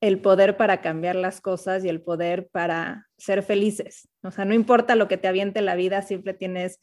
el 0.00 0.20
poder 0.20 0.56
para 0.56 0.80
cambiar 0.80 1.16
las 1.16 1.40
cosas 1.40 1.84
y 1.84 1.88
el 1.88 2.00
poder 2.00 2.48
para 2.52 3.08
ser 3.16 3.42
felices. 3.42 4.08
O 4.22 4.30
sea, 4.30 4.44
no 4.44 4.54
importa 4.54 4.94
lo 4.94 5.08
que 5.08 5.16
te 5.16 5.28
aviente 5.28 5.60
la 5.60 5.74
vida, 5.74 6.02
siempre 6.02 6.34
tienes 6.34 6.78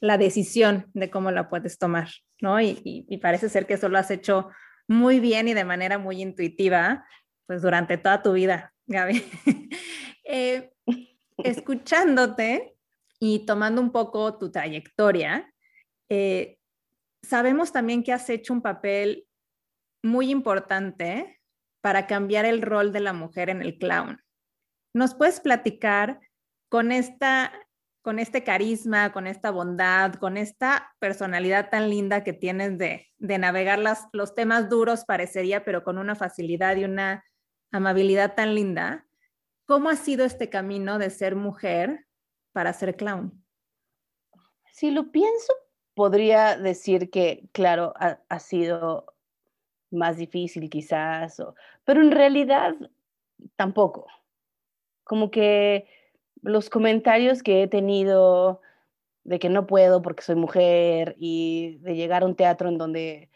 la 0.00 0.18
decisión 0.18 0.86
de 0.92 1.10
cómo 1.10 1.30
la 1.30 1.48
puedes 1.48 1.78
tomar, 1.78 2.08
¿no? 2.40 2.60
Y, 2.60 3.18
parece 3.22 3.48
ser 3.48 3.66
que 3.66 3.74
eso 3.74 3.88
lo 3.88 3.98
has 3.98 4.10
hecho 4.10 4.50
muy 4.86 5.18
bien 5.18 5.48
y 5.48 5.54
de 5.54 5.64
manera 5.64 5.98
muy 5.98 6.22
intuitiva, 6.22 7.04
pues 7.46 7.62
durante 7.62 7.98
toda 7.98 8.22
tu 8.22 8.32
vida, 8.32 8.72
Gaby. 8.86 9.24
Eh, 10.30 10.74
escuchándote 11.38 12.76
y 13.18 13.46
tomando 13.46 13.80
un 13.80 13.90
poco 13.92 14.36
tu 14.36 14.52
trayectoria, 14.52 15.50
eh, 16.10 16.58
sabemos 17.22 17.72
también 17.72 18.02
que 18.02 18.12
has 18.12 18.28
hecho 18.28 18.52
un 18.52 18.60
papel 18.60 19.26
muy 20.02 20.30
importante 20.30 21.37
para 21.80 22.06
cambiar 22.06 22.44
el 22.44 22.62
rol 22.62 22.92
de 22.92 23.00
la 23.00 23.12
mujer 23.12 23.50
en 23.50 23.62
el 23.62 23.78
clown. 23.78 24.22
¿Nos 24.94 25.14
puedes 25.14 25.40
platicar 25.40 26.20
con 26.68 26.92
esta 26.92 27.52
con 28.08 28.18
este 28.18 28.42
carisma, 28.42 29.12
con 29.12 29.26
esta 29.26 29.50
bondad, 29.50 30.14
con 30.14 30.38
esta 30.38 30.94
personalidad 30.98 31.68
tan 31.68 31.90
linda 31.90 32.24
que 32.24 32.32
tienes 32.32 32.78
de, 32.78 33.06
navegar 33.18 33.78
los 34.12 34.34
temas 34.34 34.70
duros, 34.70 35.04
parecería, 35.04 35.62
pero 35.62 35.84
con 35.84 35.98
una 35.98 36.14
facilidad 36.14 36.76
y 36.76 36.84
una 36.84 37.22
amabilidad 37.70 38.34
tan 38.34 38.54
linda. 38.54 39.06
¿Cómo 39.66 39.90
ha 39.90 39.96
sido 39.96 40.24
este 40.24 40.48
camino 40.48 40.98
de 40.98 41.10
ser 41.10 41.36
mujer 41.36 42.06
para 42.52 42.72
ser 42.72 42.96
clown? 42.96 43.44
Si 44.72 44.90
lo 44.90 45.10
pienso, 45.12 45.52
podría 45.92 46.56
decir 46.56 47.10
que, 47.10 47.50
claro, 47.52 47.92
ha 47.98 48.38
sido 48.38 49.17
más 49.90 50.16
difícil 50.16 50.68
quizás, 50.70 51.42
pero 51.84 52.02
en 52.02 52.10
realidad 52.10 52.74
tampoco. 53.56 54.06
Como 55.04 55.30
que 55.30 55.86
los 56.42 56.70
comentarios 56.70 57.42
que 57.42 57.62
he 57.62 57.68
tenido 57.68 58.60
de 59.24 59.38
que 59.38 59.48
no 59.48 59.66
puedo 59.66 60.02
porque 60.02 60.22
soy 60.22 60.36
mujer 60.36 61.14
y 61.18 61.78
de 61.80 61.94
llegar 61.94 62.22
a 62.22 62.26
un 62.26 62.34
teatro 62.34 62.68
en 62.68 62.78
donde 62.78 63.30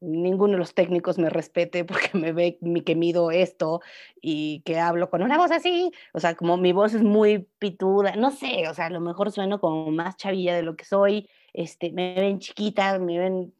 ninguno 0.00 0.52
de 0.52 0.58
los 0.58 0.74
técnicos 0.74 1.18
me 1.18 1.30
respete 1.30 1.84
porque 1.84 2.10
me 2.18 2.32
ve 2.32 2.58
que 2.84 2.96
mido 2.96 3.30
esto 3.30 3.80
y 4.20 4.62
que 4.64 4.78
hablo 4.78 5.10
con 5.10 5.22
una 5.22 5.38
voz 5.38 5.50
así, 5.50 5.92
o 6.12 6.20
sea, 6.20 6.34
como 6.34 6.56
mi 6.56 6.72
voz 6.72 6.94
es 6.94 7.02
muy 7.02 7.48
pituda, 7.58 8.16
no 8.16 8.30
sé, 8.30 8.68
o 8.68 8.74
sea, 8.74 8.86
a 8.86 8.90
lo 8.90 9.00
mejor 9.00 9.30
sueno 9.32 9.60
como 9.60 9.90
más 9.90 10.16
chavilla 10.16 10.54
de 10.54 10.62
lo 10.62 10.76
que 10.76 10.84
soy, 10.84 11.28
este, 11.52 11.92
me 11.92 12.14
ven 12.14 12.38
chiquita, 12.38 12.98
me 12.98 13.18
ven, 13.18 13.54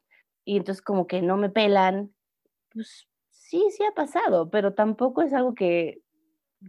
y 0.44 0.56
entonces 0.58 0.82
como 0.82 1.06
que 1.06 1.22
no 1.22 1.36
me 1.36 1.50
pelan, 1.50 2.12
pues 2.76 3.08
sí, 3.30 3.66
sí 3.70 3.82
ha 3.84 3.94
pasado, 3.94 4.50
pero 4.50 4.74
tampoco 4.74 5.22
es 5.22 5.32
algo 5.32 5.54
que 5.54 6.02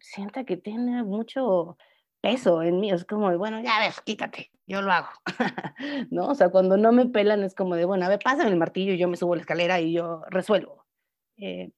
sienta 0.01 0.45
que 0.45 0.55
tiene 0.55 1.03
mucho 1.03 1.77
peso 2.21 2.63
en 2.63 2.79
mí. 2.79 2.91
Es 2.91 3.05
como 3.05 3.37
bueno, 3.37 3.61
ya 3.61 3.79
ves, 3.79 3.99
quítate, 4.01 4.51
yo 4.65 4.81
lo 4.81 4.91
hago. 4.91 5.09
¿No? 6.09 6.27
O 6.27 6.35
sea, 6.35 6.49
cuando 6.49 6.77
no 6.77 6.93
me 6.93 7.05
pelan 7.07 7.43
es 7.43 7.53
como 7.53 7.75
de, 7.75 7.85
bueno, 7.85 8.05
a 8.05 8.09
ver, 8.09 8.19
pásame 8.23 8.49
el 8.49 8.57
martillo 8.57 8.93
y 8.93 8.97
yo 8.97 9.07
me 9.07 9.17
subo 9.17 9.35
la 9.35 9.41
escalera 9.41 9.79
y 9.81 9.93
yo 9.93 10.21
resuelvo. 10.29 10.85
Eh, 11.35 11.71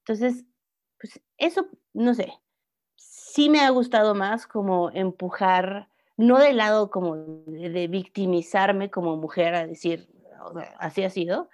entonces, 0.00 0.44
pues 0.98 1.20
eso, 1.36 1.68
no 1.92 2.14
sé, 2.14 2.32
sí 2.96 3.50
me 3.50 3.60
ha 3.60 3.70
gustado 3.70 4.14
más 4.14 4.46
como 4.46 4.90
empujar, 4.92 5.88
no 6.16 6.38
del 6.38 6.56
lado 6.56 6.90
como 6.90 7.16
de, 7.16 7.88
victimizarme 7.88 8.90
como 8.90 9.16
mujer 9.16 9.54
a 9.54 9.66
decir, 9.66 10.08
así 10.78 11.04
ha 11.04 11.10
sido, 11.10 11.50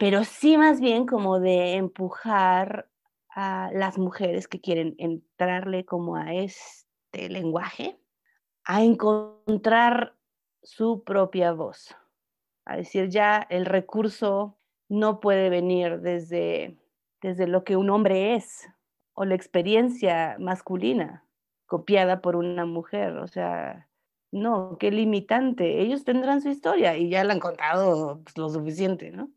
pero 0.00 0.24
sí 0.24 0.56
más 0.56 0.80
bien 0.80 1.04
como 1.04 1.40
de 1.40 1.74
empujar 1.74 2.88
a 3.28 3.70
las 3.74 3.98
mujeres 3.98 4.48
que 4.48 4.58
quieren 4.58 4.94
entrarle 4.96 5.84
como 5.84 6.16
a 6.16 6.32
este 6.32 7.28
lenguaje, 7.28 8.00
a 8.64 8.82
encontrar 8.82 10.16
su 10.62 11.04
propia 11.04 11.52
voz, 11.52 11.94
a 12.64 12.78
decir 12.78 13.10
ya 13.10 13.46
el 13.50 13.66
recurso 13.66 14.56
no 14.88 15.20
puede 15.20 15.50
venir 15.50 16.00
desde, 16.00 16.78
desde 17.20 17.46
lo 17.46 17.62
que 17.64 17.76
un 17.76 17.90
hombre 17.90 18.36
es, 18.36 18.70
o 19.12 19.26
la 19.26 19.34
experiencia 19.34 20.36
masculina 20.38 21.26
copiada 21.66 22.22
por 22.22 22.36
una 22.36 22.64
mujer. 22.64 23.18
O 23.18 23.26
sea, 23.26 23.86
no, 24.32 24.78
qué 24.80 24.92
limitante. 24.92 25.82
Ellos 25.82 26.04
tendrán 26.04 26.40
su 26.40 26.48
historia 26.48 26.96
y 26.96 27.10
ya 27.10 27.22
la 27.22 27.34
han 27.34 27.40
contado 27.40 28.22
pues, 28.24 28.38
lo 28.38 28.48
suficiente, 28.48 29.10
¿no? 29.10 29.30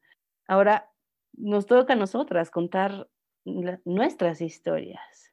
Ahora 0.47 0.91
nos 1.33 1.65
toca 1.65 1.93
a 1.93 1.97
nosotras 1.97 2.49
contar 2.49 3.07
nuestras 3.85 4.41
historias. 4.41 5.31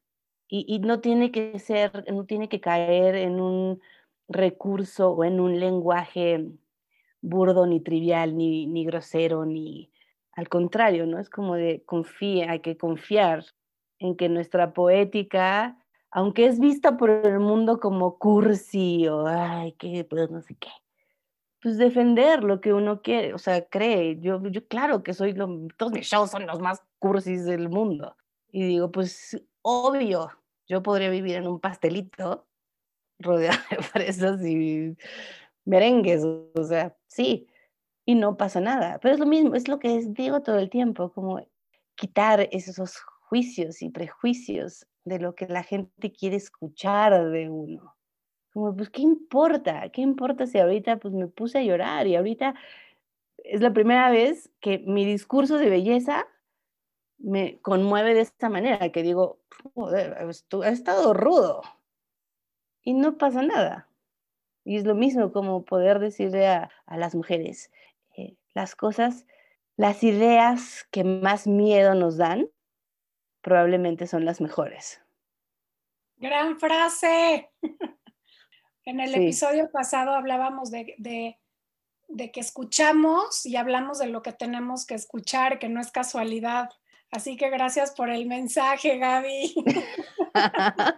Y, 0.53 0.81
no 0.81 1.01
tiene 1.01 1.31
que 1.31 1.57
ser, 1.61 2.05
no 2.13 2.25
tiene 2.25 2.49
que 2.49 2.61
caer 2.61 3.15
en 3.15 3.41
un 3.41 3.81
recurso 4.27 5.13
o 5.13 5.23
en 5.23 5.39
un 5.39 5.61
lenguaje 5.61 6.45
burdo, 7.21 7.67
ni 7.67 7.81
trivial, 7.81 8.37
ni, 8.37 8.67
ni 8.67 8.85
grosero, 8.85 9.45
ni 9.45 9.93
al 10.33 10.49
contrario, 10.49 11.07
¿no? 11.07 11.21
Es 11.21 11.31
como 11.31 11.55
de 11.55 11.85
confía, 11.85 12.51
hay 12.51 12.61
que 12.61 12.77
confiar 12.77 13.45
en 14.01 14.17
que 14.17 14.29
nuestra 14.29 14.73
poética, 14.73 15.79
aunque 16.11 16.47
es 16.47 16.59
vista 16.59 16.97
por 16.97 17.11
el 17.11 17.39
mundo 17.39 17.79
como 17.79 18.19
cursi 18.19 19.07
o 19.07 19.27
ay, 19.27 19.73
qué, 19.73 20.05
pues 20.05 20.31
no 20.31 20.41
sé 20.43 20.57
qué, 20.57 20.71
pues 21.61 21.77
defender 21.79 22.43
lo 22.43 22.61
que 22.61 22.73
uno 22.73 23.03
quiere, 23.03 23.35
o 23.35 23.39
sea, 23.39 23.67
cree. 23.67 24.19
Yo, 24.21 24.43
yo 24.49 24.67
claro 24.67 25.03
que 25.03 25.15
soy, 25.15 25.33
lo, 25.35 25.69
todos 25.77 25.93
mis 25.93 26.07
shows 26.07 26.31
son 26.31 26.47
los 26.47 26.61
más 26.61 26.83
cursis 26.99 27.45
del 27.45 27.69
mundo. 27.69 28.17
Y 28.51 28.65
digo, 28.65 28.91
pues 28.91 29.41
obvio, 29.63 30.31
yo 30.67 30.83
podría 30.83 31.11
vivir 31.11 31.37
en 31.37 31.47
un 31.47 31.61
pastelito 31.61 32.47
rodeado 33.19 33.59
de 33.71 33.83
fresas 33.83 34.45
y 34.45 34.97
merengues, 35.65 36.25
o 36.25 36.65
sea, 36.65 36.97
sí, 37.07 37.47
y 38.07 38.15
no 38.15 38.37
pasa 38.37 38.61
nada. 38.61 38.99
Pero 39.01 39.15
es 39.15 39.21
lo 39.21 39.27
mismo, 39.27 39.55
es 39.55 39.69
lo 39.69 39.79
que 39.79 40.03
digo 40.09 40.43
todo 40.43 40.59
el 40.59 40.71
tiempo, 40.71 41.13
como 41.13 41.41
quitar 41.95 42.49
esos 42.51 42.99
juicios 43.29 43.83
y 43.83 43.91
prejuicios 43.91 44.87
de 45.05 45.19
lo 45.19 45.35
que 45.35 45.47
la 45.47 45.63
gente 45.63 46.11
quiere 46.13 46.37
escuchar 46.37 47.31
de 47.31 47.49
uno. 47.49 47.95
Como, 48.53 48.74
pues, 48.76 48.90
¿qué 48.90 49.03
importa? 49.03 49.88
¿Qué 49.90 50.01
importa 50.01 50.46
si 50.46 50.59
ahorita 50.59 50.98
pues 50.98 51.14
me 51.14 51.28
puse 51.28 51.59
a 51.59 51.62
llorar 51.62 52.07
y 52.07 52.16
ahorita 52.16 52.55
es 53.44 53.61
la 53.61 53.72
primera 53.72 54.11
vez 54.11 54.51
que 54.61 54.78
mi 54.78 55.05
discurso 55.05 55.57
de 55.57 55.70
belleza 55.70 56.26
me 57.18 57.61
conmueve 57.61 58.14
de 58.14 58.20
esta 58.20 58.48
manera, 58.48 58.90
que 58.90 59.03
digo, 59.03 59.38
joder, 59.74 60.16
ha 60.18 60.68
estado 60.68 61.14
rudo 61.14 61.62
y 62.82 62.94
no 62.94 63.18
pasa 63.18 63.42
nada. 63.42 63.88
Y 64.64 64.76
es 64.76 64.84
lo 64.84 64.94
mismo 64.94 65.32
como 65.32 65.64
poder 65.64 65.98
decirle 65.98 66.46
a, 66.48 66.70
las 66.88 67.14
mujeres, 67.14 67.70
eh, 68.16 68.36
las 68.55 68.74
cosas, 68.74 69.26
las 69.76 70.03
ideas 70.03 70.86
que 70.90 71.05
más 71.05 71.46
miedo 71.46 71.94
nos 71.94 72.16
dan, 72.16 72.48
probablemente 73.42 74.07
son 74.07 74.24
las 74.24 74.40
mejores. 74.40 75.03
Gran 76.16 76.59
frase. 76.59 77.51
en 78.91 78.99
el 78.99 79.14
episodio 79.14 79.70
pasado 79.70 80.11
hablábamos 80.14 80.72
de, 80.72 80.97
que 80.99 82.41
escuchamos 82.41 83.47
y 83.47 83.55
hablamos 83.55 84.01
de 84.01 84.09
lo 84.09 84.20
que 84.20 84.32
tenemos 84.32 84.84
que 84.84 84.95
escuchar, 84.95 85.61
que 85.61 85.68
no 85.68 85.80
es 85.80 85.93
casualidad. 85.93 86.68
Así 87.12 87.36
que 87.36 87.51
gracias 87.51 87.93
por 87.93 88.11
el 88.11 88.26
mensaje, 88.26 88.99
Gaby. 88.99 89.55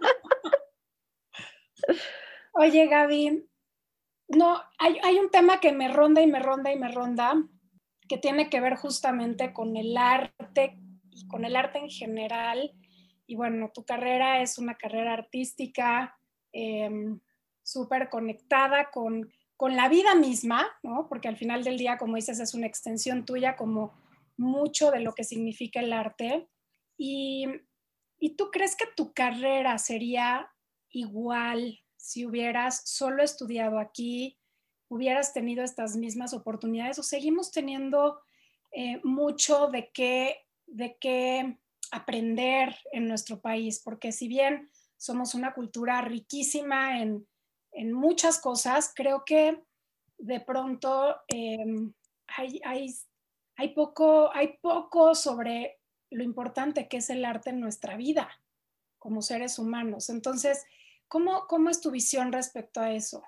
Oye, 2.55 2.87
Gaby, 2.87 3.47
no, 4.29 4.63
hay, 4.79 4.99
hay, 5.03 5.19
un 5.19 5.31
tema 5.31 5.61
que 5.61 5.73
me 5.73 5.89
ronda 5.89 6.23
y 6.23 6.27
me 6.27 6.39
ronda 6.39 6.73
y 6.73 6.79
me 6.79 6.91
ronda, 6.91 7.35
que 8.09 8.17
tiene 8.17 8.49
que 8.49 8.61
ver 8.61 8.77
justamente 8.77 9.53
con 9.53 9.77
el 9.77 9.95
arte 9.99 10.79
y 11.11 11.29
con 11.29 11.45
el 11.45 11.57
arte 11.57 11.79
en 11.79 11.91
general. 11.91 12.73
Y 13.27 13.37
bueno, 13.37 13.71
tu 13.73 13.85
carrera 13.85 14.41
es 14.41 14.57
una 14.57 14.77
carrera 14.77 15.13
artística 15.13 16.17
em, 16.53 17.21
súper 17.63 18.09
conectada 18.09 18.91
con, 18.91 19.33
con 19.57 19.77
la 19.77 19.89
vida 19.89 20.15
misma, 20.15 20.67
¿no? 20.83 21.07
Porque 21.09 21.29
al 21.29 21.37
final 21.37 21.65
del 21.65 21.79
día, 21.79 21.99
como 21.99 22.17
dices, 22.17 22.41
es 22.41 22.55
una 22.55 22.67
extensión 22.67 23.25
tuya 23.25 23.57
como 23.57 23.93
mucho 24.37 24.91
de 24.91 25.01
lo 25.01 25.15
que 25.15 25.25
significa 25.25 25.81
el 25.81 25.93
arte. 25.93 26.49
Y, 26.97 27.47
¿Y 28.19 28.37
tú 28.37 28.51
crees 28.51 28.77
que 28.77 28.87
tu 28.97 29.13
carrera 29.13 29.79
sería 29.79 30.49
igual 30.91 31.79
si 31.97 32.27
hubieras 32.27 32.83
solo 32.89 33.23
estudiado 33.23 33.79
aquí, 33.79 34.39
hubieras 34.89 35.33
tenido 35.33 35.65
estas 35.65 35.97
mismas 35.97 36.35
oportunidades 36.35 36.99
o 36.99 37.03
seguimos 37.03 37.51
teniendo 37.51 38.21
eh, 38.73 39.01
mucho 39.05 39.69
de 39.69 39.91
qué 39.93 40.37
de 40.67 40.97
qué 40.99 41.59
aprender 41.91 42.75
en 42.93 43.07
nuestro 43.07 43.41
país, 43.41 43.81
porque 43.85 44.13
si 44.13 44.27
bien 44.27 44.71
somos 44.97 45.35
una 45.35 45.53
cultura 45.53 46.01
riquísima 46.01 47.01
en, 47.01 47.27
muchas 47.93 48.39
cosas, 48.39 48.93
creo 48.95 49.25
que 49.25 49.63
de 50.19 50.41
pronto 50.41 51.17
em, 51.29 51.93
hay, 52.37 52.61
hay, 53.57 53.69
poco, 53.75 54.31
hay 54.35 54.59
poco 54.61 55.15
sobre 55.15 55.79
lo 56.11 56.23
importante 56.23 56.89
que 56.89 56.99
es 56.99 57.11
el 57.11 57.25
arte 57.25 57.51
en 57.51 57.61
nuestra 57.61 57.97
vida 57.97 58.31
como 58.99 59.23
seres 59.23 59.59
humanos. 59.59 60.11
Entonces, 60.11 60.65
¿cómo, 61.09 61.47
cómo 61.49 61.71
es 61.71 61.81
tu 61.81 61.91
visión 61.91 62.33
respecto 62.33 62.81
a 62.81 62.93
eso? 62.93 63.23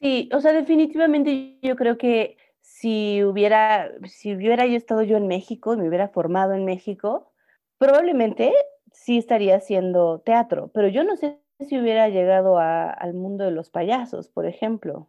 Sí, 0.00 0.28
o 0.32 0.40
sea, 0.40 0.52
definitivamente 0.52 1.58
yo 1.62 1.76
creo 1.76 1.96
que 1.98 2.36
si 2.60 3.24
hubiera, 3.24 3.90
si 4.06 4.34
hubiera 4.34 4.66
yo 4.66 4.76
estado 4.76 5.02
yo 5.02 5.16
en 5.16 5.28
México 5.28 5.74
y 5.74 5.76
me 5.76 5.88
hubiera 5.88 6.08
formado 6.08 6.54
en 6.54 6.64
México, 6.64 7.32
probablemente 7.78 8.52
sí 8.92 9.18
estaría 9.18 9.56
haciendo 9.56 10.20
teatro, 10.20 10.70
pero 10.74 10.88
yo 10.88 11.04
no 11.04 11.16
sé 11.16 11.40
si 11.68 11.78
hubiera 11.78 12.08
llegado 12.08 12.58
al 12.58 13.14
mundo 13.14 13.44
de 13.44 13.50
los 13.50 13.70
payasos, 13.70 14.28
por 14.28 14.46
ejemplo. 14.46 15.08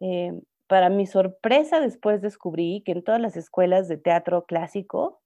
Eh, 0.00 0.40
para 0.66 0.90
mi 0.90 1.06
sorpresa, 1.06 1.80
después 1.80 2.20
descubrí 2.20 2.82
que 2.84 2.92
en 2.92 3.02
todas 3.02 3.20
las 3.20 3.36
escuelas 3.36 3.88
de 3.88 3.96
teatro 3.96 4.44
clásico 4.44 5.22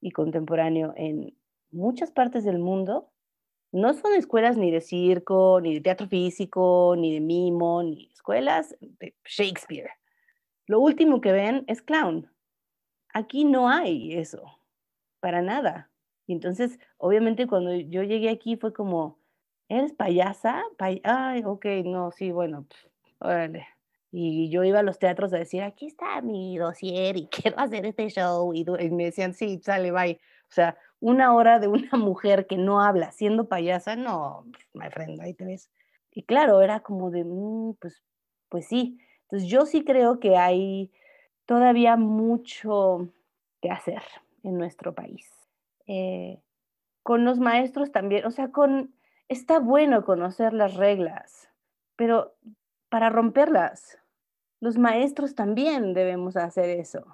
y 0.00 0.10
contemporáneo 0.10 0.94
en 0.96 1.36
muchas 1.70 2.12
partes 2.12 2.44
del 2.44 2.58
mundo, 2.58 3.10
no 3.72 3.92
son 3.94 4.14
escuelas 4.14 4.56
ni 4.56 4.70
de 4.70 4.80
circo, 4.80 5.60
ni 5.60 5.74
de 5.74 5.80
teatro 5.80 6.06
físico, 6.06 6.94
ni 6.96 7.12
de 7.12 7.20
mimo, 7.20 7.82
ni 7.82 8.08
escuelas 8.12 8.74
de 8.80 9.14
Shakespeare 9.24 9.90
lo 10.66 10.80
último 10.80 11.20
que 11.20 11.32
ven 11.32 11.64
es 11.68 11.80
clown. 11.82 12.30
Aquí 13.14 13.44
no 13.44 13.68
hay 13.68 14.14
eso, 14.14 14.42
para 15.20 15.40
nada. 15.40 15.90
Entonces, 16.26 16.78
obviamente, 16.98 17.46
cuando 17.46 17.74
yo 17.74 18.02
llegué 18.02 18.28
aquí 18.30 18.56
fue 18.56 18.72
como, 18.72 19.18
¿eres 19.68 19.92
payasa? 19.92 20.62
Ay, 20.78 21.42
ok, 21.44 21.66
no, 21.84 22.10
sí, 22.12 22.30
bueno, 22.30 22.66
órale. 23.18 23.66
Y 24.12 24.48
yo 24.50 24.64
iba 24.64 24.78
a 24.78 24.82
los 24.82 24.98
teatros 24.98 25.32
a 25.34 25.38
decir, 25.38 25.62
aquí 25.62 25.86
está 25.86 26.22
mi 26.22 26.56
dossier 26.56 27.16
y 27.16 27.26
quiero 27.28 27.58
hacer 27.58 27.84
este 27.86 28.08
show. 28.08 28.52
Y, 28.54 28.64
me 28.90 29.04
decían, 29.04 29.34
sí, 29.34 29.60
sale, 29.62 29.90
bye. 29.92 30.18
O 30.48 30.52
sea, 30.52 30.76
una 31.00 31.34
hora 31.34 31.58
de 31.58 31.68
una 31.68 31.90
mujer 31.98 32.46
que 32.46 32.56
no 32.56 32.80
habla 32.80 33.12
siendo 33.12 33.48
payasa, 33.48 33.96
no, 33.96 34.46
my 34.72 34.90
friend, 34.90 35.20
ahí 35.20 35.34
te 35.34 35.44
ves. 35.44 35.70
Y 36.12 36.22
claro, 36.22 36.62
era 36.62 36.80
como 36.80 37.10
de, 37.10 37.24
mm, 37.24 37.74
pues, 37.80 38.02
pues 38.48 38.66
sí. 38.66 38.98
Entonces 39.22 39.48
yo 39.48 39.66
sí 39.66 39.84
creo 39.84 40.18
que 40.20 40.36
hay 40.36 40.90
todavía 41.44 41.96
mucho 41.96 43.08
que 43.60 43.70
hacer 43.70 44.02
en 44.42 44.56
nuestro 44.56 44.94
país. 44.94 45.30
Eh, 45.86 46.40
con 47.02 47.24
los 47.24 47.38
maestros 47.38 47.92
también, 47.92 48.24
o 48.24 48.30
sea, 48.30 48.50
con, 48.50 48.95
está 49.28 49.58
bueno 49.58 50.04
conocer 50.04 50.52
las 50.52 50.74
reglas, 50.74 51.48
pero 51.96 52.34
para 52.88 53.10
romperlas, 53.10 53.98
los 54.60 54.78
maestros 54.78 55.34
también 55.34 55.94
debemos 55.94 56.36
hacer 56.36 56.70
eso. 56.70 57.04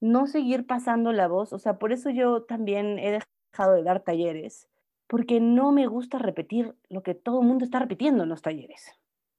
no 0.00 0.28
seguir 0.28 0.64
pasando 0.64 1.12
la 1.12 1.26
voz, 1.26 1.52
o 1.52 1.58
sea, 1.58 1.78
por 1.80 1.92
eso 1.92 2.08
yo 2.10 2.44
también 2.44 3.00
he 3.00 3.10
dejado 3.10 3.74
de 3.74 3.82
dar 3.82 4.04
talleres, 4.04 4.68
porque 5.08 5.40
no 5.40 5.72
me 5.72 5.88
gusta 5.88 6.18
repetir 6.18 6.76
lo 6.88 7.02
que 7.02 7.16
todo 7.16 7.40
el 7.40 7.48
mundo 7.48 7.64
está 7.64 7.80
repitiendo 7.80 8.22
en 8.22 8.28
los 8.28 8.40
talleres. 8.40 8.92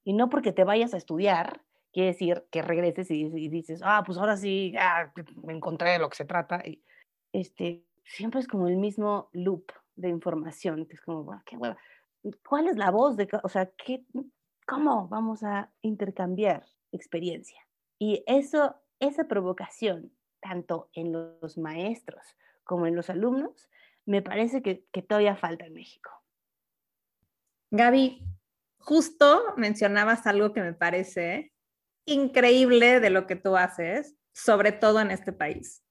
Y 0.04 0.12
no 0.12 0.30
porque 0.30 0.52
te 0.52 0.66
vayas 0.66 0.94
a 0.94 0.98
estudiar, 0.98 1.62
quiere 1.94 2.08
decir 2.08 2.46
que 2.52 2.62
regreses 2.62 3.10
y, 3.10 3.48
dices, 3.48 3.82
ah, 3.86 4.04
pues 4.06 4.18
ahora 4.18 4.36
sí, 4.36 4.72
ya 4.74 5.14
me 5.44 5.54
encontré 5.54 5.92
de 5.92 6.00
lo 6.00 6.10
que 6.10 6.18
se 6.18 6.26
trata. 6.26 6.62
Y, 6.66 6.84
este, 7.32 7.86
siempre 8.04 8.42
es 8.42 8.48
como 8.48 8.68
el 8.68 8.76
mismo 8.76 9.30
loop 9.32 9.72
de 9.96 10.10
información, 10.10 10.86
que 10.88 10.96
es 10.96 11.02
como, 11.02 11.42
qué 11.46 11.56
hueva. 11.56 11.78
¿Cuál 12.48 12.68
es 12.68 12.78
la 12.78 12.92
voz 12.92 13.18
de, 13.18 13.28
o 13.44 13.50
sea, 13.50 13.72
qué, 13.78 14.06
cómo 14.68 15.08
vamos 15.08 15.44
a 15.44 15.72
intercambiar 15.82 16.66
experiencia? 16.92 17.60
Y 17.98 18.24
eso, 18.28 18.76
esa 19.00 19.26
provocación, 19.26 20.12
tanto 20.42 20.90
en 20.94 21.12
los 21.12 21.58
maestros 21.58 22.24
como 22.64 22.88
en 22.88 22.96
los 22.96 23.10
alumnos, 23.10 23.70
me 24.06 24.22
parece 24.22 24.62
que, 24.62 24.86
que 24.92 25.02
todavía 25.02 25.36
falta 25.36 25.66
en 25.66 25.74
México. 25.74 26.12
Gaby, 27.72 28.24
justo 28.80 29.54
mencionabas 29.58 30.26
algo 30.26 30.54
que 30.54 30.62
me 30.62 30.74
parece 30.74 31.54
increíble 32.06 33.00
de 33.00 33.10
lo 33.10 33.28
que 33.28 33.36
tú 33.36 33.56
haces, 33.56 34.16
sobre 34.34 34.72
todo 34.72 35.00
en 35.00 35.12
este 35.12 35.32
país. 35.32 35.84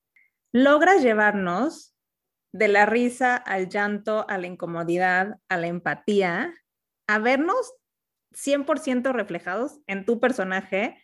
Logras 0.53 1.03
llevarnos 1.03 1.95
de 2.53 2.69
la 2.69 2.87
risa 2.87 3.37
al 3.37 3.69
llanto, 3.69 4.29
a 4.29 4.39
la 4.39 4.47
incomodidad, 4.47 5.39
a 5.49 5.57
la 5.57 5.67
empatía, 5.67 6.55
a 7.07 7.19
vernos 7.19 7.75
100% 8.33 9.13
reflejados 9.13 9.81
en 9.87 10.05
tu 10.05 10.21
personaje, 10.21 11.03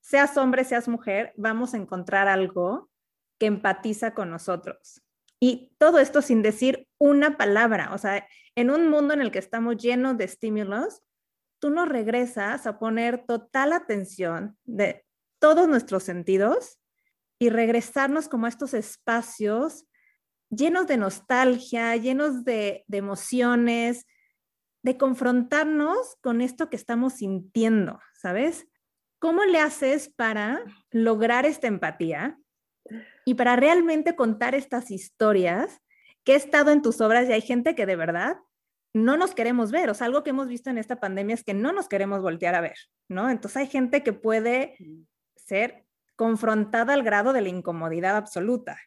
seas 0.00 0.36
hombre, 0.36 0.64
seas 0.64 0.88
mujer, 0.88 1.32
vamos 1.36 1.74
a 1.74 1.78
encontrar 1.78 2.28
algo 2.28 2.90
que 3.38 3.46
empatiza 3.46 4.14
con 4.14 4.30
nosotros. 4.30 5.02
Y 5.40 5.74
todo 5.78 5.98
esto 5.98 6.22
sin 6.22 6.42
decir 6.42 6.88
una 6.98 7.36
palabra, 7.36 7.90
o 7.92 7.98
sea, 7.98 8.26
en 8.54 8.70
un 8.70 8.88
mundo 8.88 9.12
en 9.12 9.20
el 9.20 9.30
que 9.30 9.38
estamos 9.38 9.76
llenos 9.76 10.16
de 10.16 10.24
estímulos, 10.24 11.02
tú 11.58 11.70
nos 11.70 11.88
regresas 11.88 12.66
a 12.66 12.78
poner 12.78 13.26
total 13.26 13.72
atención 13.72 14.56
de 14.64 15.04
todos 15.38 15.68
nuestros 15.68 16.04
sentidos 16.04 16.78
y 17.38 17.50
regresarnos 17.50 18.28
como 18.28 18.46
a 18.46 18.48
estos 18.48 18.72
espacios 18.72 19.86
llenos 20.50 20.86
de 20.86 20.96
nostalgia, 20.96 21.96
llenos 21.96 22.44
de, 22.44 22.84
de 22.86 22.98
emociones, 22.98 24.06
de 24.82 24.96
confrontarnos 24.96 26.16
con 26.20 26.40
esto 26.40 26.70
que 26.70 26.76
estamos 26.76 27.14
sintiendo, 27.14 27.98
¿sabes? 28.14 28.66
¿Cómo 29.18 29.44
le 29.44 29.58
haces 29.58 30.08
para 30.08 30.62
lograr 30.90 31.46
esta 31.46 31.66
empatía 31.66 32.38
y 33.24 33.34
para 33.34 33.56
realmente 33.56 34.14
contar 34.14 34.54
estas 34.54 34.90
historias 34.90 35.80
que 36.24 36.32
he 36.32 36.36
estado 36.36 36.70
en 36.70 36.82
tus 36.82 37.00
obras 37.00 37.28
y 37.28 37.32
hay 37.32 37.40
gente 37.40 37.74
que 37.74 37.86
de 37.86 37.96
verdad 37.96 38.36
no 38.96 39.16
nos 39.16 39.34
queremos 39.34 39.70
ver. 39.70 39.90
O 39.90 39.94
sea, 39.94 40.06
algo 40.06 40.22
que 40.22 40.30
hemos 40.30 40.48
visto 40.48 40.70
en 40.70 40.78
esta 40.78 40.98
pandemia 40.98 41.34
es 41.34 41.44
que 41.44 41.54
no 41.54 41.72
nos 41.72 41.88
queremos 41.88 42.22
voltear 42.22 42.54
a 42.54 42.60
ver, 42.60 42.76
¿no? 43.08 43.28
Entonces 43.28 43.58
hay 43.58 43.66
gente 43.66 44.02
que 44.02 44.12
puede 44.12 44.76
ser 45.36 45.84
confrontada 46.16 46.94
al 46.94 47.02
grado 47.02 47.32
de 47.32 47.42
la 47.42 47.48
incomodidad 47.48 48.16
absoluta. 48.16 48.78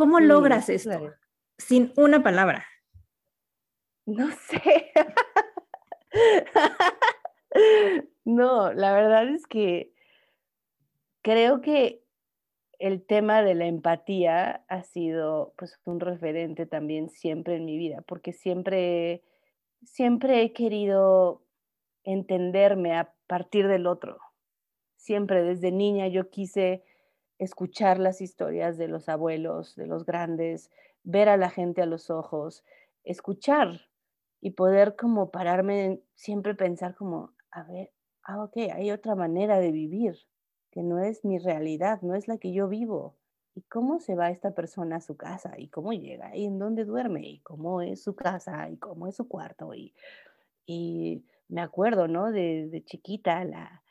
¿Cómo 0.00 0.18
logras 0.18 0.70
esto? 0.70 1.12
Sin 1.58 1.92
una 1.94 2.22
palabra. 2.22 2.64
No 4.06 4.30
sé. 4.30 4.90
no, 8.24 8.72
la 8.72 8.94
verdad 8.94 9.28
es 9.28 9.46
que 9.46 9.92
creo 11.20 11.60
que 11.60 12.02
el 12.78 13.04
tema 13.04 13.42
de 13.42 13.54
la 13.54 13.66
empatía 13.66 14.64
ha 14.68 14.82
sido 14.84 15.52
pues 15.58 15.78
un 15.84 16.00
referente 16.00 16.64
también 16.64 17.10
siempre 17.10 17.56
en 17.56 17.66
mi 17.66 17.76
vida, 17.76 18.02
porque 18.06 18.32
siempre, 18.32 19.22
siempre 19.82 20.40
he 20.40 20.54
querido 20.54 21.44
entenderme 22.04 22.96
a 22.96 23.12
partir 23.26 23.68
del 23.68 23.86
otro. 23.86 24.18
Siempre 24.96 25.42
desde 25.42 25.70
niña 25.70 26.08
yo 26.08 26.30
quise 26.30 26.84
escuchar 27.40 27.98
las 27.98 28.20
historias 28.20 28.76
de 28.76 28.86
los 28.86 29.08
abuelos, 29.08 29.74
de 29.74 29.86
los 29.86 30.04
grandes, 30.04 30.70
ver 31.02 31.30
a 31.30 31.38
la 31.38 31.48
gente 31.48 31.80
a 31.80 31.86
los 31.86 32.10
ojos, 32.10 32.64
escuchar 33.02 33.80
y 34.42 34.50
poder 34.50 34.94
como 34.94 35.30
pararme, 35.30 36.02
siempre 36.14 36.54
pensar 36.54 36.94
como, 36.94 37.32
a 37.50 37.62
ver, 37.62 37.90
ah, 38.24 38.44
ok, 38.44 38.58
hay 38.74 38.90
otra 38.90 39.14
manera 39.14 39.58
de 39.58 39.72
vivir, 39.72 40.16
que 40.70 40.82
no 40.82 40.98
es 41.02 41.24
mi 41.24 41.38
realidad, 41.38 42.02
no 42.02 42.14
es 42.14 42.28
la 42.28 42.36
que 42.36 42.52
yo 42.52 42.68
vivo. 42.68 43.16
¿Y 43.54 43.62
cómo 43.62 44.00
se 44.00 44.14
va 44.14 44.30
esta 44.30 44.54
persona 44.54 44.96
a 44.96 45.00
su 45.00 45.16
casa? 45.16 45.54
¿Y 45.56 45.68
cómo 45.68 45.92
llega? 45.92 46.36
¿Y 46.36 46.44
en 46.44 46.58
dónde 46.58 46.84
duerme? 46.84 47.26
¿Y 47.26 47.40
cómo 47.40 47.80
es 47.80 48.02
su 48.02 48.14
casa? 48.14 48.68
¿Y 48.68 48.76
cómo 48.76 49.08
es 49.08 49.16
su 49.16 49.26
cuarto? 49.26 49.72
Y, 49.74 49.94
me 51.48 51.62
acuerdo, 51.62 52.06
¿no? 52.06 52.30
De, 52.30 52.68
de 52.70 52.84
chiquita, 52.84 53.44
la, 53.44 53.82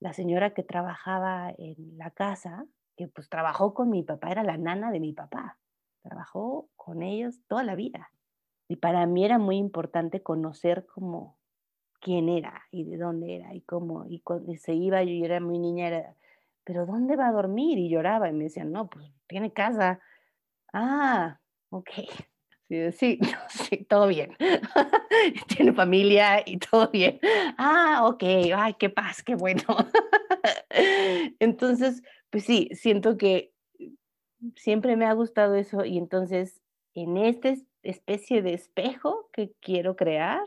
la 0.00 0.12
señora 0.12 0.52
que 0.52 0.62
trabajaba 0.62 1.54
en 1.56 1.96
la 1.96 2.10
casa, 2.10 2.66
que 2.96 3.08
pues 3.08 3.28
trabajó 3.28 3.74
con 3.74 3.90
mi 3.90 4.02
papá, 4.02 4.30
era 4.30 4.42
la 4.42 4.56
nana 4.56 4.90
de 4.90 5.00
mi 5.00 5.12
papá. 5.12 5.58
Trabajó 6.02 6.68
con 6.76 7.02
ellos 7.02 7.40
toda 7.46 7.64
la 7.64 7.74
vida. 7.74 8.10
Y 8.68 8.76
para 8.76 9.06
mí 9.06 9.24
era 9.24 9.38
muy 9.38 9.56
importante 9.56 10.22
conocer 10.22 10.86
cómo, 10.86 11.36
quién 12.00 12.28
era 12.28 12.62
y 12.70 12.84
de 12.84 12.96
dónde 12.96 13.36
era 13.36 13.54
y 13.54 13.62
cómo. 13.62 14.06
Y 14.06 14.20
cuando 14.20 14.54
se 14.56 14.74
iba, 14.74 15.02
yo 15.02 15.24
era 15.24 15.40
muy 15.40 15.58
niña, 15.58 15.88
era, 15.88 16.14
pero 16.64 16.86
¿dónde 16.86 17.16
va 17.16 17.28
a 17.28 17.32
dormir? 17.32 17.78
Y 17.78 17.88
lloraba 17.88 18.28
y 18.28 18.32
me 18.32 18.44
decían, 18.44 18.72
no, 18.72 18.88
pues 18.88 19.10
tiene 19.26 19.52
casa. 19.52 20.00
Ah, 20.72 21.40
ok. 21.70 21.90
Sí, 22.66 22.92
sí, 22.92 23.18
sí, 23.50 23.84
todo 23.84 24.06
bien. 24.08 24.34
tiene 25.54 25.74
familia 25.74 26.42
y 26.46 26.56
todo 26.56 26.88
bien. 26.90 27.20
Ah, 27.58 28.06
ok, 28.06 28.22
ay, 28.56 28.74
qué 28.78 28.88
paz, 28.88 29.22
qué 29.22 29.34
bueno. 29.34 29.62
entonces, 31.40 32.02
pues 32.34 32.46
sí, 32.46 32.68
siento 32.72 33.16
que 33.16 33.54
siempre 34.56 34.96
me 34.96 35.04
ha 35.04 35.12
gustado 35.12 35.54
eso 35.54 35.84
y 35.84 35.98
entonces 35.98 36.60
en 36.92 37.16
esta 37.16 37.54
especie 37.84 38.42
de 38.42 38.54
espejo 38.54 39.30
que 39.32 39.52
quiero 39.60 39.94
crear, 39.94 40.44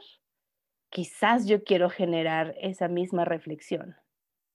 quizás 0.90 1.48
yo 1.48 1.64
quiero 1.64 1.90
generar 1.90 2.54
esa 2.60 2.90
misma 2.90 3.24
reflexión 3.24 3.96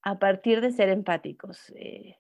a 0.03 0.19
partir 0.19 0.61
de 0.61 0.73
ser 0.73 0.91
empáticos, 0.91 1.73
eh, 1.75 2.19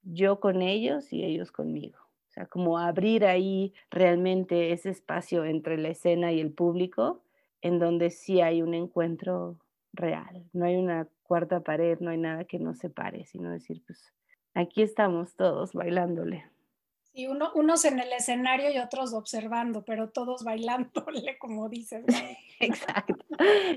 yo 0.00 0.40
con 0.40 0.62
ellos 0.62 1.12
y 1.12 1.24
ellos 1.24 1.52
conmigo. 1.52 1.98
O 1.98 2.32
sea, 2.32 2.46
como 2.46 2.78
abrir 2.78 3.26
ahí 3.26 3.74
realmente 3.90 4.72
ese 4.72 4.88
espacio 4.88 5.44
entre 5.44 5.76
la 5.76 5.90
escena 5.90 6.32
y 6.32 6.40
el 6.40 6.54
público, 6.54 7.22
en 7.60 7.78
donde 7.78 8.08
sí 8.08 8.40
hay 8.40 8.62
un 8.62 8.72
encuentro 8.72 9.58
real, 9.92 10.48
no 10.54 10.64
hay 10.64 10.76
una 10.76 11.06
cuarta 11.22 11.60
pared, 11.60 11.98
no 12.00 12.08
hay 12.08 12.18
nada 12.18 12.44
que 12.44 12.58
nos 12.58 12.78
separe, 12.78 13.26
sino 13.26 13.50
decir, 13.50 13.82
pues 13.86 14.14
aquí 14.54 14.82
estamos 14.82 15.34
todos 15.34 15.72
bailándole. 15.72 16.44
Sí, 17.12 17.28
uno, 17.28 17.52
unos 17.54 17.84
en 17.84 18.00
el 18.00 18.12
escenario 18.12 18.72
y 18.72 18.78
otros 18.78 19.12
observando, 19.14 19.84
pero 19.84 20.10
todos 20.10 20.42
bailándole, 20.42 21.38
como 21.38 21.68
dices. 21.68 22.04
Exacto. 22.60 23.14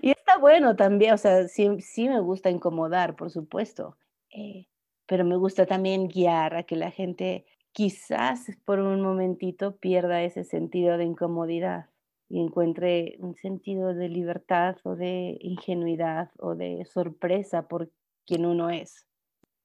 Y 0.02 0.10
está 0.10 0.38
bueno 0.38 0.76
también, 0.76 1.14
o 1.14 1.18
sea, 1.18 1.48
sí, 1.48 1.82
sí 1.82 2.10
me 2.10 2.20
gusta 2.20 2.50
incomodar, 2.50 3.16
por 3.16 3.30
supuesto, 3.30 3.96
eh, 4.32 4.68
pero 5.06 5.24
me 5.24 5.36
gusta 5.36 5.66
también 5.66 6.08
guiar 6.08 6.56
a 6.56 6.64
que 6.64 6.76
la 6.76 6.90
gente 6.90 7.46
quizás 7.74 8.48
por 8.66 8.80
un 8.80 9.02
momentito 9.02 9.78
pierda 9.78 10.24
ese 10.24 10.44
sentido 10.44 10.98
de 10.98 11.06
incomodidad 11.06 11.90
y 12.30 12.40
encuentre 12.40 13.18
un 13.20 13.36
sentido 13.36 13.94
de 13.94 14.10
libertad 14.10 14.78
o 14.84 14.96
de 14.96 15.38
ingenuidad 15.42 16.32
o 16.40 16.56
de 16.56 16.86
sorpresa 16.86 17.68
por 17.68 17.92
quien 18.26 18.48
uno 18.48 18.72
es, 18.72 19.06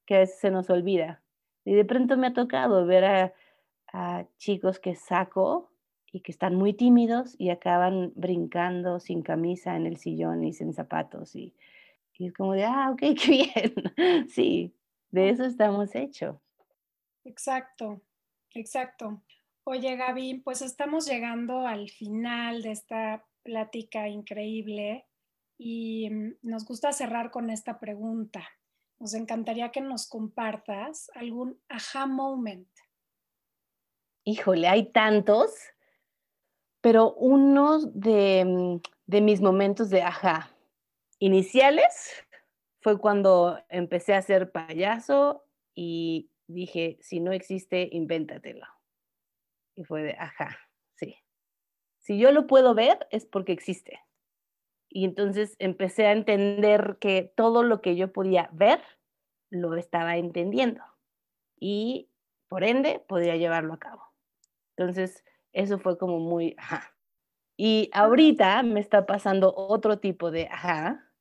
que 0.05 0.15
a 0.15 0.19
veces 0.19 0.39
se 0.39 0.51
nos 0.51 0.69
olvida. 0.69 1.21
Y 1.65 1.73
de 1.73 1.85
pronto 1.85 2.17
me 2.17 2.27
ha 2.27 2.33
tocado 2.33 2.85
ver 2.85 3.33
a 3.93 4.27
chicos 4.37 4.79
que 4.79 4.95
saco 4.95 5.73
y 6.13 6.21
que 6.21 6.31
están 6.31 6.55
muy 6.55 6.73
tímidos 6.73 7.35
y 7.39 7.49
acaban 7.49 8.13
brincando 8.15 8.99
sin 8.99 9.23
camisa 9.23 9.75
en 9.75 9.87
el 9.87 9.97
sillón 9.97 10.43
y 10.43 10.53
sin 10.53 10.71
zapatos. 10.71 11.35
Y, 11.35 11.55
y 12.13 12.27
es 12.27 12.33
como 12.33 12.53
de, 12.53 12.65
ah, 12.65 12.91
ok, 12.91 12.99
qué 13.19 13.31
bien. 13.31 14.29
sí, 14.29 14.75
de 15.09 15.29
eso 15.29 15.43
estamos 15.43 15.95
hechos. 15.95 16.37
Exacto, 17.23 17.99
exacto. 18.51 19.23
Oye, 19.63 19.95
Gaby, 19.95 20.41
pues 20.43 20.61
estamos 20.61 21.07
llegando 21.07 21.65
al 21.65 21.89
final 21.89 22.61
de 22.61 22.71
esta 22.71 23.25
plática 23.41 24.07
increíble 24.07 25.07
y 25.57 26.09
mm, 26.11 26.35
nos 26.43 26.63
gusta 26.65 26.91
cerrar 26.93 27.31
con 27.31 27.49
esta 27.49 27.79
pregunta. 27.79 28.47
Nos 29.03 29.13
encantaría 29.15 29.67
que 29.69 29.81
nos 29.81 30.07
compartas 30.07 31.11
algún 31.13 31.59
aha 31.67 32.07
moment 32.07 32.69
híjole, 34.23 34.67
hay 34.67 34.91
tantos, 34.91 35.51
pero 36.81 37.13
uno 37.13 37.79
de, 37.79 38.81
de 39.05 39.21
mis 39.21 39.41
momentos 39.41 39.89
de 39.89 40.01
ajá 40.01 40.49
iniciales 41.19 42.25
fue 42.81 42.99
cuando 42.99 43.59
empecé 43.69 44.13
a 44.13 44.21
ser 44.21 44.51
payaso 44.51 45.45
y 45.73 46.29
dije, 46.47 46.97
si 47.01 47.19
no 47.19 47.31
existe, 47.31 47.87
invéntatelo. 47.91 48.65
Y 49.75 49.85
fue 49.85 50.03
de, 50.03 50.11
ajá, 50.19 50.57
sí. 50.95 51.15
Si 51.99 52.19
yo 52.19 52.31
lo 52.31 52.45
puedo 52.47 52.75
ver, 52.75 53.07
es 53.09 53.25
porque 53.25 53.53
existe. 53.53 54.01
Y 54.93 55.05
entonces 55.05 55.55
empecé 55.57 56.05
a 56.05 56.11
entender 56.11 56.97
que 57.01 57.33
todo 57.35 57.63
lo 57.63 57.81
que 57.81 57.95
yo 57.95 58.13
podía 58.13 58.49
ver, 58.53 58.79
lo 59.49 59.75
estaba 59.75 60.17
entendiendo. 60.17 60.83
Y 61.59 62.09
por 62.47 62.63
ende, 62.63 63.03
podía 63.07 63.35
llevarlo 63.35 63.73
a 63.73 63.79
cabo. 63.79 64.03
Entonces, 64.77 65.23
eso 65.53 65.79
fue 65.79 65.97
como 65.97 66.19
muy, 66.19 66.55
ajá. 66.59 66.95
Y 67.57 67.89
ahorita 67.93 68.63
me 68.63 68.79
está 68.79 69.05
pasando 69.05 69.53
otro 69.55 69.99
tipo 69.99 70.31
de, 70.31 70.47
ajá, 70.51 71.11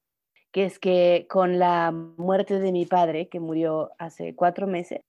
que 0.53 0.65
es 0.65 0.79
que 0.79 1.27
con 1.31 1.59
la 1.59 1.93
muerte 1.93 2.61
de 2.61 2.73
mi 2.73 2.87
padre, 2.87 3.29
que 3.29 3.41
murió 3.41 3.93
hace 3.99 4.35
cuatro 4.37 4.67
meses, 4.67 5.01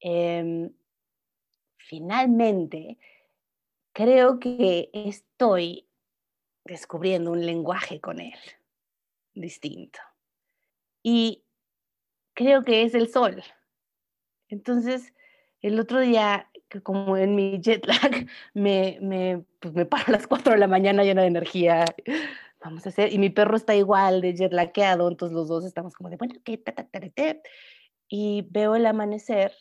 em, 0.00 0.72
finalmente 1.78 2.98
creo 3.92 4.38
que 4.40 4.90
estoy 4.92 5.85
descubriendo 6.66 7.30
un 7.30 7.44
lenguaje 7.44 8.00
con 8.00 8.20
él 8.20 8.38
distinto. 9.34 9.98
Y 11.02 11.44
creo 12.34 12.64
que 12.64 12.82
es 12.82 12.94
el 12.94 13.08
sol. 13.08 13.42
Entonces, 14.48 15.12
el 15.60 15.78
otro 15.78 16.00
día, 16.00 16.50
como 16.82 17.16
en 17.16 17.34
mi 17.34 17.60
jet 17.60 17.86
lag, 17.86 18.26
me, 18.54 18.98
me, 19.00 19.44
pues 19.60 19.74
me 19.74 19.86
paro 19.86 20.04
a 20.08 20.12
las 20.12 20.26
4 20.26 20.52
de 20.52 20.58
la 20.58 20.68
mañana 20.68 21.04
llena 21.04 21.22
de 21.22 21.28
energía. 21.28 21.84
Vamos 22.60 22.86
a 22.86 22.88
hacer, 22.88 23.12
y 23.12 23.18
mi 23.18 23.30
perro 23.30 23.56
está 23.56 23.74
igual 23.74 24.20
de 24.20 24.34
jet 24.34 24.52
laqueado, 24.52 25.08
entonces 25.08 25.34
los 25.34 25.48
dos 25.48 25.64
estamos 25.64 25.94
como 25.94 26.10
de, 26.10 26.16
bueno, 26.16 26.34
¿qué? 26.42 26.62
Y 28.08 28.46
veo 28.50 28.76
el 28.76 28.86
amanecer 28.86 29.52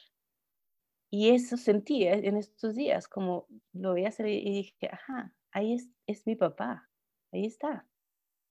y 1.11 1.29
eso 1.29 1.55
sentí 1.57 2.03
eh, 2.03 2.27
en 2.27 2.37
estos 2.37 2.75
días, 2.75 3.07
como 3.07 3.47
lo 3.73 3.91
voy 3.91 4.05
a 4.05 4.09
hacer 4.09 4.27
y 4.27 4.51
dije, 4.51 4.89
ajá, 4.91 5.33
ahí 5.51 5.73
es, 5.73 5.87
es 6.07 6.25
mi 6.27 6.35
papá, 6.35 6.89
ahí 7.35 7.45
está. 7.45 7.87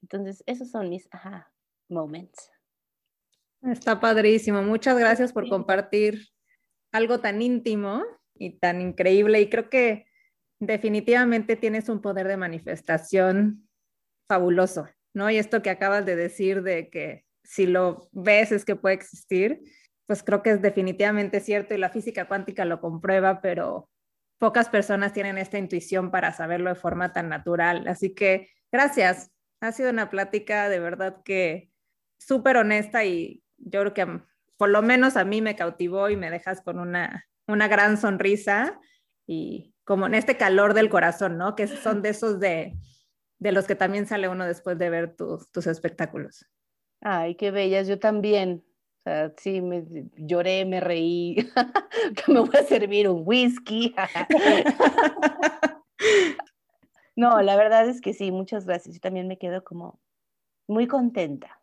Entonces, 0.02 0.42
esos 0.46 0.70
son 0.70 0.90
mis 0.90 1.08
ajá 1.10 1.52
moments. 1.88 2.50
Está 3.62 3.98
padrísimo. 3.98 4.62
Muchas 4.62 4.98
gracias 4.98 5.32
por 5.32 5.48
compartir 5.48 6.28
algo 6.92 7.20
tan 7.20 7.40
íntimo 7.40 8.04
y 8.34 8.58
tan 8.58 8.80
increíble. 8.80 9.40
Y 9.40 9.48
creo 9.48 9.70
que 9.70 10.06
definitivamente 10.60 11.56
tienes 11.56 11.88
un 11.88 12.00
poder 12.00 12.28
de 12.28 12.36
manifestación 12.36 13.68
fabuloso, 14.28 14.88
¿no? 15.14 15.30
Y 15.30 15.38
esto 15.38 15.62
que 15.62 15.70
acabas 15.70 16.04
de 16.04 16.16
decir 16.16 16.62
de 16.62 16.90
que 16.90 17.24
si 17.42 17.66
lo 17.66 18.08
ves 18.12 18.52
es 18.52 18.64
que 18.64 18.76
puede 18.76 18.94
existir, 18.94 19.60
pues 20.06 20.22
creo 20.22 20.42
que 20.42 20.50
es 20.50 20.62
definitivamente 20.62 21.40
cierto 21.40 21.74
y 21.74 21.78
la 21.78 21.90
física 21.90 22.28
cuántica 22.28 22.64
lo 22.64 22.80
comprueba, 22.80 23.40
pero 23.40 23.88
pocas 24.44 24.68
personas 24.68 25.14
tienen 25.14 25.38
esta 25.38 25.56
intuición 25.56 26.10
para 26.10 26.30
saberlo 26.30 26.68
de 26.68 26.74
forma 26.74 27.14
tan 27.14 27.30
natural. 27.30 27.88
Así 27.88 28.14
que 28.14 28.50
gracias. 28.70 29.30
Ha 29.62 29.72
sido 29.72 29.88
una 29.88 30.10
plática 30.10 30.68
de 30.68 30.80
verdad 30.80 31.22
que 31.24 31.70
súper 32.18 32.58
honesta 32.58 33.06
y 33.06 33.42
yo 33.56 33.80
creo 33.80 33.94
que 33.94 34.20
por 34.58 34.68
lo 34.68 34.82
menos 34.82 35.16
a 35.16 35.24
mí 35.24 35.40
me 35.40 35.56
cautivó 35.56 36.10
y 36.10 36.16
me 36.16 36.28
dejas 36.28 36.60
con 36.60 36.78
una, 36.78 37.26
una 37.46 37.68
gran 37.68 37.96
sonrisa 37.96 38.78
y 39.26 39.74
como 39.82 40.04
en 40.04 40.14
este 40.14 40.36
calor 40.36 40.74
del 40.74 40.90
corazón, 40.90 41.38
¿no? 41.38 41.54
Que 41.56 41.66
son 41.66 42.02
de 42.02 42.10
esos 42.10 42.38
de, 42.38 42.74
de 43.38 43.52
los 43.52 43.66
que 43.66 43.76
también 43.76 44.06
sale 44.06 44.28
uno 44.28 44.44
después 44.44 44.76
de 44.78 44.90
ver 44.90 45.16
tus, 45.16 45.50
tus 45.52 45.66
espectáculos. 45.66 46.44
Ay, 47.00 47.36
qué 47.36 47.50
bellas, 47.50 47.88
yo 47.88 47.98
también 47.98 48.62
sea, 49.04 49.32
sí, 49.36 49.60
me 49.60 49.84
lloré, 50.16 50.64
me 50.64 50.80
reí, 50.80 51.36
que 52.16 52.32
me 52.32 52.40
voy 52.40 52.56
a 52.56 52.64
servir 52.64 53.08
un 53.08 53.22
whisky. 53.24 53.94
no, 57.16 57.40
la 57.42 57.56
verdad 57.56 57.88
es 57.88 58.00
que 58.00 58.14
sí, 58.14 58.32
muchas 58.32 58.66
gracias. 58.66 58.94
Yo 58.94 59.00
también 59.00 59.28
me 59.28 59.38
quedo 59.38 59.62
como 59.62 60.00
muy 60.66 60.86
contenta. 60.86 61.60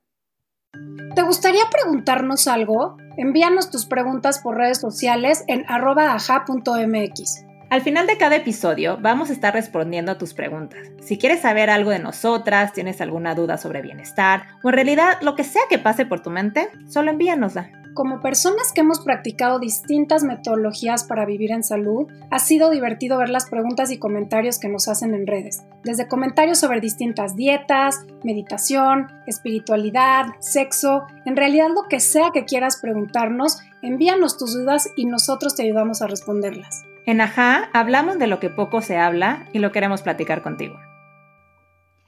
¿Te 1.15 1.23
gustaría 1.23 1.65
preguntarnos 1.69 2.47
algo? 2.47 2.95
Envíanos 3.17 3.71
tus 3.71 3.85
preguntas 3.85 4.39
por 4.39 4.55
redes 4.55 4.79
sociales 4.79 5.43
en 5.47 5.65
arroba.aja.mx. 5.67 7.50
Al 7.71 7.79
final 7.79 8.05
de 8.05 8.17
cada 8.17 8.35
episodio 8.35 8.97
vamos 8.99 9.29
a 9.29 9.33
estar 9.33 9.53
respondiendo 9.53 10.11
a 10.11 10.17
tus 10.17 10.33
preguntas. 10.33 10.89
Si 10.99 11.17
quieres 11.17 11.39
saber 11.39 11.69
algo 11.69 11.91
de 11.91 11.99
nosotras, 11.99 12.73
tienes 12.73 12.99
alguna 12.99 13.33
duda 13.33 13.57
sobre 13.57 13.81
bienestar 13.81 14.43
o 14.61 14.67
en 14.67 14.75
realidad 14.75 15.19
lo 15.21 15.35
que 15.35 15.45
sea 15.45 15.61
que 15.69 15.79
pase 15.79 16.05
por 16.05 16.19
tu 16.19 16.29
mente, 16.31 16.67
solo 16.89 17.11
envíanosla. 17.11 17.71
Como 17.93 18.19
personas 18.19 18.73
que 18.73 18.81
hemos 18.81 18.99
practicado 18.99 19.57
distintas 19.57 20.23
metodologías 20.23 21.05
para 21.05 21.25
vivir 21.25 21.53
en 21.53 21.63
salud, 21.63 22.11
ha 22.29 22.39
sido 22.39 22.71
divertido 22.71 23.17
ver 23.17 23.29
las 23.29 23.49
preguntas 23.49 23.89
y 23.89 23.99
comentarios 23.99 24.59
que 24.59 24.67
nos 24.67 24.89
hacen 24.89 25.13
en 25.13 25.25
redes. 25.25 25.63
Desde 25.85 26.09
comentarios 26.09 26.57
sobre 26.57 26.81
distintas 26.81 27.37
dietas, 27.37 28.05
meditación, 28.21 29.07
espiritualidad, 29.27 30.25
sexo, 30.39 31.07
en 31.25 31.37
realidad 31.37 31.69
lo 31.73 31.83
que 31.83 32.01
sea 32.01 32.31
que 32.33 32.43
quieras 32.43 32.81
preguntarnos, 32.81 33.59
envíanos 33.81 34.37
tus 34.37 34.55
dudas 34.55 34.89
y 34.97 35.05
nosotros 35.05 35.55
te 35.55 35.63
ayudamos 35.63 36.01
a 36.01 36.07
responderlas. 36.07 36.83
En 37.05 37.19
Ajá 37.21 37.69
hablamos 37.73 38.19
de 38.19 38.27
lo 38.27 38.39
que 38.39 38.49
poco 38.49 38.81
se 38.81 38.97
habla 38.97 39.49
y 39.53 39.59
lo 39.59 39.71
queremos 39.71 40.01
platicar 40.01 40.41
contigo. 40.41 40.77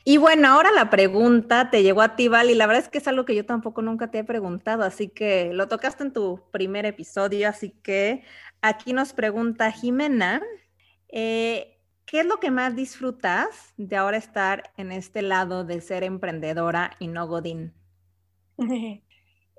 Y 0.05 0.17
bueno, 0.17 0.49
ahora 0.49 0.69
la 0.71 0.89
pregunta 0.89 1.69
te 1.69 1.81
llegó 1.81 2.01
a 2.01 2.17
ti, 2.17 2.27
Val, 2.27 2.49
y 2.49 2.55
la 2.55 2.67
verdad 2.67 2.83
es 2.83 2.89
que 2.89 2.97
es 2.97 3.07
algo 3.07 3.23
que 3.23 3.35
yo 3.35 3.45
tampoco 3.45 3.81
nunca 3.81 4.11
te 4.11 4.19
he 4.19 4.23
preguntado, 4.25 4.83
así 4.83 5.07
que 5.07 5.53
lo 5.53 5.69
tocaste 5.69 6.03
en 6.03 6.11
tu 6.11 6.41
primer 6.51 6.85
episodio, 6.85 7.47
así 7.47 7.69
que 7.81 8.21
aquí 8.61 8.91
nos 8.91 9.13
pregunta 9.13 9.71
Jimena, 9.71 10.41
eh, 11.07 11.79
¿qué 12.05 12.19
es 12.19 12.25
lo 12.25 12.41
que 12.41 12.51
más 12.51 12.75
disfrutas 12.75 13.73
de 13.77 13.95
ahora 13.95 14.17
estar 14.17 14.73
en 14.75 14.91
este 14.91 15.21
lado 15.21 15.63
de 15.63 15.79
ser 15.79 16.03
emprendedora 16.03 16.91
y 16.99 17.07
no 17.07 17.25
Godín? 17.25 17.73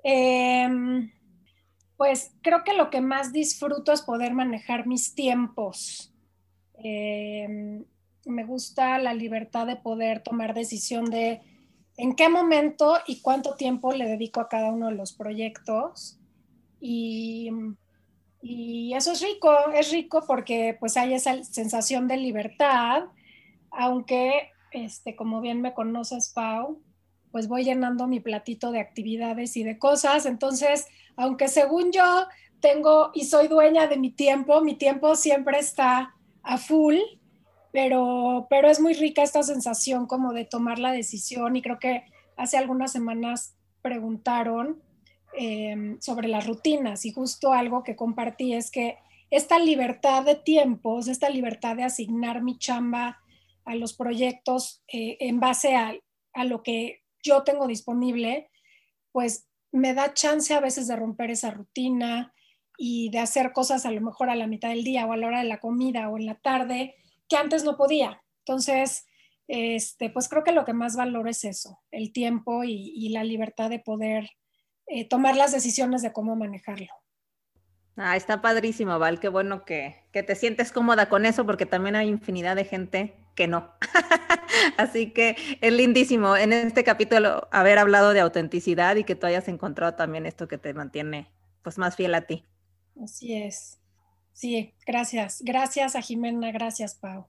eh, 0.03 1.09
pues 1.97 2.31
creo 2.41 2.63
que 2.63 2.73
lo 2.73 2.89
que 2.89 3.01
más 3.01 3.31
disfruto 3.31 3.91
es 3.91 4.01
poder 4.01 4.33
manejar 4.33 4.87
mis 4.87 5.15
tiempos. 5.15 6.13
Em, 6.73 7.85
me 8.25 8.43
gusta 8.43 8.97
la 8.99 9.13
libertad 9.13 9.67
de 9.67 9.75
poder 9.75 10.21
tomar 10.21 10.53
decisión 10.53 11.05
de 11.05 11.41
en 11.97 12.15
qué 12.15 12.27
momento 12.27 12.97
y 13.07 13.21
cuánto 13.21 13.55
tiempo 13.55 13.93
le 13.93 14.05
dedico 14.05 14.41
a 14.41 14.49
cada 14.49 14.71
uno 14.71 14.87
de 14.87 14.95
los 14.95 15.13
proyectos. 15.13 16.19
Y, 16.81 17.49
y 18.41 18.93
eso 18.93 19.13
es 19.13 19.21
rico, 19.21 19.53
es 19.73 19.91
rico 19.91 20.23
porque 20.27 20.75
pues 20.79 20.97
hay 20.97 21.13
esa 21.13 21.43
sensación 21.43 22.07
de 22.07 22.17
libertad, 22.17 23.03
aunque, 23.71 24.49
este, 24.71 25.15
como 25.15 25.39
bien 25.39 25.61
me 25.61 25.73
conoces, 25.73 26.31
Pau, 26.33 26.81
pues 27.31 27.47
voy 27.47 27.63
llenando 27.63 28.07
mi 28.07 28.19
platito 28.19 28.71
de 28.71 28.79
actividades 28.79 29.55
y 29.57 29.63
de 29.63 29.77
cosas. 29.77 30.25
Entonces, 30.25 30.87
aunque 31.17 31.47
según 31.47 31.91
yo 31.91 32.27
tengo 32.59 33.11
y 33.13 33.25
soy 33.25 33.47
dueña 33.47 33.87
de 33.87 33.97
mi 33.97 34.11
tiempo, 34.11 34.61
mi 34.61 34.75
tiempo 34.75 35.15
siempre 35.15 35.59
está 35.59 36.15
a 36.43 36.57
full, 36.57 36.97
pero, 37.71 38.47
pero 38.49 38.69
es 38.69 38.79
muy 38.79 38.93
rica 38.93 39.23
esta 39.23 39.43
sensación 39.43 40.07
como 40.07 40.33
de 40.33 40.45
tomar 40.45 40.79
la 40.79 40.91
decisión 40.91 41.55
y 41.55 41.61
creo 41.61 41.79
que 41.79 42.05
hace 42.37 42.57
algunas 42.57 42.91
semanas 42.91 43.55
preguntaron 43.81 44.81
em, 45.33 45.99
sobre 46.01 46.27
las 46.27 46.47
rutinas 46.47 47.05
y 47.05 47.11
justo 47.11 47.53
algo 47.53 47.83
que 47.83 47.95
compartí 47.95 48.53
es 48.53 48.71
que 48.71 48.97
esta 49.29 49.59
libertad 49.59 50.23
de 50.23 50.35
tiempos, 50.35 51.07
esta 51.07 51.29
libertad 51.29 51.75
de 51.75 51.83
asignar 51.83 52.41
mi 52.41 52.57
chamba 52.57 53.19
a 53.65 53.75
los 53.75 53.93
proyectos 53.93 54.83
eh, 54.87 55.17
en 55.19 55.39
base 55.39 55.75
a, 55.75 55.93
a, 56.33 56.45
lo 56.45 56.63
que 56.63 57.01
yo 57.23 57.43
tengo 57.43 57.67
disponible, 57.67 58.49
pues 59.11 59.47
me 59.75 59.93
da 59.93 60.13
chance 60.13 60.53
a 60.53 60.61
veces 60.61 60.87
de 60.87 60.95
romper 60.95 61.31
esa 61.31 61.51
rutina 61.51 62.33
y 62.77 63.09
de 63.09 63.19
hacer 63.19 63.51
cosas 63.51 63.85
a 63.85 63.91
lo 63.91 64.01
mejor 64.01 64.29
a 64.29 64.35
la 64.35 64.47
mitad 64.47 64.69
del 64.69 64.83
día 64.83 65.05
o 65.05 65.11
a 65.11 65.17
la 65.17 65.27
hora 65.27 65.39
de 65.39 65.49
la 65.49 65.59
comida 65.59 66.09
o 66.09 66.17
en 66.17 66.25
la 66.25 66.35
tarde 66.35 66.95
que 67.27 67.35
antes 67.35 67.63
no 67.63 67.75
podía. 67.75 68.21
Entonces, 68.39 69.05
este, 69.47 70.09
pues 70.09 70.29
creo 70.29 70.43
que 70.43 70.53
lo 70.53 70.65
que 70.65 70.73
más 70.73 70.95
valoro 70.95 71.29
es 71.29 71.43
eso, 71.43 71.79
el 71.91 72.13
tiempo 72.13 72.63
y, 72.63 73.09
la 73.09 73.23
libertad 73.23 73.69
de 73.69 73.79
poder 73.79 74.29
eh, 74.87 75.07
tomar 75.07 75.35
las 75.35 75.51
decisiones 75.51 76.01
de 76.01 76.13
cómo 76.13 76.35
manejarlo. 76.35 76.91
Ah, 77.97 78.15
está 78.15 78.41
padrísimo, 78.41 78.97
Val. 78.99 79.19
Qué 79.19 79.29
bueno 79.29 79.65
que, 79.65 79.95
que, 80.11 80.23
te 80.23 80.35
sientes 80.35 80.71
cómoda 80.71 81.07
con 81.09 81.25
eso, 81.25 81.45
porque 81.45 81.65
también 81.65 81.95
hay 81.95 82.09
infinidad 82.09 82.55
de 82.55 82.65
gente 82.65 83.24
que 83.35 83.47
no. 83.47 83.71
Así 84.77 85.11
que 85.11 85.35
es 85.61 85.73
lindísimo 85.73 86.35
en 86.35 86.53
este 86.53 86.83
capítulo 86.83 87.47
haber 87.51 87.77
hablado 87.77 88.13
de 88.13 88.21
autenticidad 88.21 88.95
y 88.95 89.03
que 89.03 89.15
tú 89.15 89.27
hayas 89.27 89.47
encontrado 89.47 89.95
también 89.95 90.25
esto 90.25 90.47
que 90.47 90.57
te 90.57 90.73
mantiene 90.73 91.29
pues 91.61 91.77
más 91.77 91.95
fiel 91.95 92.15
a 92.15 92.21
ti. 92.21 92.45
Así 93.03 93.35
es. 93.35 93.79
Sí, 94.33 94.73
gracias. 94.85 95.41
Gracias 95.43 95.95
a 95.95 96.01
Jimena, 96.01 96.51
gracias, 96.51 96.95
Pau. 96.95 97.27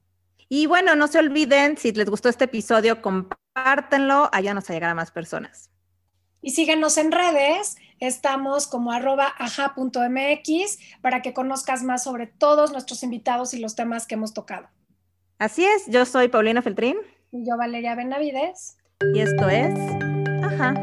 Y 0.48 0.66
bueno, 0.66 0.94
no 0.94 1.08
se 1.08 1.18
olviden, 1.18 1.76
si 1.76 1.92
les 1.92 2.08
gustó 2.08 2.28
este 2.28 2.44
episodio, 2.44 3.02
compártenlo, 3.02 4.28
allá 4.32 4.54
nos 4.54 4.68
llegar 4.68 4.90
a 4.90 4.94
más 4.94 5.10
personas. 5.10 5.70
Y 6.40 6.50
síguenos 6.50 6.96
en 6.98 7.10
redes, 7.10 7.76
estamos 7.98 8.68
como 8.68 8.92
arroba 8.92 9.34
aja.mx 9.38 10.78
para 11.00 11.22
que 11.22 11.32
conozcas 11.32 11.82
más 11.82 12.04
sobre 12.04 12.28
todos 12.28 12.70
nuestros 12.70 13.02
invitados 13.02 13.54
y 13.54 13.58
los 13.58 13.74
temas 13.74 14.06
que 14.06 14.14
hemos 14.14 14.32
tocado. 14.32 14.68
Así 15.38 15.64
es, 15.64 15.86
yo 15.86 16.06
soy 16.06 16.28
Paulina 16.28 16.62
Feltrín. 16.62 16.96
Y 17.30 17.46
yo 17.46 17.56
Valeria 17.58 17.94
Benavides. 17.94 18.78
Y 19.14 19.20
esto 19.20 19.48
es 19.50 19.74
Ajá. 20.42 20.74